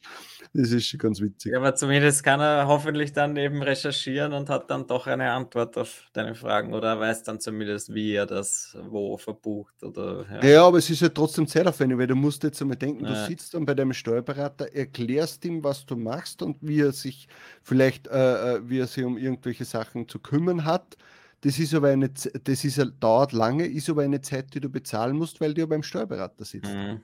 das 0.53 0.71
ist 0.71 0.97
ganz 0.97 1.19
witzig. 1.19 1.51
Ja, 1.51 1.59
aber 1.59 1.75
zumindest 1.75 2.23
kann 2.23 2.39
er 2.39 2.67
hoffentlich 2.67 3.11
dann 3.11 3.35
eben 3.35 3.61
recherchieren 3.61 4.33
und 4.33 4.49
hat 4.49 4.69
dann 4.69 4.87
doch 4.87 5.07
eine 5.07 5.31
Antwort 5.31 5.77
auf 5.77 6.05
deine 6.13 6.33
Fragen 6.33 6.73
oder 6.73 6.99
weiß 6.99 7.23
dann 7.23 7.39
zumindest, 7.39 7.93
wie 7.93 8.13
er 8.13 8.25
das 8.25 8.77
wo 8.89 9.17
verbucht. 9.17 9.83
Oder, 9.83 10.25
ja. 10.41 10.45
ja 10.45 10.65
aber 10.65 10.77
es 10.77 10.89
ist 10.89 11.01
ja 11.01 11.09
trotzdem 11.09 11.45
zeitaufwendig, 11.45 11.97
weil 11.97 12.07
du 12.07 12.15
musst 12.15 12.43
jetzt 12.43 12.61
einmal 12.61 12.77
denken, 12.77 13.05
ja. 13.05 13.11
du 13.11 13.27
sitzt 13.27 13.53
dann 13.53 13.65
bei 13.65 13.73
deinem 13.73 13.93
Steuerberater, 13.93 14.73
erklärst 14.73 15.43
ihm, 15.45 15.63
was 15.63 15.85
du 15.85 15.97
machst 15.97 16.41
und 16.41 16.57
wie 16.61 16.81
er 16.81 16.93
sich 16.93 17.27
vielleicht, 17.61 18.07
äh, 18.07 18.55
äh 18.55 18.69
wie 18.69 18.79
er 18.79 18.87
sich 18.87 19.03
um 19.03 19.17
irgendwelche 19.17 19.65
Sachen 19.65 20.07
zu 20.07 20.19
kümmern 20.19 20.63
hat 20.63 20.97
das 21.43 21.59
ist 21.59 21.73
aber 21.73 21.89
eine, 21.89 22.09
das 22.09 22.63
ist, 22.63 22.81
dauert 23.01 23.33
lange, 23.33 23.65
ist 23.65 23.89
aber 23.89 24.03
eine 24.03 24.21
Zeit, 24.21 24.53
die 24.53 24.61
du 24.61 24.69
bezahlen 24.69 25.17
musst, 25.17 25.41
weil 25.41 25.53
du 25.53 25.61
ja 25.61 25.67
beim 25.67 25.83
Steuerberater 25.83 26.45
sitzt. 26.45 26.73
Mhm. 26.73 27.01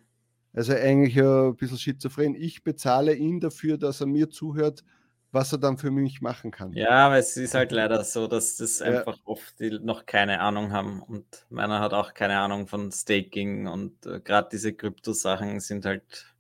Also 0.54 0.74
eigentlich 0.74 1.22
ein 1.22 1.56
bisschen 1.58 1.78
schizophren. 1.78 2.36
Ich 2.36 2.64
bezahle 2.64 3.14
ihn 3.14 3.42
dafür, 3.42 3.78
dass 3.78 4.00
er 4.00 4.08
mir 4.08 4.30
zuhört, 4.30 4.84
was 5.32 5.52
er 5.52 5.60
dann 5.60 5.78
für 5.78 5.92
mich 5.92 6.22
machen 6.22 6.52
kann. 6.52 6.72
Ja, 6.72 7.08
aber 7.08 7.18
es 7.18 7.36
ist 7.36 7.54
halt 7.54 7.74
leider 7.74 8.02
so, 8.06 8.28
dass 8.28 8.56
das 8.56 8.80
ja. 8.80 8.86
einfach 8.86 9.18
oft 9.26 9.60
die 9.60 9.78
noch 9.78 10.06
keine 10.06 10.40
Ahnung 10.40 10.72
haben. 10.72 11.04
Und 11.04 11.26
meiner 11.50 11.82
hat 11.82 11.94
auch 11.94 12.14
keine 12.14 12.40
Ahnung 12.40 12.68
von 12.68 12.94
Staking 12.94 13.68
und 13.68 14.06
äh, 14.06 14.22
gerade 14.22 14.48
diese 14.52 14.74
Krypto-Sachen 14.74 15.60
sind 15.60 15.86
halt 15.86 16.34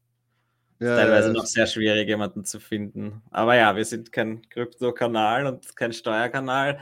ja, 0.79 0.95
teilweise 0.95 1.27
ja, 1.27 1.33
noch 1.33 1.45
sehr 1.45 1.67
schwierig, 1.67 2.07
jemanden 2.07 2.45
zu 2.45 2.62
finden. 2.62 3.21
Aber 3.29 3.55
ja, 3.55 3.75
wir 3.75 3.83
sind 3.83 4.13
kein 4.13 4.49
Krypto-Kanal 4.49 5.45
und 5.47 5.75
kein 5.75 5.91
Steuerkanal. 5.91 6.79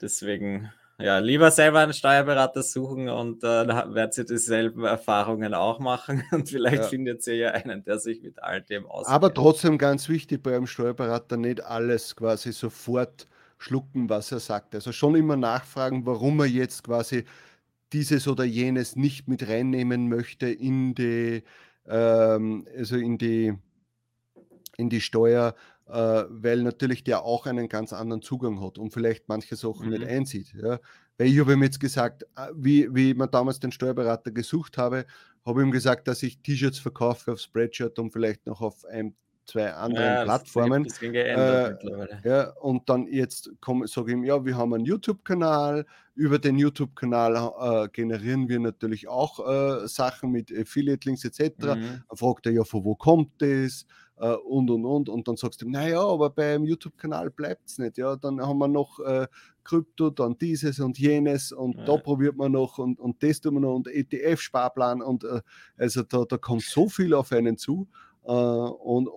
Deswegen, 0.00 0.70
ja, 0.98 1.18
lieber 1.18 1.50
selber 1.50 1.80
einen 1.80 1.92
Steuerberater 1.92 2.62
suchen 2.62 3.08
und 3.08 3.42
äh, 3.42 3.66
dann 3.66 3.94
werdet 3.94 4.18
ihr 4.18 4.24
dieselben 4.24 4.84
Erfahrungen 4.84 5.54
auch 5.54 5.80
machen 5.80 6.24
und 6.32 6.48
vielleicht 6.48 6.82
ja. 6.82 6.88
findet 6.88 7.26
ihr 7.26 7.36
ja 7.36 7.50
einen, 7.50 7.84
der 7.84 7.98
sich 7.98 8.22
mit 8.22 8.42
all 8.42 8.62
dem 8.62 8.86
auskennt. 8.86 9.14
Aber 9.14 9.32
trotzdem 9.32 9.78
ganz 9.78 10.08
wichtig 10.08 10.42
bei 10.42 10.54
einem 10.54 10.66
Steuerberater 10.66 11.36
nicht 11.36 11.64
alles 11.64 12.14
quasi 12.14 12.52
sofort 12.52 13.26
schlucken, 13.58 14.08
was 14.08 14.30
er 14.30 14.40
sagt. 14.40 14.74
Also 14.74 14.92
schon 14.92 15.14
immer 15.14 15.36
nachfragen, 15.36 16.06
warum 16.06 16.40
er 16.40 16.46
jetzt 16.46 16.84
quasi 16.84 17.24
dieses 17.92 18.28
oder 18.28 18.44
jenes 18.44 18.96
nicht 18.96 19.28
mit 19.28 19.48
reinnehmen 19.48 20.08
möchte 20.08 20.48
in 20.48 20.94
die, 20.94 21.44
ähm, 21.86 22.66
also 22.76 22.96
in 22.96 23.18
die, 23.18 23.54
in 24.76 24.90
die 24.90 25.00
Steuer 25.00 25.54
äh, 25.86 26.24
weil 26.28 26.62
natürlich 26.62 27.04
der 27.04 27.24
auch 27.24 27.46
einen 27.46 27.68
ganz 27.68 27.92
anderen 27.92 28.22
Zugang 28.22 28.62
hat 28.62 28.78
und 28.78 28.92
vielleicht 28.92 29.28
manche 29.28 29.56
Sachen 29.56 29.86
mhm. 29.86 29.92
nicht 29.92 30.06
einsieht. 30.06 30.54
Ja? 30.54 30.78
Weil 31.18 31.28
ich 31.28 31.38
habe 31.38 31.52
ihm 31.52 31.62
jetzt 31.62 31.80
gesagt, 31.80 32.24
äh, 32.36 32.48
wie, 32.54 32.94
wie 32.94 33.10
ich 33.10 33.16
mir 33.16 33.28
damals 33.28 33.60
den 33.60 33.72
Steuerberater 33.72 34.30
gesucht 34.30 34.78
habe, 34.78 35.06
habe 35.44 35.60
ich 35.60 35.66
ihm 35.66 35.72
gesagt, 35.72 36.08
dass 36.08 36.22
ich 36.22 36.40
T-Shirts 36.40 36.78
verkaufe 36.78 37.32
auf 37.32 37.38
Spreadshirt 37.38 37.98
und 37.98 38.12
vielleicht 38.12 38.46
noch 38.46 38.62
auf 38.62 38.84
ein, 38.86 39.14
zwei 39.46 39.72
anderen 39.74 40.06
ja, 40.06 40.24
Plattformen. 40.24 40.86
Äh, 41.02 41.74
ja, 42.24 42.50
und 42.60 42.88
dann 42.88 43.06
jetzt 43.08 43.50
sage 43.62 44.10
ich 44.10 44.12
ihm, 44.12 44.24
ja, 44.24 44.44
wir 44.44 44.56
haben 44.56 44.72
einen 44.72 44.86
YouTube-Kanal. 44.86 45.84
Über 46.14 46.38
den 46.38 46.56
YouTube-Kanal 46.56 47.84
äh, 47.84 47.88
generieren 47.90 48.48
wir 48.48 48.58
natürlich 48.58 49.06
auch 49.06 49.46
äh, 49.46 49.86
Sachen 49.86 50.30
mit 50.30 50.50
Affiliate-Links 50.50 51.24
etc. 51.24 51.40
Mhm. 51.40 51.58
Dann 51.58 52.04
fragt 52.14 52.46
er 52.46 52.52
ja, 52.52 52.64
von 52.64 52.84
wo 52.84 52.94
kommt 52.94 53.42
das? 53.42 53.84
Äh, 54.24 54.36
und 54.36 54.70
und 54.70 54.84
und. 54.84 55.08
Und 55.08 55.28
dann 55.28 55.36
sagst 55.36 55.60
du, 55.62 55.68
naja, 55.68 56.00
aber 56.00 56.30
beim 56.30 56.64
YouTube-Kanal 56.64 57.30
bleibt 57.30 57.68
es 57.68 57.78
nicht. 57.78 57.98
Ja, 57.98 58.16
dann 58.16 58.40
haben 58.40 58.58
wir 58.58 58.68
noch 58.68 58.98
äh, 59.00 59.26
Krypto, 59.62 60.10
dann 60.10 60.38
dieses 60.38 60.80
und 60.80 60.98
jenes 60.98 61.52
und 61.52 61.76
ja. 61.76 61.84
da 61.84 61.96
probiert 61.96 62.36
man 62.36 62.52
noch 62.52 62.78
und, 62.78 63.00
und 63.00 63.22
das 63.22 63.40
tun 63.40 63.54
wir 63.54 63.60
noch 63.60 63.74
und 63.74 63.88
ETF-Sparplan 63.88 65.02
und 65.02 65.24
äh, 65.24 65.40
also 65.76 66.02
da, 66.02 66.24
da 66.24 66.38
kommt 66.38 66.62
so 66.62 66.88
viel 66.88 67.14
auf 67.14 67.32
einen 67.32 67.58
zu. 67.58 67.86
Äh, 68.24 68.32
und 68.32 69.08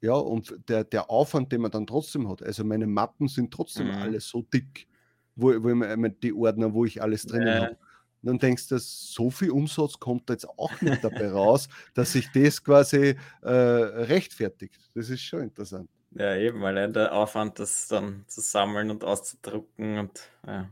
ja, 0.00 0.14
und 0.14 0.54
der, 0.68 0.84
der 0.84 1.10
Aufwand, 1.10 1.50
den 1.50 1.62
man 1.62 1.70
dann 1.70 1.86
trotzdem 1.86 2.28
hat, 2.28 2.42
also 2.42 2.64
meine 2.64 2.86
Mappen 2.86 3.28
sind 3.28 3.52
trotzdem 3.52 3.86
mhm. 3.86 3.94
alle 3.94 4.20
so 4.20 4.42
dick, 4.42 4.86
wo, 5.34 5.48
wo 5.48 5.70
ich, 5.70 6.12
die 6.22 6.34
Ordner, 6.34 6.74
wo 6.74 6.84
ich 6.84 7.00
alles 7.00 7.24
drinnen 7.24 7.46
ja. 7.46 7.62
habe 7.62 7.76
dann 8.26 8.38
denkst 8.38 8.68
du, 8.68 8.78
so 8.78 9.30
viel 9.30 9.50
Umsatz 9.50 9.98
kommt 9.98 10.30
jetzt 10.30 10.48
auch 10.48 10.80
nicht 10.80 11.02
dabei 11.04 11.30
raus, 11.30 11.68
dass 11.94 12.12
sich 12.12 12.30
das 12.32 12.62
quasi 12.62 13.16
äh, 13.42 13.50
rechtfertigt. 13.50 14.78
Das 14.94 15.10
ist 15.10 15.22
schon 15.22 15.42
interessant. 15.42 15.88
Ja, 16.12 16.36
eben, 16.36 16.62
weil 16.62 16.92
der 16.92 17.12
Aufwand, 17.12 17.58
das 17.58 17.88
dann 17.88 18.24
zu 18.28 18.40
sammeln 18.40 18.90
und 18.90 19.02
auszudrucken 19.02 19.98
und 19.98 20.30
ja. 20.46 20.68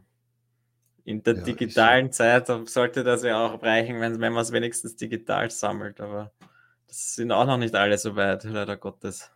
in 1.04 1.22
der 1.22 1.34
ja, 1.34 1.42
digitalen 1.42 2.12
Zeit 2.12 2.46
sollte 2.66 3.02
das 3.02 3.24
ja 3.24 3.44
auch 3.44 3.60
reichen, 3.62 4.00
wenn, 4.00 4.20
wenn 4.20 4.32
man 4.32 4.42
es 4.42 4.52
wenigstens 4.52 4.94
digital 4.94 5.50
sammelt, 5.50 6.00
aber 6.00 6.32
das 6.86 7.16
sind 7.16 7.32
auch 7.32 7.46
noch 7.46 7.56
nicht 7.56 7.74
alle 7.74 7.98
so 7.98 8.14
weit, 8.14 8.44
leider 8.44 8.76
Gottes. 8.76 9.32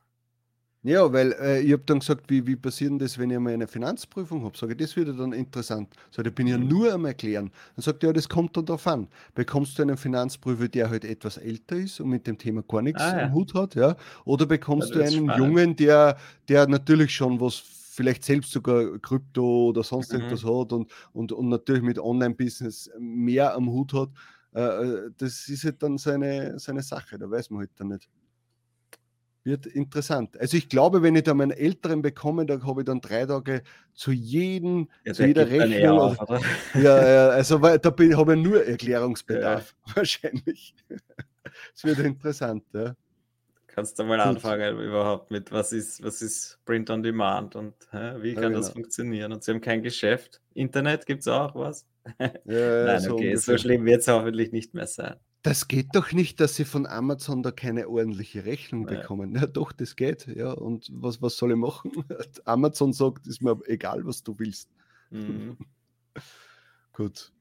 Ja, 0.87 1.13
weil 1.13 1.33
äh, 1.41 1.63
ich 1.63 1.73
habe 1.73 1.83
dann 1.85 1.99
gesagt, 1.99 2.31
wie, 2.31 2.47
wie 2.47 2.55
passiert 2.55 2.93
denn 2.93 3.01
das, 3.01 3.19
wenn 3.19 3.29
ich 3.29 3.39
mal 3.41 3.53
eine 3.53 3.67
Finanzprüfung 3.67 4.45
habe? 4.45 4.57
Sage 4.57 4.75
ich, 4.75 4.79
das 4.79 4.95
wird 4.95 5.19
dann 5.19 5.33
interessant. 5.33 5.93
Sag, 6.13 6.29
ich 6.29 6.33
bin 6.33 6.47
ja 6.47 6.57
mhm. 6.57 6.69
nur 6.69 6.93
am 6.93 7.07
Erklären. 7.07 7.51
Dann 7.75 7.83
sagt 7.83 8.05
er, 8.05 8.11
ja, 8.11 8.13
das 8.13 8.29
kommt 8.29 8.57
dann 8.57 8.67
darauf 8.67 8.87
an. 8.87 9.09
Bekommst 9.35 9.77
du 9.77 9.83
einen 9.83 9.97
Finanzprüfer, 9.97 10.69
der 10.69 10.89
halt 10.89 11.05
etwas 11.05 11.39
älter 11.39 11.75
ist 11.75 11.99
und 11.99 12.11
mit 12.11 12.29
dem 12.29 12.39
Thema 12.39 12.63
gar 12.63 12.83
nichts 12.83 13.03
ah, 13.03 13.19
ja. 13.19 13.25
am 13.25 13.35
Hut 13.35 13.53
hat, 13.55 13.75
ja? 13.75 13.97
Oder 14.25 14.47
bekommst 14.47 14.91
ja, 14.91 14.95
du 14.95 15.01
einen 15.03 15.25
spannend. 15.25 15.39
Jungen, 15.39 15.75
der, 15.75 16.19
der 16.49 16.69
natürlich 16.69 17.13
schon 17.13 17.41
was 17.41 17.57
vielleicht 17.57 18.25
selbst 18.25 18.53
sogar 18.53 18.97
Krypto 19.01 19.71
oder 19.71 19.83
sonst 19.83 20.13
mhm. 20.13 20.21
irgendwas 20.21 20.45
hat 20.45 20.73
und, 20.73 20.89
und, 21.13 21.33
und 21.33 21.49
natürlich 21.49 21.83
mit 21.83 21.99
Online-Business 21.99 22.93
mehr 22.97 23.57
am 23.57 23.69
Hut 23.71 23.93
hat, 23.93 24.11
äh, 24.55 24.61
äh 24.61 25.11
das 25.19 25.49
ist 25.49 25.65
halt 25.65 25.83
dann 25.83 25.99
seine, 25.99 26.61
seine 26.61 26.83
Sache, 26.83 27.19
da 27.19 27.29
weiß 27.29 27.51
man 27.51 27.61
halt 27.61 27.71
dann 27.75 27.89
nicht 27.89 28.09
wird 29.47 29.67
interessant. 29.67 30.39
Also 30.39 30.57
ich 30.57 30.69
glaube, 30.69 31.03
wenn 31.03 31.15
ich 31.15 31.23
da 31.23 31.33
meinen 31.33 31.53
Älteren 31.53 32.03
bekomme, 32.03 32.45
da 32.45 32.61
habe 32.63 32.83
ich 32.83 32.85
dann 32.85 33.01
drei 33.01 33.25
Tage 33.25 33.63
zu 33.95 34.13
jedem, 34.13 34.89
ja, 35.05 35.15
zu 35.15 35.27
jeder 35.27 35.49
Rechnung. 35.49 35.99
Auf? 35.99 36.19
Ja, 36.75 37.09
ja, 37.09 37.29
also 37.29 37.59
da 37.59 37.79
habe 37.91 38.35
ich 38.35 38.43
nur 38.43 38.65
Erklärungsbedarf, 38.65 39.75
ja. 39.87 39.93
wahrscheinlich. 39.97 40.75
Es 41.75 41.85
wird 41.85 42.01
interessant, 42.01 42.65
ja. 42.75 42.95
Kannst 43.69 43.99
du 43.99 44.05
mal 44.05 44.17
Gut. 44.17 44.27
anfangen 44.27 44.81
überhaupt 44.81 45.31
mit, 45.31 45.53
was 45.53 45.73
ist, 45.73 46.03
was 46.03 46.23
ist 46.23 46.59
Print 46.65 46.89
on 46.91 47.03
Demand 47.03 47.57
und 47.57 47.75
hä, 47.93 48.15
wie 48.21 48.33
kann 48.33 48.43
ja, 48.43 48.49
genau. 48.49 48.61
das 48.61 48.71
funktionieren? 48.71 49.33
Und 49.33 49.45
sie 49.45 49.53
haben 49.53 49.61
kein 49.61 49.83
Geschäft. 49.83 50.41
Internet 50.55 51.05
gibt 51.05 51.21
es 51.21 51.29
auch 51.29 51.55
was? 51.55 51.87
Nein, 52.19 53.01
so 53.01 53.15
okay, 53.15 53.29
ungefähr. 53.29 53.39
so 53.39 53.59
schlimm 53.59 53.85
wird 53.85 54.01
es 54.01 54.09
hoffentlich 54.09 54.53
nicht 54.53 54.73
mehr 54.73 54.87
sein. 54.87 55.17
Das 55.47 55.69
geht 55.69 55.95
doch 55.95 56.11
nicht, 56.11 56.41
dass 56.41 56.57
sie 56.57 56.65
von 56.65 56.87
Amazon 56.87 57.45
da 57.45 57.53
keine 57.53 57.89
ordentliche 57.89 58.45
Rechnung 58.45 58.85
bekommen. 58.85 59.37
Ja, 59.37 59.47
doch, 59.47 59.71
das 59.71 59.95
geht. 59.95 60.27
Ja, 60.27 60.51
und 60.51 60.91
was, 60.93 61.23
was 61.23 61.37
soll 61.37 61.53
ich 61.53 61.57
machen? 61.57 61.93
Amazon 62.45 62.93
sagt, 62.93 63.29
ist 63.29 63.43
mir 63.43 63.57
egal, 63.67 64.05
was 64.05 64.25
du 64.25 64.37
willst. 64.41 64.69
Mhm. 65.11 65.57
Gut. 66.93 67.33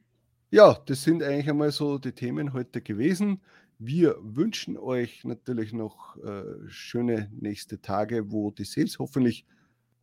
Ja, 0.51 0.77
das 0.85 1.01
sind 1.01 1.23
eigentlich 1.23 1.49
einmal 1.49 1.71
so 1.71 1.97
die 1.97 2.11
Themen 2.11 2.53
heute 2.53 2.79
gewesen. 2.79 3.41
Wir 3.79 4.15
wünschen 4.21 4.77
euch 4.77 5.23
natürlich 5.23 5.73
noch 5.73 6.15
äh, 6.17 6.43
schöne 6.67 7.31
nächste 7.33 7.81
Tage, 7.81 8.31
wo 8.31 8.51
die 8.51 8.65
Sales 8.65 8.99
hoffentlich 8.99 9.47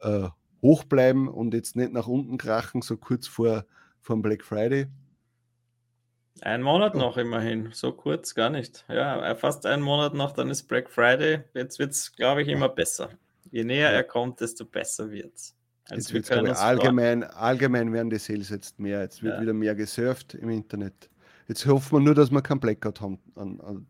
äh, 0.01 0.29
hoch 0.61 0.83
bleiben 0.83 1.29
und 1.29 1.55
jetzt 1.55 1.77
nicht 1.77 1.93
nach 1.93 2.09
unten 2.09 2.37
krachen, 2.37 2.83
so 2.83 2.97
kurz 2.97 3.29
vor, 3.29 3.65
vor 4.01 4.21
Black 4.21 4.43
Friday. 4.43 4.89
Ein 6.41 6.63
Monat 6.63 6.95
noch 6.95 7.19
immerhin, 7.19 7.71
so 7.73 7.93
kurz 7.93 8.35
gar 8.35 8.51
nicht. 8.51 8.85
Ja, 8.89 9.31
äh, 9.31 9.37
fast 9.37 9.67
einen 9.67 9.83
Monat 9.83 10.15
noch, 10.15 10.33
dann 10.33 10.51
ist 10.51 10.65
Black 10.65 10.91
Friday. 10.91 11.45
Jetzt 11.55 11.79
wird 11.79 11.93
es, 11.93 12.13
glaube 12.13 12.43
ich, 12.43 12.49
immer 12.49 12.69
besser. 12.69 13.11
Je 13.51 13.65
näher 13.65 13.91
er 13.91 14.03
kommt, 14.03 14.41
desto 14.41 14.65
besser 14.65 15.11
wird 15.11 15.35
es. 15.35 15.55
Also 15.91 16.15
jetzt 16.15 16.31
wird's, 16.31 16.61
allgemein, 16.61 17.25
allgemein 17.25 17.93
werden 17.93 18.09
die 18.09 18.19
Sales 18.19 18.51
jetzt 18.51 18.81
mehr. 18.81 19.03
Jetzt 19.03 19.23
wird 19.23 19.35
ja. 19.35 19.41
wieder 19.43 19.53
mehr 19.53 19.75
gesurft 19.75 20.35
im 20.35 20.49
Internet. 20.49 21.11
Jetzt 21.49 21.67
hoffen 21.67 21.99
wir 21.99 22.01
nur, 22.01 22.15
dass 22.15 22.31
wir 22.31 22.41
keinen 22.41 22.61
Blackout 22.61 23.01
haben 23.01 23.19
an, 23.35 23.61
an, 23.61 23.87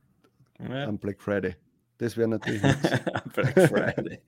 ja. 0.59 0.89
an 0.89 0.99
Black 0.99 1.21
Friday. 1.21 1.55
Das 2.03 2.17
wäre 2.17 2.27
natürlich 2.27 2.61
Black 3.33 3.69
Friday. 3.69 4.21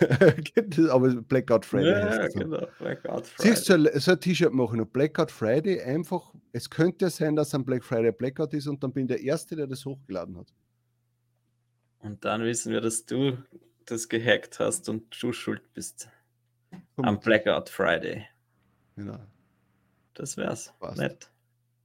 Aber 0.90 1.14
Blackout 1.22 1.64
Friday. 1.64 1.92
Ja, 1.92 2.28
so. 2.28 2.40
genau. 2.40 2.66
Blackout 2.80 3.28
Friday. 3.28 3.54
Siehst 3.54 3.68
du, 3.68 4.00
so 4.00 4.10
ein 4.10 4.20
T-Shirt 4.20 4.52
machen 4.52 4.80
und 4.80 4.92
Blackout 4.92 5.30
Friday 5.30 5.80
einfach, 5.80 6.34
es 6.50 6.68
könnte 6.68 7.04
ja 7.04 7.10
sein, 7.10 7.36
dass 7.36 7.54
ein 7.54 7.64
Black 7.64 7.84
Friday 7.84 8.10
Blackout 8.10 8.52
ist 8.54 8.66
und 8.66 8.82
dann 8.82 8.92
bin 8.92 9.04
ich 9.04 9.08
der 9.10 9.20
Erste, 9.20 9.54
der 9.54 9.68
das 9.68 9.84
hochgeladen 9.86 10.36
hat. 10.36 10.52
Und 12.00 12.24
dann 12.24 12.42
wissen 12.42 12.72
wir, 12.72 12.80
dass 12.80 13.06
du 13.06 13.38
das 13.86 14.08
gehackt 14.08 14.58
hast 14.58 14.88
und 14.88 15.16
du 15.22 15.32
schuld 15.32 15.62
bist. 15.72 16.08
Komm 16.96 17.04
Am 17.04 17.20
Blackout 17.20 17.68
Friday. 17.68 18.26
Genau. 18.96 19.20
Das 20.14 20.36
wär's. 20.36 20.74
Passt. 20.80 20.98
Nett. 20.98 21.30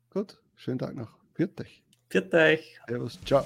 Gut, 0.09 0.41
schönen 0.55 0.80
Tag 0.80 0.95
noch. 0.95 1.19
Viert 1.36 1.61
euch. 1.61 1.84
Viert 2.09 2.34
euch. 2.34 2.80
Servus, 2.88 3.19
ciao. 3.23 3.45